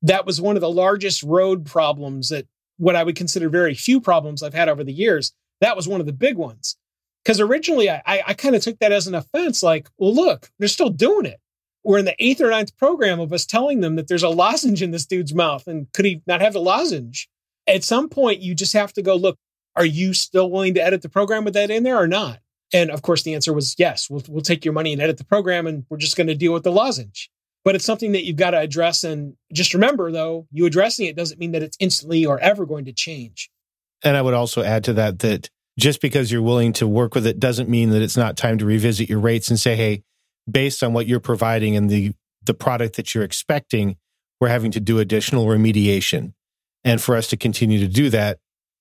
That 0.00 0.24
was 0.24 0.40
one 0.40 0.56
of 0.56 0.62
the 0.62 0.70
largest 0.70 1.22
road 1.22 1.66
problems 1.66 2.30
that 2.30 2.46
what 2.78 2.96
I 2.96 3.04
would 3.04 3.14
consider 3.14 3.50
very 3.50 3.74
few 3.74 4.00
problems 4.00 4.42
I've 4.42 4.54
had 4.54 4.70
over 4.70 4.82
the 4.82 4.92
years. 4.92 5.32
That 5.60 5.76
was 5.76 5.86
one 5.86 6.00
of 6.00 6.06
the 6.06 6.12
big 6.12 6.38
ones. 6.38 6.76
Because 7.22 7.38
originally 7.38 7.90
I, 7.90 8.02
I, 8.06 8.22
I 8.28 8.34
kind 8.34 8.56
of 8.56 8.62
took 8.62 8.78
that 8.78 8.90
as 8.90 9.06
an 9.06 9.14
offense, 9.14 9.62
like, 9.62 9.88
well, 9.98 10.14
look, 10.14 10.50
they're 10.58 10.68
still 10.68 10.88
doing 10.88 11.26
it. 11.26 11.38
We're 11.84 11.98
in 11.98 12.06
the 12.06 12.16
eighth 12.18 12.40
or 12.40 12.50
ninth 12.50 12.76
program 12.78 13.20
of 13.20 13.32
us 13.32 13.44
telling 13.44 13.80
them 13.80 13.96
that 13.96 14.08
there's 14.08 14.22
a 14.22 14.28
lozenge 14.30 14.82
in 14.82 14.90
this 14.90 15.06
dude's 15.06 15.34
mouth 15.34 15.66
and 15.66 15.92
could 15.92 16.06
he 16.06 16.22
not 16.26 16.40
have 16.40 16.54
the 16.54 16.60
lozenge? 16.60 17.28
At 17.68 17.84
some 17.84 18.08
point, 18.08 18.40
you 18.40 18.54
just 18.54 18.72
have 18.72 18.92
to 18.94 19.02
go, 19.02 19.16
look, 19.16 19.36
are 19.76 19.84
you 19.84 20.14
still 20.14 20.50
willing 20.50 20.74
to 20.74 20.82
edit 20.82 21.02
the 21.02 21.08
program 21.08 21.44
with 21.44 21.54
that 21.54 21.70
in 21.70 21.82
there 21.82 21.98
or 21.98 22.08
not? 22.08 22.40
And 22.72 22.90
of 22.90 23.02
course, 23.02 23.22
the 23.22 23.34
answer 23.34 23.52
was 23.52 23.74
yes, 23.78 24.08
we'll, 24.08 24.22
we'll 24.28 24.42
take 24.42 24.64
your 24.64 24.74
money 24.74 24.92
and 24.92 25.02
edit 25.02 25.18
the 25.18 25.24
program 25.24 25.66
and 25.66 25.84
we're 25.90 25.98
just 25.98 26.16
going 26.16 26.26
to 26.28 26.34
deal 26.34 26.52
with 26.52 26.62
the 26.62 26.72
lozenge. 26.72 27.30
But 27.64 27.76
it's 27.76 27.84
something 27.84 28.12
that 28.12 28.24
you've 28.24 28.36
got 28.36 28.50
to 28.50 28.58
address. 28.58 29.04
And 29.04 29.34
just 29.52 29.72
remember, 29.72 30.10
though, 30.10 30.48
you 30.50 30.66
addressing 30.66 31.06
it 31.06 31.16
doesn't 31.16 31.38
mean 31.38 31.52
that 31.52 31.62
it's 31.62 31.76
instantly 31.78 32.26
or 32.26 32.40
ever 32.40 32.66
going 32.66 32.86
to 32.86 32.92
change. 32.92 33.50
And 34.02 34.16
I 34.16 34.22
would 34.22 34.34
also 34.34 34.62
add 34.62 34.82
to 34.84 34.92
that 34.94 35.20
that 35.20 35.48
just 35.78 36.00
because 36.00 36.32
you're 36.32 36.42
willing 36.42 36.72
to 36.74 36.88
work 36.88 37.14
with 37.14 37.26
it 37.26 37.38
doesn't 37.38 37.68
mean 37.68 37.90
that 37.90 38.02
it's 38.02 38.16
not 38.16 38.36
time 38.36 38.58
to 38.58 38.64
revisit 38.64 39.08
your 39.08 39.20
rates 39.20 39.48
and 39.48 39.60
say, 39.60 39.76
hey, 39.76 40.02
based 40.50 40.82
on 40.82 40.92
what 40.92 41.06
you're 41.06 41.20
providing 41.20 41.76
and 41.76 41.88
the, 41.88 42.12
the 42.44 42.54
product 42.54 42.96
that 42.96 43.14
you're 43.14 43.24
expecting, 43.24 43.96
we're 44.40 44.48
having 44.48 44.72
to 44.72 44.80
do 44.80 44.98
additional 44.98 45.46
remediation. 45.46 46.32
And 46.84 47.00
for 47.00 47.16
us 47.16 47.28
to 47.28 47.36
continue 47.36 47.78
to 47.78 47.86
do 47.86 48.10
that 48.10 48.40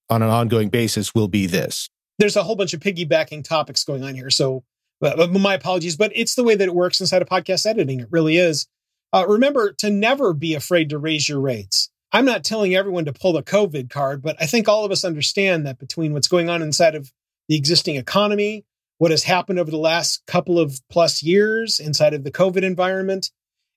on 0.10 0.24
an 0.24 0.30
ongoing 0.30 0.70
basis 0.70 1.14
will 1.14 1.28
be 1.28 1.46
this 1.46 1.90
there's 2.22 2.36
a 2.36 2.44
whole 2.44 2.56
bunch 2.56 2.76
of 2.76 2.80
piggybacking 2.80 3.44
topics 3.44 3.84
going 3.84 4.04
on 4.04 4.14
here. 4.14 4.30
So 4.30 4.64
uh, 5.02 5.28
my 5.28 5.56
apologies, 5.56 5.98
but 5.98 6.12
it's 6.14 6.36
the 6.36 6.44
way 6.44 6.54
that 6.54 6.68
it 6.68 6.76
works 6.76 7.02
inside 7.02 7.24
of 7.24 7.28
podcast 7.28 7.66
editing. 7.66 8.00
It 8.00 8.10
really 8.12 8.38
is. 8.38 8.68
Uh, 9.12 9.26
remember 9.28 9.74
to 9.80 9.90
never 9.90 10.32
be 10.32 10.54
afraid 10.54 10.92
to 10.92 11.00
raise 11.00 11.28
your 11.28 11.40
rates. 11.40 11.90
I'm 12.12 12.26
not 12.26 12.44
telling 12.44 12.76
everyone 12.76 13.06
to 13.06 13.14
pull 13.14 13.34
the 13.34 13.42
COVID 13.42 13.90
card, 13.90 14.22
but 14.22 14.36
I 14.40 14.46
think 14.46 14.70
all 14.70 14.86
of 14.86 14.92
us 14.92 15.04
understand 15.04 15.66
that 15.66 15.80
between 15.80 16.14
what's 16.14 16.28
going 16.28 16.48
on 16.48 16.62
inside 16.62 16.94
of 16.94 17.12
the 17.50 17.56
existing 17.56 17.96
economy, 17.96 18.66
what 19.00 19.10
has 19.10 19.24
happened 19.24 19.58
over 19.58 19.72
the 19.72 19.78
last 19.78 20.22
couple 20.28 20.60
of 20.60 20.80
plus 20.92 21.24
years 21.24 21.80
inside 21.80 22.14
of 22.14 22.24
the 22.24 22.32
COVID 22.32 22.62
environment, 22.62 23.32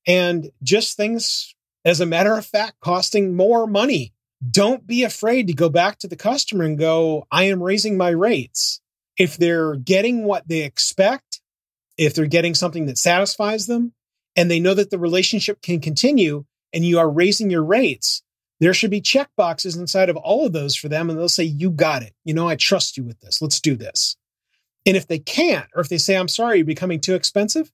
and 0.06 0.50
just 0.62 0.98
things, 0.98 1.54
as 1.82 1.98
a 2.02 2.06
matter 2.06 2.36
of 2.36 2.44
fact, 2.44 2.74
costing 2.80 3.34
more 3.34 3.66
money 3.66 4.12
don't 4.50 4.86
be 4.86 5.04
afraid 5.04 5.46
to 5.46 5.54
go 5.54 5.68
back 5.68 5.98
to 5.98 6.08
the 6.08 6.16
customer 6.16 6.64
and 6.64 6.78
go, 6.78 7.26
I 7.30 7.44
am 7.44 7.62
raising 7.62 7.96
my 7.96 8.10
rates. 8.10 8.80
If 9.16 9.36
they're 9.36 9.76
getting 9.76 10.24
what 10.24 10.48
they 10.48 10.62
expect, 10.62 11.40
if 11.96 12.14
they're 12.14 12.26
getting 12.26 12.54
something 12.54 12.86
that 12.86 12.98
satisfies 12.98 13.66
them, 13.66 13.92
and 14.36 14.50
they 14.50 14.60
know 14.60 14.74
that 14.74 14.90
the 14.90 14.98
relationship 14.98 15.62
can 15.62 15.80
continue 15.80 16.44
and 16.72 16.84
you 16.84 16.98
are 16.98 17.08
raising 17.08 17.50
your 17.50 17.62
rates, 17.62 18.22
there 18.60 18.74
should 18.74 18.90
be 18.90 19.00
check 19.00 19.30
boxes 19.36 19.76
inside 19.76 20.08
of 20.08 20.16
all 20.16 20.46
of 20.46 20.52
those 20.52 20.74
for 20.74 20.88
them. 20.88 21.08
And 21.08 21.18
they'll 21.18 21.28
say, 21.28 21.44
You 21.44 21.70
got 21.70 22.02
it. 22.02 22.14
You 22.24 22.34
know, 22.34 22.48
I 22.48 22.56
trust 22.56 22.96
you 22.96 23.04
with 23.04 23.20
this. 23.20 23.40
Let's 23.40 23.60
do 23.60 23.76
this. 23.76 24.16
And 24.86 24.96
if 24.96 25.06
they 25.06 25.18
can't, 25.18 25.68
or 25.74 25.80
if 25.80 25.88
they 25.88 25.98
say, 25.98 26.16
I'm 26.16 26.28
sorry, 26.28 26.58
you're 26.58 26.66
becoming 26.66 27.00
too 27.00 27.14
expensive, 27.14 27.72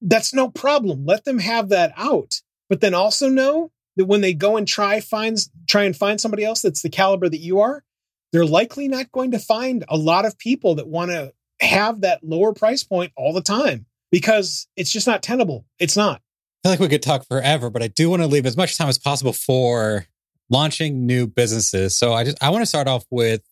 that's 0.00 0.34
no 0.34 0.48
problem. 0.48 1.06
Let 1.06 1.24
them 1.24 1.38
have 1.38 1.70
that 1.70 1.92
out. 1.96 2.42
But 2.68 2.80
then 2.80 2.94
also 2.94 3.28
know 3.28 3.70
that 3.96 4.06
when 4.06 4.20
they 4.20 4.34
go 4.34 4.56
and 4.56 4.66
try 4.66 5.00
finds 5.00 5.50
try 5.68 5.84
and 5.84 5.96
find 5.96 6.20
somebody 6.20 6.44
else 6.44 6.62
that's 6.62 6.82
the 6.82 6.90
caliber 6.90 7.28
that 7.28 7.38
you 7.38 7.60
are, 7.60 7.84
they're 8.32 8.46
likely 8.46 8.88
not 8.88 9.12
going 9.12 9.32
to 9.32 9.38
find 9.38 9.84
a 9.88 9.96
lot 9.96 10.24
of 10.24 10.38
people 10.38 10.76
that 10.76 10.88
want 10.88 11.10
to 11.10 11.32
have 11.60 12.00
that 12.00 12.24
lower 12.24 12.52
price 12.52 12.82
point 12.82 13.12
all 13.16 13.32
the 13.32 13.42
time 13.42 13.86
because 14.10 14.66
it's 14.76 14.90
just 14.90 15.06
not 15.06 15.22
tenable. 15.22 15.64
It's 15.78 15.96
not. 15.96 16.20
I 16.64 16.68
feel 16.68 16.72
like 16.72 16.80
we 16.80 16.88
could 16.88 17.02
talk 17.02 17.26
forever, 17.26 17.70
but 17.70 17.82
I 17.82 17.88
do 17.88 18.10
want 18.10 18.22
to 18.22 18.28
leave 18.28 18.46
as 18.46 18.56
much 18.56 18.78
time 18.78 18.88
as 18.88 18.98
possible 18.98 19.32
for 19.32 20.06
launching 20.48 21.06
new 21.06 21.26
businesses. 21.26 21.96
So 21.96 22.12
I 22.12 22.24
just 22.24 22.42
I 22.42 22.50
want 22.50 22.62
to 22.62 22.66
start 22.66 22.88
off 22.88 23.04
with 23.10 23.42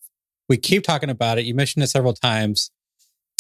we 0.49 0.57
keep 0.57 0.83
talking 0.83 1.11
about 1.11 1.39
it. 1.39 1.45
You 1.45 1.55
mentioned 1.55 1.83
it 1.83 1.89
several 1.89 2.13
times. 2.13 2.71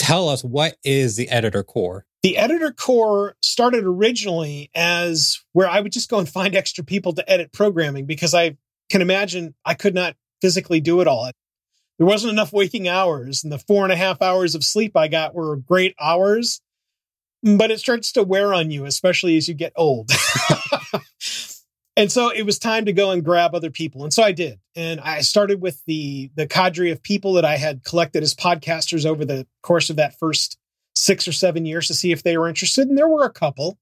Tell 0.00 0.30
us 0.30 0.42
what 0.42 0.78
is 0.82 1.16
the 1.16 1.28
editor 1.28 1.62
core? 1.62 2.06
The 2.22 2.38
editor 2.38 2.72
core 2.72 3.36
started 3.42 3.84
originally 3.84 4.70
as 4.74 5.44
where 5.52 5.68
I 5.68 5.80
would 5.80 5.92
just 5.92 6.08
go 6.08 6.18
and 6.18 6.26
find 6.26 6.56
extra 6.56 6.82
people 6.82 7.12
to 7.12 7.30
edit 7.30 7.52
programming 7.52 8.06
because 8.06 8.32
I 8.32 8.56
can 8.88 9.02
imagine 9.02 9.54
I 9.62 9.74
could 9.74 9.94
not 9.94 10.16
physically 10.40 10.80
do 10.80 11.02
it 11.02 11.06
all. 11.06 11.30
There 11.98 12.06
wasn't 12.06 12.32
enough 12.32 12.50
waking 12.50 12.88
hours, 12.88 13.44
and 13.44 13.52
the 13.52 13.58
four 13.58 13.84
and 13.84 13.92
a 13.92 13.96
half 13.96 14.22
hours 14.22 14.54
of 14.54 14.64
sleep 14.64 14.96
I 14.96 15.08
got 15.08 15.34
were 15.34 15.56
great 15.56 15.94
hours, 16.00 16.62
but 17.42 17.70
it 17.70 17.78
starts 17.78 18.10
to 18.12 18.22
wear 18.22 18.54
on 18.54 18.70
you, 18.70 18.86
especially 18.86 19.36
as 19.36 19.48
you 19.48 19.54
get 19.54 19.74
old. 19.76 20.10
and 21.96 22.10
so 22.10 22.30
it 22.30 22.46
was 22.46 22.58
time 22.58 22.84
to 22.84 22.92
go 22.92 23.10
and 23.10 23.24
grab 23.24 23.54
other 23.54 23.70
people, 23.70 24.04
and 24.04 24.12
so 24.12 24.22
I 24.22 24.32
did. 24.32 24.60
And 24.76 25.00
I 25.00 25.20
started 25.20 25.60
with 25.60 25.84
the 25.86 26.30
the 26.34 26.46
cadre 26.46 26.90
of 26.90 27.02
people 27.02 27.34
that 27.34 27.44
I 27.44 27.56
had 27.56 27.84
collected 27.84 28.22
as 28.22 28.34
podcasters 28.34 29.04
over 29.04 29.24
the 29.24 29.46
course 29.62 29.90
of 29.90 29.96
that 29.96 30.18
first 30.18 30.58
six 30.94 31.26
or 31.26 31.32
seven 31.32 31.64
years 31.64 31.86
to 31.88 31.94
see 31.94 32.12
if 32.12 32.22
they 32.22 32.36
were 32.36 32.48
interested. 32.48 32.88
And 32.88 32.96
there 32.96 33.08
were 33.08 33.24
a 33.24 33.32
couple. 33.32 33.78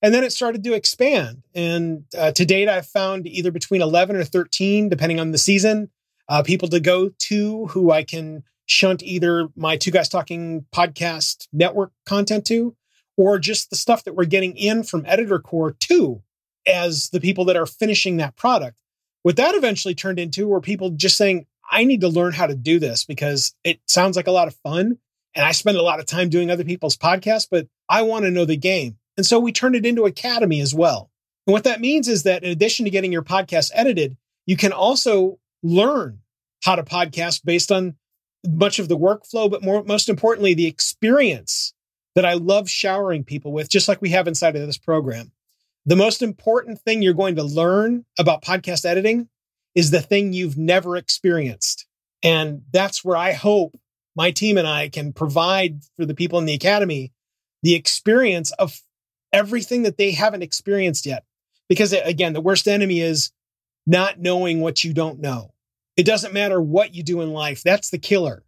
And 0.00 0.14
then 0.14 0.22
it 0.22 0.32
started 0.32 0.62
to 0.62 0.74
expand. 0.74 1.42
And 1.54 2.04
uh, 2.16 2.30
to 2.32 2.44
date, 2.44 2.68
I've 2.68 2.86
found 2.86 3.26
either 3.26 3.50
between 3.50 3.82
11 3.82 4.14
or 4.14 4.24
13, 4.24 4.88
depending 4.88 5.18
on 5.18 5.32
the 5.32 5.38
season, 5.38 5.90
uh, 6.28 6.42
people 6.42 6.68
to 6.68 6.78
go 6.78 7.10
to 7.18 7.66
who 7.66 7.90
I 7.90 8.04
can 8.04 8.44
shunt 8.66 9.02
either 9.02 9.48
my 9.56 9.76
Two 9.76 9.90
Guys 9.90 10.08
Talking 10.08 10.66
podcast 10.72 11.48
network 11.52 11.92
content 12.06 12.44
to, 12.46 12.76
or 13.16 13.38
just 13.38 13.70
the 13.70 13.76
stuff 13.76 14.04
that 14.04 14.14
we're 14.14 14.26
getting 14.26 14.56
in 14.56 14.84
from 14.84 15.04
Editor 15.06 15.40
Core 15.40 15.72
to 15.72 16.22
as 16.68 17.08
the 17.10 17.20
people 17.20 17.46
that 17.46 17.56
are 17.56 17.66
finishing 17.66 18.18
that 18.18 18.36
product. 18.36 18.76
What 19.22 19.36
that 19.36 19.54
eventually 19.54 19.94
turned 19.94 20.18
into 20.18 20.46
were 20.46 20.60
people 20.60 20.90
just 20.90 21.16
saying, 21.16 21.46
I 21.70 21.84
need 21.84 22.02
to 22.02 22.08
learn 22.08 22.32
how 22.32 22.46
to 22.46 22.54
do 22.54 22.78
this 22.78 23.04
because 23.04 23.54
it 23.64 23.80
sounds 23.86 24.16
like 24.16 24.26
a 24.26 24.32
lot 24.32 24.48
of 24.48 24.54
fun 24.62 24.98
and 25.34 25.44
I 25.44 25.52
spend 25.52 25.76
a 25.76 25.82
lot 25.82 26.00
of 26.00 26.06
time 26.06 26.30
doing 26.30 26.50
other 26.50 26.64
people's 26.64 26.96
podcasts, 26.96 27.46
but 27.50 27.66
I 27.88 28.02
want 28.02 28.24
to 28.24 28.30
know 28.30 28.44
the 28.44 28.56
game. 28.56 28.98
And 29.16 29.26
so 29.26 29.38
we 29.38 29.52
turned 29.52 29.76
it 29.76 29.86
into 29.86 30.04
Academy 30.04 30.60
as 30.60 30.74
well. 30.74 31.10
And 31.46 31.52
what 31.52 31.64
that 31.64 31.80
means 31.80 32.08
is 32.08 32.22
that 32.22 32.44
in 32.44 32.50
addition 32.50 32.84
to 32.84 32.90
getting 32.90 33.12
your 33.12 33.22
podcast 33.22 33.70
edited, 33.74 34.16
you 34.46 34.56
can 34.56 34.72
also 34.72 35.38
learn 35.62 36.20
how 36.64 36.76
to 36.76 36.82
podcast 36.82 37.44
based 37.44 37.70
on 37.72 37.96
much 38.46 38.78
of 38.78 38.88
the 38.88 38.96
workflow, 38.96 39.50
but 39.50 39.62
more, 39.62 39.82
most 39.84 40.08
importantly, 40.08 40.54
the 40.54 40.66
experience 40.66 41.74
that 42.14 42.24
I 42.24 42.34
love 42.34 42.68
showering 42.68 43.24
people 43.24 43.52
with, 43.52 43.68
just 43.68 43.88
like 43.88 44.00
we 44.00 44.10
have 44.10 44.28
inside 44.28 44.56
of 44.56 44.66
this 44.66 44.78
program. 44.78 45.32
The 45.88 45.96
most 45.96 46.20
important 46.20 46.78
thing 46.82 47.00
you're 47.00 47.14
going 47.14 47.36
to 47.36 47.42
learn 47.42 48.04
about 48.18 48.44
podcast 48.44 48.84
editing 48.84 49.30
is 49.74 49.90
the 49.90 50.02
thing 50.02 50.34
you've 50.34 50.58
never 50.58 50.98
experienced. 50.98 51.86
And 52.22 52.60
that's 52.70 53.02
where 53.02 53.16
I 53.16 53.32
hope 53.32 53.74
my 54.14 54.30
team 54.30 54.58
and 54.58 54.68
I 54.68 54.90
can 54.90 55.14
provide 55.14 55.80
for 55.96 56.04
the 56.04 56.12
people 56.14 56.38
in 56.38 56.44
the 56.44 56.52
academy 56.52 57.14
the 57.62 57.74
experience 57.74 58.52
of 58.58 58.82
everything 59.32 59.84
that 59.84 59.96
they 59.96 60.10
haven't 60.10 60.42
experienced 60.42 61.06
yet. 61.06 61.24
Because 61.70 61.94
again, 61.94 62.34
the 62.34 62.42
worst 62.42 62.68
enemy 62.68 63.00
is 63.00 63.32
not 63.86 64.20
knowing 64.20 64.60
what 64.60 64.84
you 64.84 64.92
don't 64.92 65.20
know. 65.20 65.54
It 65.96 66.04
doesn't 66.04 66.34
matter 66.34 66.60
what 66.60 66.94
you 66.94 67.02
do 67.02 67.22
in 67.22 67.32
life. 67.32 67.62
That's 67.62 67.88
the 67.88 67.98
killer 67.98 68.44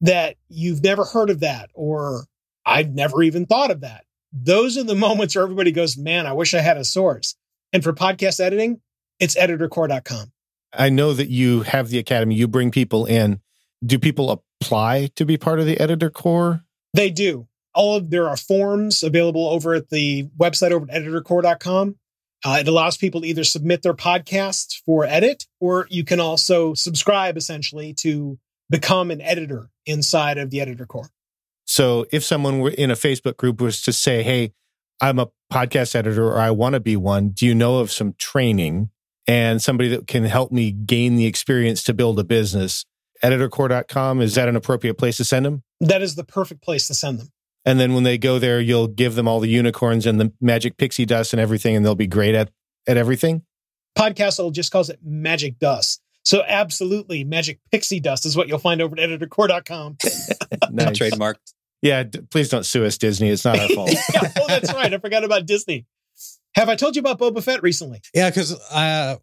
that 0.00 0.36
you've 0.48 0.82
never 0.82 1.04
heard 1.04 1.28
of 1.28 1.40
that 1.40 1.68
or 1.74 2.24
I've 2.64 2.94
never 2.94 3.22
even 3.22 3.44
thought 3.44 3.70
of 3.70 3.82
that. 3.82 4.06
Those 4.32 4.76
are 4.76 4.84
the 4.84 4.94
moments 5.08 5.34
where 5.34 5.44
everybody 5.44 5.72
goes, 5.72 5.96
man, 5.96 6.26
I 6.26 6.32
wish 6.32 6.54
I 6.54 6.60
had 6.60 6.76
a 6.76 6.84
source. 6.84 7.36
And 7.72 7.84
for 7.84 7.92
podcast 7.92 8.40
editing, 8.40 8.80
it's 9.20 9.36
editorcore.com. 9.36 10.32
I 10.72 10.90
know 10.90 11.12
that 11.14 11.28
you 11.28 11.62
have 11.62 11.88
the 11.88 11.98
academy, 11.98 12.34
you 12.34 12.48
bring 12.48 12.70
people 12.70 13.06
in. 13.06 13.40
Do 13.84 13.98
people 13.98 14.42
apply 14.60 15.10
to 15.16 15.24
be 15.24 15.36
part 15.36 15.60
of 15.60 15.66
the 15.66 15.80
editor 15.80 16.10
core? 16.10 16.64
They 16.94 17.10
do. 17.10 17.46
All 17.74 17.96
of 17.96 18.10
there 18.10 18.28
are 18.28 18.36
forms 18.36 19.02
available 19.02 19.48
over 19.48 19.74
at 19.74 19.88
the 19.88 20.28
website 20.38 20.72
over 20.72 20.86
at 20.90 21.02
editorcore.com. 21.02 21.96
Uh, 22.44 22.58
it 22.60 22.68
allows 22.68 22.96
people 22.96 23.20
to 23.22 23.26
either 23.26 23.44
submit 23.44 23.82
their 23.82 23.94
podcasts 23.94 24.80
for 24.84 25.04
edit, 25.04 25.44
or 25.60 25.86
you 25.90 26.04
can 26.04 26.20
also 26.20 26.74
subscribe 26.74 27.36
essentially 27.36 27.94
to 27.94 28.38
become 28.70 29.10
an 29.10 29.20
editor 29.20 29.70
inside 29.86 30.38
of 30.38 30.50
the 30.50 30.60
editor 30.60 30.86
core. 30.86 31.10
So 31.78 32.06
if 32.10 32.24
someone 32.24 32.58
were 32.58 32.70
in 32.70 32.90
a 32.90 32.96
Facebook 32.96 33.36
group 33.36 33.60
was 33.60 33.80
to 33.82 33.92
say, 33.92 34.24
Hey, 34.24 34.52
I'm 35.00 35.20
a 35.20 35.28
podcast 35.52 35.94
editor 35.94 36.26
or 36.26 36.40
I 36.40 36.50
want 36.50 36.72
to 36.72 36.80
be 36.80 36.96
one, 36.96 37.28
do 37.28 37.46
you 37.46 37.54
know 37.54 37.78
of 37.78 37.92
some 37.92 38.14
training 38.18 38.90
and 39.28 39.62
somebody 39.62 39.88
that 39.90 40.08
can 40.08 40.24
help 40.24 40.50
me 40.50 40.72
gain 40.72 41.14
the 41.14 41.26
experience 41.26 41.84
to 41.84 41.94
build 41.94 42.18
a 42.18 42.24
business? 42.24 42.84
editorcore.com, 43.22 44.20
is 44.20 44.34
that 44.34 44.48
an 44.48 44.56
appropriate 44.56 44.94
place 44.94 45.18
to 45.18 45.24
send 45.24 45.46
them? 45.46 45.62
That 45.80 46.02
is 46.02 46.16
the 46.16 46.24
perfect 46.24 46.62
place 46.62 46.88
to 46.88 46.94
send 46.94 47.20
them. 47.20 47.28
And 47.64 47.78
then 47.78 47.94
when 47.94 48.02
they 48.02 48.18
go 48.18 48.40
there, 48.40 48.60
you'll 48.60 48.88
give 48.88 49.14
them 49.14 49.28
all 49.28 49.38
the 49.38 49.48
unicorns 49.48 50.04
and 50.04 50.20
the 50.20 50.32
magic 50.40 50.78
pixie 50.78 51.06
dust 51.06 51.32
and 51.32 51.38
everything, 51.38 51.76
and 51.76 51.86
they'll 51.86 51.94
be 51.94 52.08
great 52.08 52.34
at, 52.34 52.50
at 52.88 52.96
everything. 52.96 53.42
Podcastle 53.96 54.50
just 54.50 54.72
calls 54.72 54.90
it 54.90 54.98
magic 55.04 55.60
dust. 55.60 56.00
So 56.24 56.42
absolutely, 56.44 57.22
magic 57.22 57.60
pixie 57.70 58.00
dust 58.00 58.26
is 58.26 58.36
what 58.36 58.48
you'll 58.48 58.58
find 58.58 58.82
over 58.82 58.98
at 58.98 59.08
editorcore.com. 59.10 59.98
nice. 60.72 60.98
Trademarked. 60.98 61.54
Yeah, 61.82 62.02
d- 62.02 62.20
please 62.30 62.48
don't 62.48 62.66
sue 62.66 62.84
us, 62.84 62.98
Disney. 62.98 63.28
It's 63.28 63.44
not 63.44 63.58
our 63.58 63.68
fault. 63.68 63.92
yeah, 64.14 64.32
oh, 64.38 64.46
that's 64.48 64.72
right. 64.72 64.92
I 64.92 64.98
forgot 64.98 65.24
about 65.24 65.46
Disney. 65.46 65.86
Have 66.54 66.68
I 66.68 66.74
told 66.74 66.96
you 66.96 67.00
about 67.00 67.18
Boba 67.18 67.42
Fett 67.42 67.62
recently? 67.62 68.00
Yeah, 68.12 68.30
because 68.30 68.52
uh, 68.72 69.16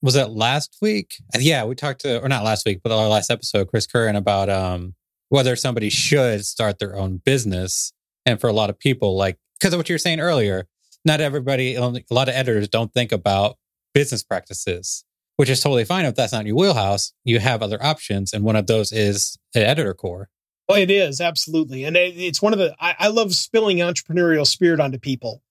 was 0.00 0.14
that 0.14 0.30
last 0.30 0.76
week? 0.80 1.16
Yeah, 1.38 1.64
we 1.64 1.74
talked 1.74 2.02
to, 2.02 2.22
or 2.22 2.28
not 2.28 2.44
last 2.44 2.64
week, 2.64 2.80
but 2.82 2.92
our 2.92 3.08
last 3.08 3.30
episode, 3.30 3.68
Chris 3.68 3.86
Curran, 3.86 4.16
about 4.16 4.48
um, 4.48 4.94
whether 5.28 5.56
somebody 5.56 5.90
should 5.90 6.44
start 6.44 6.78
their 6.78 6.96
own 6.96 7.20
business. 7.24 7.92
And 8.24 8.40
for 8.40 8.48
a 8.48 8.52
lot 8.52 8.70
of 8.70 8.78
people, 8.78 9.16
like, 9.16 9.38
because 9.58 9.74
of 9.74 9.78
what 9.78 9.88
you 9.88 9.94
were 9.94 9.98
saying 9.98 10.20
earlier, 10.20 10.66
not 11.04 11.20
everybody, 11.20 11.74
a 11.74 11.80
lot 11.82 12.28
of 12.28 12.34
editors 12.34 12.68
don't 12.68 12.92
think 12.92 13.12
about 13.12 13.56
business 13.92 14.22
practices, 14.22 15.04
which 15.36 15.50
is 15.50 15.60
totally 15.60 15.84
fine 15.84 16.04
if 16.04 16.14
that's 16.14 16.32
not 16.32 16.46
your 16.46 16.56
wheelhouse. 16.56 17.12
You 17.24 17.38
have 17.40 17.62
other 17.62 17.82
options. 17.82 18.32
And 18.32 18.44
one 18.44 18.56
of 18.56 18.66
those 18.66 18.92
is 18.92 19.36
an 19.54 19.62
editor 19.62 19.94
core. 19.94 20.28
Well, 20.68 20.78
it 20.78 20.90
is 20.90 21.20
absolutely, 21.20 21.84
and 21.84 21.96
it, 21.96 22.14
it's 22.16 22.42
one 22.42 22.52
of 22.52 22.58
the. 22.58 22.74
I, 22.78 22.94
I 22.98 23.08
love 23.08 23.34
spilling 23.34 23.78
entrepreneurial 23.78 24.46
spirit 24.46 24.80
onto 24.80 24.98
people. 24.98 25.42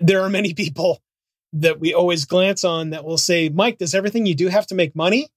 There 0.00 0.22
are 0.22 0.30
many 0.30 0.54
people 0.54 1.02
that 1.52 1.78
we 1.78 1.94
always 1.94 2.24
glance 2.24 2.64
on 2.64 2.90
that 2.90 3.04
will 3.04 3.18
say, 3.18 3.50
"Mike, 3.50 3.78
does 3.78 3.94
everything 3.94 4.24
you 4.26 4.34
do 4.34 4.48
have 4.48 4.66
to 4.68 4.74
make 4.74 4.96
money?" 4.96 5.28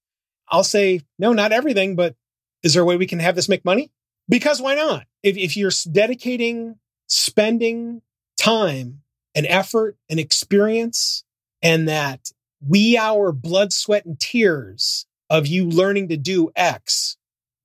I'll 0.49 0.63
say, 0.63 1.01
"No, 1.19 1.33
not 1.33 1.51
everything, 1.51 1.95
but 1.95 2.15
is 2.63 2.73
there 2.73 2.83
a 2.83 2.85
way 2.85 2.95
we 2.95 3.07
can 3.07 3.19
have 3.19 3.35
this 3.35 3.49
make 3.49 3.65
money?" 3.65 3.91
Because 4.29 4.61
why 4.61 4.75
not? 4.75 5.05
If 5.23 5.35
if 5.37 5.57
you're 5.57 5.71
dedicating, 5.91 6.75
spending 7.07 8.01
time 8.37 9.01
and 9.35 9.45
effort 9.47 9.97
and 10.09 10.21
experience, 10.21 11.25
and 11.61 11.89
that 11.89 12.31
wee 12.65 12.97
hour 12.97 13.33
blood, 13.33 13.73
sweat, 13.73 14.05
and 14.05 14.17
tears 14.17 15.05
of 15.29 15.47
you 15.47 15.65
learning 15.65 16.07
to 16.07 16.17
do 16.17 16.49
X, 16.55 17.17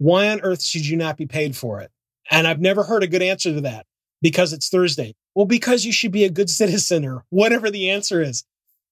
why 0.02 0.28
on 0.28 0.40
earth 0.40 0.62
should 0.62 0.86
you 0.86 0.96
not 0.96 1.16
be 1.16 1.26
paid 1.26 1.56
for 1.56 1.80
it? 1.80 1.90
And 2.30 2.46
I've 2.46 2.60
never 2.60 2.82
heard 2.82 3.02
a 3.02 3.06
good 3.06 3.22
answer 3.22 3.52
to 3.54 3.60
that 3.60 3.86
because 4.20 4.52
it's 4.52 4.68
Thursday. 4.68 5.14
Well, 5.34 5.46
because 5.46 5.84
you 5.84 5.92
should 5.92 6.10
be 6.10 6.24
a 6.24 6.30
good 6.30 6.50
citizen 6.50 7.04
or 7.04 7.24
whatever 7.30 7.70
the 7.70 7.88
answer 7.90 8.20
is. 8.20 8.44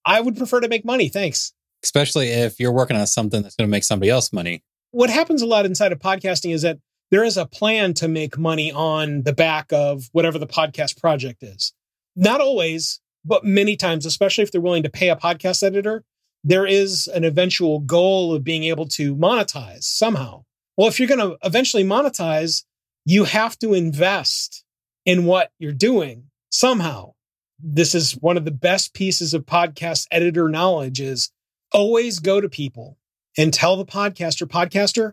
I 0.06 0.20
would 0.20 0.36
prefer 0.36 0.60
to 0.60 0.68
make 0.68 0.84
money. 0.84 1.08
Thanks. 1.08 1.52
Especially 1.82 2.28
if 2.28 2.60
you're 2.60 2.72
working 2.72 2.96
on 2.96 3.06
something 3.06 3.42
that's 3.42 3.56
going 3.56 3.68
to 3.68 3.70
make 3.70 3.84
somebody 3.84 4.08
else 4.08 4.32
money. 4.32 4.62
What 4.92 5.10
happens 5.10 5.42
a 5.42 5.46
lot 5.46 5.66
inside 5.66 5.92
of 5.92 5.98
podcasting 5.98 6.54
is 6.54 6.62
that 6.62 6.78
there 7.10 7.24
is 7.24 7.36
a 7.36 7.46
plan 7.46 7.92
to 7.94 8.06
make 8.06 8.38
money 8.38 8.70
on 8.70 9.22
the 9.22 9.32
back 9.32 9.72
of 9.72 10.08
whatever 10.12 10.38
the 10.38 10.46
podcast 10.46 11.00
project 11.00 11.42
is. 11.42 11.72
Not 12.14 12.40
always, 12.40 13.00
but 13.24 13.44
many 13.44 13.76
times, 13.76 14.06
especially 14.06 14.44
if 14.44 14.52
they're 14.52 14.60
willing 14.60 14.84
to 14.84 14.90
pay 14.90 15.10
a 15.10 15.16
podcast 15.16 15.62
editor, 15.62 16.04
there 16.44 16.66
is 16.66 17.08
an 17.08 17.24
eventual 17.24 17.80
goal 17.80 18.32
of 18.32 18.44
being 18.44 18.64
able 18.64 18.86
to 18.88 19.16
monetize 19.16 19.84
somehow. 19.84 20.44
Well, 20.80 20.88
if 20.88 20.98
you're 20.98 21.08
going 21.08 21.20
to 21.20 21.36
eventually 21.44 21.84
monetize, 21.84 22.64
you 23.04 23.24
have 23.24 23.58
to 23.58 23.74
invest 23.74 24.64
in 25.04 25.26
what 25.26 25.50
you're 25.58 25.72
doing 25.72 26.30
somehow. 26.50 27.12
This 27.58 27.94
is 27.94 28.12
one 28.12 28.38
of 28.38 28.46
the 28.46 28.50
best 28.50 28.94
pieces 28.94 29.34
of 29.34 29.44
podcast 29.44 30.06
editor 30.10 30.48
knowledge 30.48 30.98
is 30.98 31.32
always 31.70 32.18
go 32.18 32.40
to 32.40 32.48
people 32.48 32.96
and 33.36 33.52
tell 33.52 33.76
the 33.76 33.84
podcaster, 33.84 34.46
podcaster, 34.46 35.12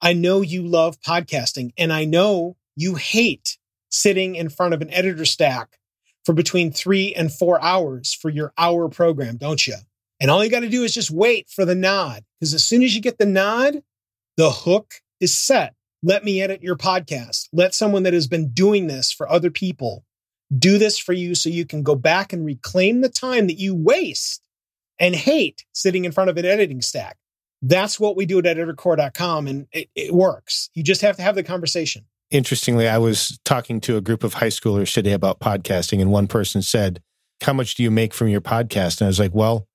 I 0.00 0.12
know 0.12 0.40
you 0.40 0.62
love 0.62 1.00
podcasting 1.00 1.72
and 1.76 1.92
I 1.92 2.04
know 2.04 2.56
you 2.76 2.94
hate 2.94 3.58
sitting 3.88 4.36
in 4.36 4.48
front 4.48 4.72
of 4.72 4.82
an 4.82 4.92
editor 4.92 5.24
stack 5.24 5.80
for 6.24 6.32
between 6.32 6.70
three 6.70 7.12
and 7.12 7.32
four 7.32 7.60
hours 7.60 8.14
for 8.14 8.30
your 8.30 8.52
hour 8.56 8.88
program, 8.88 9.36
don't 9.36 9.66
you? 9.66 9.74
And 10.20 10.30
all 10.30 10.44
you 10.44 10.50
got 10.52 10.60
to 10.60 10.68
do 10.68 10.84
is 10.84 10.94
just 10.94 11.10
wait 11.10 11.48
for 11.50 11.64
the 11.64 11.74
nod. 11.74 12.22
Because 12.38 12.54
as 12.54 12.64
soon 12.64 12.84
as 12.84 12.94
you 12.94 13.02
get 13.02 13.18
the 13.18 13.26
nod, 13.26 13.82
the 14.36 14.52
hook 14.52 14.94
is 15.20 15.36
set. 15.36 15.74
Let 16.02 16.24
me 16.24 16.40
edit 16.40 16.62
your 16.62 16.76
podcast. 16.76 17.48
Let 17.52 17.74
someone 17.74 18.04
that 18.04 18.12
has 18.12 18.26
been 18.26 18.50
doing 18.50 18.86
this 18.86 19.12
for 19.12 19.28
other 19.28 19.50
people 19.50 20.04
do 20.56 20.78
this 20.78 20.98
for 20.98 21.12
you 21.12 21.34
so 21.34 21.48
you 21.48 21.66
can 21.66 21.82
go 21.82 21.94
back 21.94 22.32
and 22.32 22.44
reclaim 22.44 23.00
the 23.00 23.08
time 23.08 23.48
that 23.48 23.58
you 23.58 23.74
waste 23.74 24.40
and 24.98 25.14
hate 25.14 25.64
sitting 25.72 26.04
in 26.04 26.12
front 26.12 26.30
of 26.30 26.36
an 26.36 26.44
editing 26.44 26.80
stack. 26.80 27.16
That's 27.60 27.98
what 27.98 28.16
we 28.16 28.24
do 28.26 28.38
at 28.38 28.44
editorcore.com 28.44 29.46
and 29.46 29.66
it, 29.72 29.90
it 29.94 30.14
works. 30.14 30.70
You 30.74 30.82
just 30.82 31.00
have 31.02 31.16
to 31.16 31.22
have 31.22 31.34
the 31.34 31.42
conversation. 31.42 32.04
Interestingly, 32.30 32.86
I 32.86 32.98
was 32.98 33.38
talking 33.44 33.80
to 33.82 33.96
a 33.96 34.00
group 34.00 34.22
of 34.22 34.34
high 34.34 34.48
schoolers 34.48 34.92
today 34.92 35.12
about 35.12 35.40
podcasting, 35.40 35.98
and 35.98 36.12
one 36.12 36.26
person 36.26 36.60
said, 36.60 37.00
How 37.42 37.54
much 37.54 37.74
do 37.74 37.82
you 37.82 37.90
make 37.90 38.12
from 38.12 38.28
your 38.28 38.42
podcast? 38.42 39.00
And 39.00 39.06
I 39.06 39.08
was 39.08 39.18
like, 39.18 39.34
Well, 39.34 39.66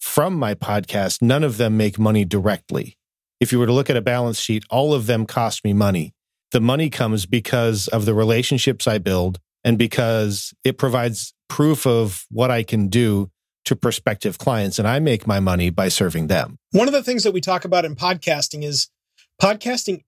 from 0.00 0.34
my 0.34 0.54
podcast, 0.54 1.22
none 1.22 1.44
of 1.44 1.58
them 1.58 1.76
make 1.76 2.00
money 2.00 2.24
directly. 2.24 2.98
If 3.42 3.50
you 3.50 3.58
were 3.58 3.66
to 3.66 3.72
look 3.72 3.90
at 3.90 3.96
a 3.96 4.00
balance 4.00 4.38
sheet, 4.38 4.62
all 4.70 4.94
of 4.94 5.06
them 5.06 5.26
cost 5.26 5.64
me 5.64 5.72
money. 5.72 6.14
The 6.52 6.60
money 6.60 6.88
comes 6.88 7.26
because 7.26 7.88
of 7.88 8.04
the 8.04 8.14
relationships 8.14 8.86
I 8.86 8.98
build 8.98 9.40
and 9.64 9.76
because 9.76 10.54
it 10.62 10.78
provides 10.78 11.34
proof 11.48 11.84
of 11.84 12.24
what 12.30 12.52
I 12.52 12.62
can 12.62 12.86
do 12.86 13.32
to 13.64 13.74
prospective 13.74 14.38
clients. 14.38 14.78
And 14.78 14.86
I 14.86 15.00
make 15.00 15.26
my 15.26 15.40
money 15.40 15.70
by 15.70 15.88
serving 15.88 16.28
them. 16.28 16.56
One 16.70 16.86
of 16.86 16.94
the 16.94 17.02
things 17.02 17.24
that 17.24 17.32
we 17.32 17.40
talk 17.40 17.64
about 17.64 17.84
in 17.84 17.96
podcasting 17.96 18.62
is 18.62 18.90
podcasting 19.42 20.04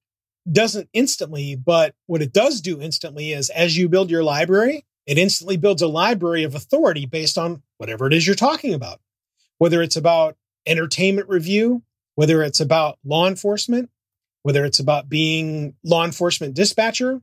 doesn't 0.52 0.88
instantly, 0.92 1.56
but 1.56 1.92
what 2.06 2.22
it 2.22 2.32
does 2.32 2.60
do 2.60 2.80
instantly 2.80 3.32
is 3.32 3.50
as 3.50 3.76
you 3.76 3.88
build 3.88 4.12
your 4.12 4.22
library, 4.22 4.84
it 5.08 5.18
instantly 5.18 5.56
builds 5.56 5.82
a 5.82 5.88
library 5.88 6.44
of 6.44 6.54
authority 6.54 7.04
based 7.04 7.36
on 7.36 7.64
whatever 7.78 8.06
it 8.06 8.12
is 8.12 8.28
you're 8.28 8.36
talking 8.36 8.74
about. 8.74 9.00
Whether 9.58 9.82
it's 9.82 9.96
about 9.96 10.36
entertainment 10.68 11.28
review, 11.28 11.82
whether 12.14 12.42
it's 12.42 12.60
about 12.60 12.98
law 13.04 13.26
enforcement, 13.26 13.90
whether 14.42 14.64
it's 14.64 14.78
about 14.78 15.08
being 15.08 15.74
law 15.82 16.04
enforcement 16.04 16.54
dispatcher, 16.54 17.20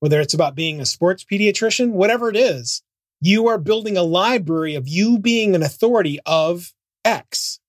whether 0.00 0.20
it's 0.20 0.34
about 0.34 0.54
being 0.54 0.80
a 0.80 0.86
sports 0.86 1.24
pediatrician, 1.24 1.92
whatever 1.92 2.28
it 2.28 2.36
is, 2.36 2.82
you 3.20 3.46
are 3.46 3.58
building 3.58 3.96
a 3.96 4.02
library 4.02 4.74
of 4.74 4.88
you 4.88 5.18
being 5.18 5.54
an 5.54 5.62
authority 5.62 6.18
of 6.26 6.72
X. 7.04 7.60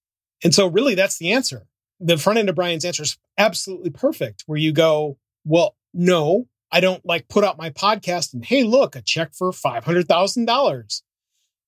And 0.43 0.53
so, 0.53 0.67
really, 0.67 0.95
that's 0.95 1.17
the 1.17 1.31
answer. 1.31 1.67
The 1.99 2.17
front 2.17 2.39
end 2.39 2.49
of 2.49 2.55
Brian's 2.55 2.85
answer 2.85 3.03
is 3.03 3.17
absolutely 3.37 3.91
perfect, 3.91 4.43
where 4.47 4.57
you 4.57 4.71
go, 4.71 5.17
Well, 5.45 5.75
no, 5.93 6.47
I 6.71 6.79
don't 6.79 7.05
like 7.05 7.27
put 7.27 7.43
out 7.43 7.57
my 7.57 7.69
podcast 7.69 8.33
and, 8.33 8.43
hey, 8.43 8.63
look, 8.63 8.95
a 8.95 9.01
check 9.01 9.33
for 9.33 9.51
$500,000. 9.51 11.01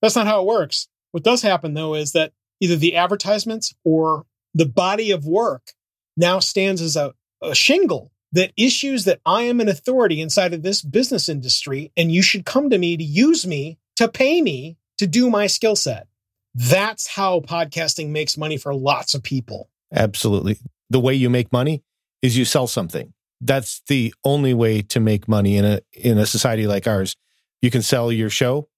That's 0.02 0.16
not 0.16 0.28
how 0.28 0.42
it 0.42 0.48
works. 0.48 0.88
What 1.12 1.24
does 1.24 1.44
happen, 1.44 1.76
though, 1.76 1.94
is 1.94 2.14
that 2.14 2.34
either 2.60 2.76
the 2.76 2.96
advertisements 2.96 3.76
or 3.84 4.26
the 4.56 4.66
body 4.66 5.12
of 5.12 5.26
work 5.26 5.74
now 6.18 6.40
stands 6.40 6.82
as 6.82 6.96
a, 6.96 7.14
a 7.44 7.54
shingle 7.54 8.12
that 8.32 8.54
issues 8.58 9.06
that 9.06 9.20
I 9.26 9.44
am 9.44 9.60
an 9.60 9.70
authority 9.70 10.22
inside 10.22 10.54
of 10.54 10.64
this 10.64 10.82
business 10.82 11.30
industry 11.30 11.92
and 11.96 12.12
you 12.12 12.22
should 12.22 12.46
come 12.46 12.70
to 12.70 12.78
me 12.78 12.98
to 12.98 13.04
use 13.04 13.46
me 13.46 13.78
to 13.98 14.08
pay 14.08 14.42
me 14.42 14.78
to 14.98 15.06
do 15.06 15.30
my 15.30 15.48
skill 15.48 15.76
set. 15.76 16.08
That's 16.54 17.08
how 17.08 17.42
podcasting 17.42 18.10
makes 18.10 18.38
money 18.38 18.58
for 18.58 18.74
lots 18.74 19.14
of 19.14 19.24
people. 19.24 19.70
Absolutely. 19.94 20.58
The 20.90 21.00
way 21.00 21.14
you 21.14 21.30
make 21.30 21.52
money 21.52 21.84
is 22.22 22.38
you 22.38 22.46
sell 22.46 22.68
something. 22.68 23.14
That's 23.42 23.82
the 23.88 24.14
only 24.24 24.54
way 24.54 24.82
to 24.82 25.00
make 25.00 25.28
money 25.28 25.58
in 25.58 25.66
a 25.66 25.82
in 25.94 26.18
a 26.18 26.26
society 26.26 26.66
like 26.66 26.88
ours. 26.88 27.16
You 27.62 27.70
can 27.70 27.82
sell 27.82 28.12
your 28.12 28.30
show, 28.30 28.70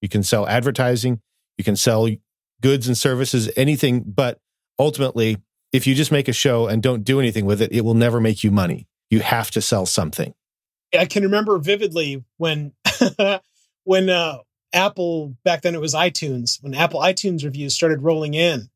you 0.00 0.08
can 0.08 0.22
sell 0.22 0.46
advertising, 0.46 1.20
you 1.56 1.64
can 1.64 1.76
sell 1.76 2.08
goods 2.60 2.88
and 2.88 2.98
services, 2.98 3.50
anything, 3.56 4.02
but 4.06 4.38
ultimately 4.80 5.36
if 5.72 5.86
you 5.86 5.94
just 5.94 6.10
make 6.10 6.28
a 6.28 6.32
show 6.32 6.66
and 6.66 6.82
don't 6.82 7.04
do 7.04 7.20
anything 7.20 7.44
with 7.44 7.62
it, 7.62 7.72
it 7.72 7.82
will 7.82 7.94
never 7.94 8.20
make 8.20 8.42
you 8.42 8.50
money. 8.50 8.88
You 9.08 9.20
have 9.20 9.50
to 9.52 9.60
sell 9.60 9.86
something. 9.86 10.34
I 10.96 11.06
can 11.06 11.22
remember 11.22 11.58
vividly 11.58 12.24
when 12.38 12.72
when 13.84 14.10
uh, 14.10 14.38
Apple 14.72 15.36
back 15.44 15.62
then 15.62 15.74
it 15.74 15.80
was 15.80 15.94
iTunes 15.94 16.62
when 16.62 16.74
Apple 16.74 17.00
iTunes 17.00 17.44
reviews 17.44 17.74
started 17.74 18.02
rolling 18.02 18.34
in, 18.34 18.68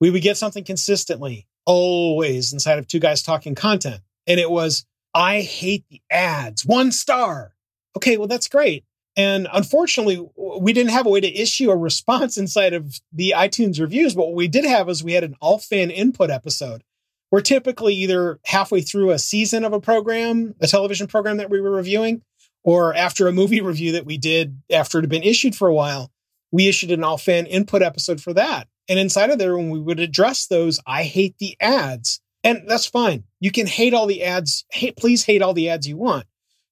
we 0.00 0.10
would 0.10 0.22
get 0.22 0.36
something 0.36 0.64
consistently, 0.64 1.48
always 1.66 2.52
inside 2.52 2.78
of 2.78 2.86
two 2.86 3.00
guys 3.00 3.22
talking 3.22 3.54
content, 3.54 4.02
and 4.26 4.38
it 4.38 4.50
was 4.50 4.86
I 5.14 5.40
hate 5.40 5.84
the 5.90 6.00
ads, 6.10 6.64
one 6.64 6.92
star. 6.92 7.54
Okay, 7.96 8.16
well 8.16 8.28
that's 8.28 8.48
great. 8.48 8.84
And 9.18 9.48
unfortunately, 9.52 10.24
we 10.36 10.72
didn't 10.72 10.92
have 10.92 11.04
a 11.04 11.10
way 11.10 11.20
to 11.20 11.34
issue 11.34 11.70
a 11.70 11.76
response 11.76 12.38
inside 12.38 12.72
of 12.72 13.00
the 13.12 13.34
iTunes 13.36 13.80
reviews. 13.80 14.14
But 14.14 14.26
what 14.26 14.36
we 14.36 14.46
did 14.46 14.64
have 14.64 14.88
is 14.88 15.02
we 15.02 15.14
had 15.14 15.24
an 15.24 15.34
all 15.40 15.58
fan 15.58 15.90
input 15.90 16.30
episode. 16.30 16.84
We're 17.32 17.40
typically 17.40 17.94
either 17.94 18.38
halfway 18.46 18.80
through 18.80 19.10
a 19.10 19.18
season 19.18 19.64
of 19.64 19.72
a 19.72 19.80
program, 19.80 20.54
a 20.60 20.68
television 20.68 21.08
program 21.08 21.38
that 21.38 21.50
we 21.50 21.60
were 21.60 21.72
reviewing, 21.72 22.22
or 22.62 22.94
after 22.94 23.26
a 23.26 23.32
movie 23.32 23.60
review 23.60 23.92
that 23.92 24.06
we 24.06 24.18
did 24.18 24.62
after 24.70 24.98
it 24.98 25.02
had 25.02 25.10
been 25.10 25.24
issued 25.24 25.56
for 25.56 25.66
a 25.66 25.74
while. 25.74 26.12
We 26.52 26.68
issued 26.68 26.92
an 26.92 27.02
all 27.02 27.18
fan 27.18 27.46
input 27.46 27.82
episode 27.82 28.20
for 28.20 28.32
that. 28.34 28.68
And 28.88 29.00
inside 29.00 29.30
of 29.30 29.38
there, 29.38 29.56
when 29.56 29.68
we 29.68 29.80
would 29.80 30.00
address 30.00 30.46
those, 30.46 30.78
I 30.86 31.02
hate 31.02 31.36
the 31.38 31.56
ads. 31.60 32.20
And 32.44 32.62
that's 32.68 32.86
fine. 32.86 33.24
You 33.40 33.50
can 33.50 33.66
hate 33.66 33.94
all 33.94 34.06
the 34.06 34.22
ads. 34.22 34.64
Please 34.96 35.24
hate 35.24 35.42
all 35.42 35.54
the 35.54 35.68
ads 35.68 35.88
you 35.88 35.96
want. 35.96 36.24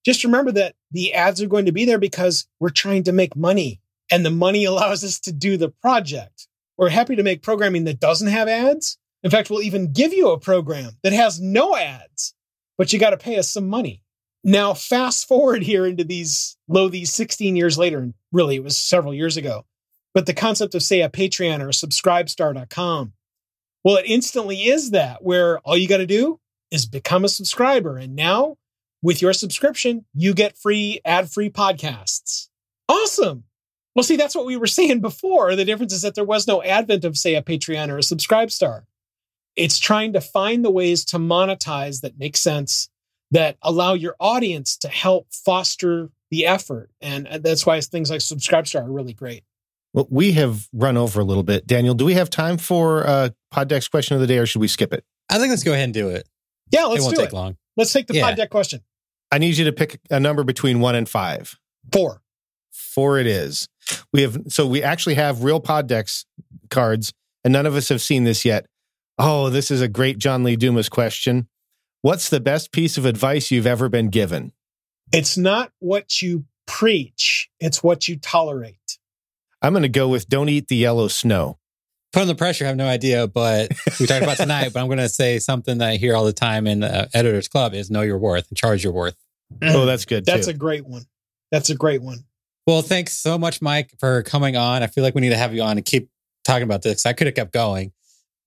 Just 0.07 0.23
remember 0.23 0.53
that 0.53 0.77
the 0.93 1.15
ads 1.15 1.43
are 1.43 1.49
going 1.49 1.67
to 1.67 1.73
be 1.73 1.85
there 1.85 1.99
because 1.99 2.47
we're 2.61 2.69
trying 2.69 3.03
to 3.03 3.13
make 3.13 3.35
money 3.35 3.81
and 4.09 4.25
the 4.25 4.31
money 4.31 4.65
allows 4.67 5.03
us 5.03 5.19
to 5.21 5.33
do 5.33 5.57
the 5.57 5.69
project. 5.69 6.47
We're 6.79 6.91
happy 6.91 7.17
to 7.17 7.25
make 7.25 7.43
programming 7.43 7.85
that 7.85 7.99
doesn't 7.99 8.29
have 8.29 8.47
ads. 8.47 8.99
In 9.25 9.33
fact, 9.33 9.51
we'll 9.51 9.63
even 9.63 9.93
give 9.93 10.13
you 10.13 10.31
a 10.31 10.39
program 10.39 10.93
that 11.03 11.13
has 11.13 11.41
no 11.41 11.75
ads, 11.75 12.35
but 12.79 12.93
you 12.93 13.01
got 13.01 13.11
to 13.11 13.17
pay 13.17 13.37
us 13.37 13.51
some 13.51 13.69
money. 13.69 14.05
Now, 14.45 14.75
fast 14.75 15.27
forward 15.27 15.65
here 15.65 15.85
into 15.85 16.05
these 16.05 16.57
low, 16.69 16.89
these 16.89 17.13
16 17.13 17.57
years 17.57 17.77
later, 17.77 17.99
and 17.99 18.15
really 18.31 18.55
it 18.55 18.63
was 18.63 18.79
several 18.79 19.13
years 19.13 19.37
ago. 19.37 19.65
But 20.15 20.27
the 20.27 20.35
concept 20.35 20.77
of, 20.77 20.85
say, 20.85 21.01
a 21.01 21.09
Patreon 21.09 21.61
or 21.61 21.71
a 21.71 21.73
subscribestar.com, 21.73 23.13
well, 23.83 23.97
it 23.97 24.07
instantly 24.07 24.67
is 24.67 24.93
that 24.93 25.25
where 25.25 25.59
all 25.61 25.77
you 25.77 25.89
got 25.89 25.97
to 25.97 26.07
do 26.07 26.39
is 26.71 26.87
become 26.87 27.25
a 27.25 27.29
subscriber. 27.29 27.97
And 27.99 28.15
now, 28.15 28.57
with 29.07 29.23
your 29.23 29.33
subscription, 29.33 30.05
you 30.15 30.35
get 30.35 30.59
free 30.59 31.01
ad 31.05 31.31
free 31.31 31.49
podcasts. 31.49 32.49
Awesome. 32.89 33.45
Well, 33.95 34.03
see, 34.03 34.17
that's 34.17 34.35
what 34.35 34.47
we 34.47 34.57
were 34.57 34.67
saying 34.79 35.01
before. 35.01 35.55
The 35.55 35.65
difference 35.65 35.93
is 35.93 36.03
that 36.03 36.17
there 36.17 36.25
was 36.25 36.49
no 36.49 36.61
advent 36.61 37.05
of, 37.05 37.17
say, 37.17 37.37
a 37.37 37.43
Patreon 37.43 37.89
or 37.89 37.99
a 37.99 38.01
Subscribestar. 38.01 38.83
It's 39.55 39.79
trying 39.79 40.13
to 40.15 40.21
find 40.21 40.65
the 40.65 40.73
ways 40.73 41.05
to 41.07 41.19
monetize 41.19 42.01
that 42.01 42.19
make 42.19 42.37
sense, 42.37 42.89
that 43.31 43.57
allow 43.63 43.95
your 43.95 44.17
audience 44.19 44.77
to 44.79 44.89
help 44.89 45.29
foster 45.33 46.11
the 46.33 46.45
effort. 46.45 46.91
And 47.01 47.29
that's 47.43 47.65
why 47.65 47.81
things 47.81 48.11
like 48.11 48.21
Subscribestar 48.21 48.83
are 48.83 48.91
really 48.91 49.15
great. 49.15 49.45
Well, 49.95 50.09
we 50.11 50.33
have 50.33 50.67
run 50.73 50.97
over 50.97 51.21
a 51.21 51.25
little 51.25 51.45
bit. 51.45 51.65
Daniel, 51.65 51.95
do 51.95 52.05
we 52.05 52.15
have 52.15 52.29
time 52.29 52.59
for 52.59 53.07
uh, 53.07 53.29
Pod 53.53 53.69
Deck's 53.69 53.87
question 53.87 54.17
of 54.17 54.21
the 54.21 54.27
day 54.27 54.39
or 54.39 54.47
should 54.47 54.61
we 54.61 54.69
skip 54.69 54.93
it? 54.93 55.05
I 55.31 55.39
think 55.39 55.51
let's 55.51 55.63
go 55.63 55.73
ahead 55.73 55.85
and 55.85 55.95
do 55.95 56.09
it. 56.09 56.29
Yeah, 56.73 56.87
let's 56.87 57.03
it 57.03 57.05
won't 57.05 57.17
do 57.17 57.23
take 57.23 57.33
it. 57.33 57.37
long. 57.37 57.57
Let's 57.77 57.93
take 57.93 58.09
the 58.09 58.15
Yeah. 58.15 58.25
Pod 58.25 58.37
Deck 58.37 58.51
question. 58.51 58.81
I 59.31 59.39
need 59.39 59.57
you 59.57 59.65
to 59.65 59.73
pick 59.73 60.01
a 60.11 60.21
number 60.21 60.45
between 60.45 60.81
one 60.81 60.95
and 60.95 61.09
five. 61.09 61.59
Four. 61.93 62.23
Four 62.73 63.19
it 63.19 63.27
is. 63.27 63.69
We 64.13 64.23
have 64.23 64.39
so 64.49 64.67
we 64.67 64.83
actually 64.83 65.15
have 65.15 65.45
real 65.45 65.61
pod 65.61 65.87
decks 65.87 66.27
cards, 66.71 67.13
and 67.45 67.53
none 67.53 67.67
of 67.67 67.77
us 67.77 67.89
have 67.89 68.01
seen 68.01 68.25
this 68.25 68.45
yet. 68.45 68.67
Oh, 69.19 69.51
this 69.51 69.71
is 69.71 69.81
a 69.81 69.89
great 69.89 70.19
John 70.19 70.45
Lee 70.45 70.57
Dumas 70.57 70.89
question. 70.89 71.49
What's 72.03 72.29
the 72.29 72.41
best 72.41 72.73
piece 72.73 72.99
of 72.99 73.07
advice 73.07 73.51
you've 73.51 73.67
ever 73.67 73.89
been 73.89 74.09
given? 74.09 74.53
It's 75.13 75.37
not 75.37 75.73
what 75.79 76.21
you 76.21 76.45
preach, 76.67 77.49
it's 77.61 77.83
what 77.83 78.09
you 78.09 78.17
tolerate. 78.17 78.99
I'm 79.63 79.73
going 79.73 79.83
to 79.83 79.89
go 79.89 80.09
with 80.09 80.29
don't 80.29 80.49
eat 80.49 80.69
the 80.69 80.77
yellow 80.77 81.09
snow. 81.09 81.59
Put 82.17 82.23
on 82.23 82.29
the 82.29 82.35
pressure, 82.35 82.65
I 82.65 82.69
have 82.69 82.79
no 82.79 82.89
idea, 82.89 83.27
but 83.27 83.73
we 84.01 84.07
talked 84.07 84.23
about 84.23 84.37
tonight. 84.39 84.73
But 84.73 84.81
I'm 84.81 84.87
going 84.87 84.97
to 84.97 85.09
say 85.11 85.39
something 85.39 85.77
that 85.77 85.89
I 85.91 85.97
hear 85.97 86.17
all 86.17 86.25
the 86.25 86.33
time 86.33 86.67
in 86.67 86.81
the 86.81 87.11
Editors 87.13 87.47
Club 87.47 87.75
is 87.75 87.91
know 87.91 88.01
your 88.01 88.17
worth 88.17 88.49
and 88.49 88.57
charge 88.57 88.83
your 88.83 88.95
worth. 88.95 89.15
Oh, 89.61 89.85
that's 89.85 90.07
good 90.07 90.25
That's 90.25 90.47
too. 90.47 90.53
a 90.53 90.55
great 90.55 90.87
one. 90.87 91.03
That's 91.53 91.69
a 91.69 91.75
great 91.75 92.01
one. 92.01 92.25
Well, 92.67 92.81
thanks 92.81 93.19
so 93.19 93.37
much, 93.37 93.61
Mike, 93.61 93.93
for 94.01 94.23
coming 94.23 94.57
on. 94.57 94.83
I 94.83 94.87
feel 94.87 95.05
like 95.05 95.15
we 95.15 95.21
need 95.21 95.29
to 95.29 95.37
have 95.37 95.53
you 95.53 95.61
on 95.61 95.77
and 95.77 95.85
keep 95.85 96.09
talking 96.43 96.63
about 96.63 96.81
this. 96.81 97.05
I 97.05 97.13
could 97.13 97.27
have 97.27 97.37
kept 97.37 97.53
going. 97.53 97.93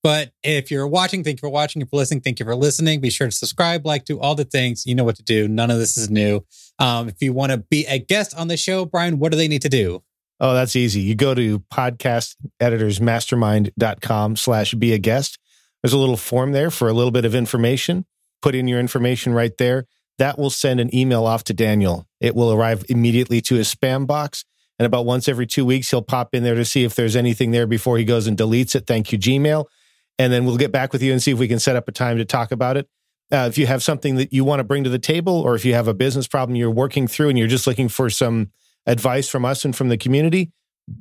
But 0.02 0.32
if 0.42 0.72
you're 0.72 0.88
watching, 0.88 1.24
thank 1.24 1.38
you 1.38 1.42
for 1.48 1.50
watching. 1.50 1.84
If 1.84 1.90
you're 1.92 2.00
listening, 2.00 2.22
thank 2.22 2.40
you 2.40 2.48
for 2.48 2.56
listening. 2.56 3.02
Be 3.02 3.12
sure 3.12 3.28
to 3.28 3.32
subscribe, 3.32 3.86
like, 3.86 4.04
do 4.04 4.20
all 4.20 4.34
the 4.34 4.46
things. 4.46 4.88
You 4.88 4.96
know 4.96 5.04
what 5.04 5.18
to 5.18 5.24
do. 5.24 5.48
None 5.48 5.70
of 5.70 5.78
this 5.78 5.96
is 5.96 6.10
new. 6.10 6.44
Um, 6.80 7.08
if 7.08 7.22
you 7.22 7.34
want 7.34 7.52
to 7.52 7.60
be 7.60 7.86
a 7.86 8.00
guest 8.00 8.36
on 8.36 8.48
the 8.48 8.58
show, 8.58 8.86
Brian, 8.86 9.20
what 9.20 9.32
do 9.32 9.38
they 9.38 9.48
need 9.48 9.62
to 9.62 9.70
do? 9.70 10.02
Oh, 10.40 10.54
that's 10.54 10.76
easy. 10.76 11.02
You 11.02 11.16
go 11.16 11.34
to 11.34 11.60
podcasteditorsmastermind.com 11.60 14.36
slash 14.38 14.74
be 14.74 14.94
a 14.94 14.98
guest. 14.98 15.38
There's 15.84 15.94
a 15.94 15.98
little 15.98 16.18
form 16.18 16.54
there 16.54 16.72
for 16.72 16.88
a 16.88 16.94
little 16.94 17.12
bit 17.12 17.26
of 17.26 17.36
information. 17.36 18.06
Put 18.42 18.56
in 18.56 18.68
your 18.68 18.80
information 18.80 19.34
right 19.34 19.56
there. 19.58 19.86
That 20.18 20.40
will 20.40 20.50
send 20.50 20.80
an 20.80 20.96
email 20.96 21.26
off 21.26 21.44
to 21.46 21.54
Daniel. 21.54 22.08
It 22.20 22.36
will 22.36 22.54
arrive 22.54 22.86
immediately 22.90 23.42
to 23.42 23.56
his 23.56 23.74
spam 23.74 24.08
box. 24.08 24.46
And 24.78 24.86
about 24.86 25.06
once 25.06 25.28
every 25.28 25.46
two 25.46 25.66
weeks, 25.66 25.92
he'll 25.92 26.02
pop 26.02 26.34
in 26.34 26.44
there 26.44 26.56
to 26.56 26.64
see 26.64 26.86
if 26.86 26.96
there's 26.96 27.18
anything 27.18 27.52
there 27.52 27.68
before 27.68 27.98
he 27.98 28.06
goes 28.06 28.28
and 28.28 28.38
deletes 28.38 28.76
it. 28.76 28.88
Thank 28.88 29.12
you, 29.12 29.20
Gmail. 29.20 29.66
And 30.18 30.32
then 30.32 30.46
we'll 30.46 30.58
get 30.58 30.72
back 30.72 30.94
with 30.94 31.04
you 31.04 31.12
and 31.12 31.22
see 31.22 31.32
if 31.32 31.40
we 31.40 31.48
can 31.48 31.60
set 31.60 31.76
up 31.76 31.88
a 31.88 31.92
time 31.92 32.18
to 32.18 32.26
talk 32.26 32.52
about 32.52 32.78
it. 32.78 32.88
Uh, 33.32 33.48
if 33.50 33.58
you 33.58 33.68
have 33.68 33.84
something 33.84 34.16
that 34.16 34.34
you 34.34 34.44
want 34.44 34.60
to 34.60 34.64
bring 34.64 34.84
to 34.84 34.90
the 34.90 35.00
table, 35.00 35.34
or 35.34 35.56
if 35.56 35.64
you 35.64 35.74
have 35.74 35.88
a 35.88 35.94
business 35.94 36.28
problem 36.28 36.56
you're 36.56 36.72
working 36.72 37.08
through 37.08 37.30
and 37.30 37.38
you're 37.38 37.48
just 37.48 37.68
looking 37.68 37.88
for 37.88 38.10
some 38.10 38.52
advice 38.86 39.30
from 39.30 39.46
us 39.46 39.66
and 39.66 39.76
from 39.76 39.90
the 39.90 39.98
community, 39.98 40.52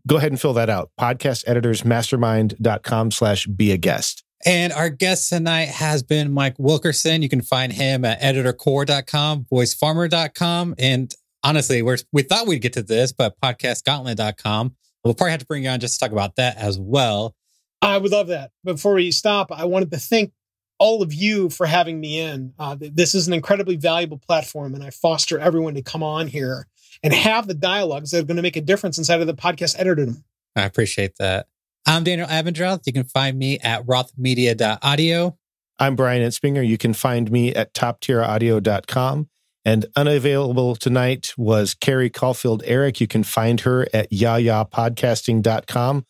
go 0.07 0.17
ahead 0.17 0.33
and 0.33 0.41
fill 0.41 0.55
that 0.55 0.71
out. 0.71 0.91
Podcasteditorsmastermind.com 1.01 3.11
slash 3.11 3.47
be 3.47 3.73
a 3.73 3.77
guest. 3.77 4.25
And 4.47 4.73
our 4.73 4.89
guest 4.89 5.31
tonight 5.31 5.69
has 5.69 6.03
been 6.03 6.33
Mike 6.33 6.55
Wilkerson. 6.59 7.23
You 7.23 7.29
can 7.29 7.43
find 7.43 7.73
him 7.73 8.05
at 8.05 8.21
editorcore.com, 8.21 9.47
voicefarmer.com. 9.53 10.75
And 10.79 11.13
honestly, 11.43 11.83
we're, 11.83 11.99
we 12.13 12.23
thought 12.23 12.47
we'd 12.47 12.63
get 12.63 12.75
to 12.75 12.83
this, 12.83 13.13
but 13.13 13.35
podcastgauntlet.com. 13.41 14.77
We'll 15.05 15.15
probably 15.15 15.33
have 15.33 15.41
to 15.41 15.47
bring 15.47 15.65
you 15.65 15.71
on 15.71 15.81
just 15.81 15.95
to 15.95 16.01
talk 16.01 16.13
about 16.13 16.37
that 16.37 16.57
as 16.57 16.79
well. 16.79 17.35
I 17.83 17.99
would 17.99 18.13
love 18.13 18.29
that. 18.29 18.53
Before 18.65 18.95
we 18.95 19.11
stop, 19.11 19.51
I 19.51 19.65
wanted 19.65 19.91
to 19.93 19.99
thank 19.99 20.33
all 20.79 21.03
of 21.03 21.13
you 21.13 21.51
for 21.51 21.67
having 21.67 22.01
me 22.01 22.21
in. 22.21 22.53
Uh, 22.59 22.77
this 22.79 23.15
is 23.15 23.27
an 23.27 23.35
incredibly 23.35 23.77
valuable 23.77 24.19
platform, 24.19 24.75
and 24.75 24.85
I 24.85 24.91
foster 24.91 25.39
everyone 25.39 25.75
to 25.75 25.83
come 25.83 26.03
on 26.03 26.29
here 26.29 26.67
and 27.03 27.13
have 27.13 27.47
the 27.47 27.55
dialogues 27.55 28.11
that 28.11 28.21
are 28.21 28.27
going 28.27 28.37
to 28.37 28.43
make 28.43 28.57
a 28.57 28.61
difference 28.61 28.99
inside 28.99 29.21
of 29.21 29.27
the 29.27 29.35
podcast 29.35 29.79
editordom. 29.79 30.23
I 30.57 30.63
appreciate 30.63 31.17
that. 31.19 31.47
I'm 31.87 32.05
Daniel 32.05 32.29
Abendroth. 32.29 32.83
You 32.87 32.93
can 32.93 33.05
find 33.05 33.39
me 33.39 33.59
at 33.61 33.87
rothmedia.audio. 33.87 35.39
I'm 35.79 35.97
Brian 35.97 36.23
Enspinger. 36.23 36.67
You 36.67 36.77
can 36.77 36.93
find 36.93 37.31
me 37.31 37.55
at 37.55 37.73
toptieraudio.com. 37.73 39.29
And 39.65 39.87
unavailable 39.97 40.77
tonight 40.77 41.35
was 41.37 41.75
Carrie 41.75 42.11
Caulfield 42.11 42.63
Arick. 42.65 43.01
You 43.01 43.07
can 43.07 43.23
find 43.23 43.61
her 43.61 43.87
at 43.93 44.11
yayapodcasting.com. 44.11 46.07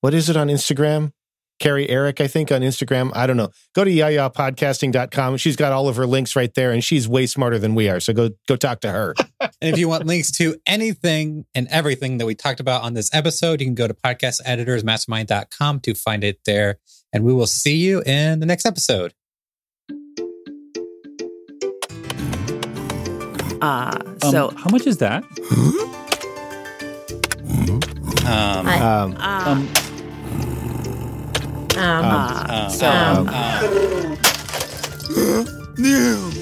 What 0.00 0.14
is 0.14 0.28
it 0.28 0.36
on 0.36 0.48
Instagram? 0.48 1.12
Carrie 1.58 1.86
Arick, 1.88 2.20
I 2.20 2.26
think, 2.26 2.50
on 2.50 2.60
Instagram. 2.62 3.12
I 3.14 3.26
don't 3.26 3.36
know. 3.36 3.50
Go 3.74 3.84
to 3.84 3.90
yayapodcasting.com. 3.90 5.36
She's 5.36 5.54
got 5.56 5.72
all 5.72 5.88
of 5.88 5.96
her 5.96 6.06
links 6.06 6.34
right 6.34 6.52
there, 6.54 6.72
and 6.72 6.82
she's 6.82 7.06
way 7.08 7.26
smarter 7.26 7.58
than 7.58 7.74
we 7.74 7.88
are. 7.88 8.00
So 8.00 8.12
go 8.12 8.30
go 8.48 8.56
talk 8.56 8.80
to 8.80 8.90
her. 8.90 9.14
And 9.60 9.72
if 9.72 9.78
you 9.78 9.88
want 9.88 10.06
links 10.06 10.30
to 10.32 10.56
anything 10.66 11.44
and 11.54 11.68
everything 11.68 12.18
that 12.18 12.26
we 12.26 12.34
talked 12.34 12.58
about 12.60 12.82
on 12.82 12.94
this 12.94 13.12
episode, 13.14 13.60
you 13.60 13.66
can 13.66 13.74
go 13.76 13.86
to 13.88 13.94
podcasteditorsmastermind.com 13.94 15.80
to 15.80 15.94
find 15.94 16.24
it 16.24 16.40
there. 16.46 16.78
And 17.12 17.22
we 17.24 17.32
will 17.32 17.46
see 17.46 17.76
you 17.76 18.02
in 18.02 18.40
the 18.40 18.46
next 18.46 18.66
episode. 18.66 19.14
Uh, 23.60 23.98
Um, 24.22 24.30
so, 24.32 24.50
how 24.56 24.70
much 24.70 24.86
is 24.86 24.98
that? 24.98 25.22
Um, 28.26 28.66
I- 28.66 28.78
Um, 28.80 29.16
uh, 29.16 29.44
Um, 29.46 29.58
um, 29.58 29.68
um, 31.78 32.70
so, 32.70 32.86
um, 32.86 33.28
um, 35.16 35.46
um, 35.78 36.41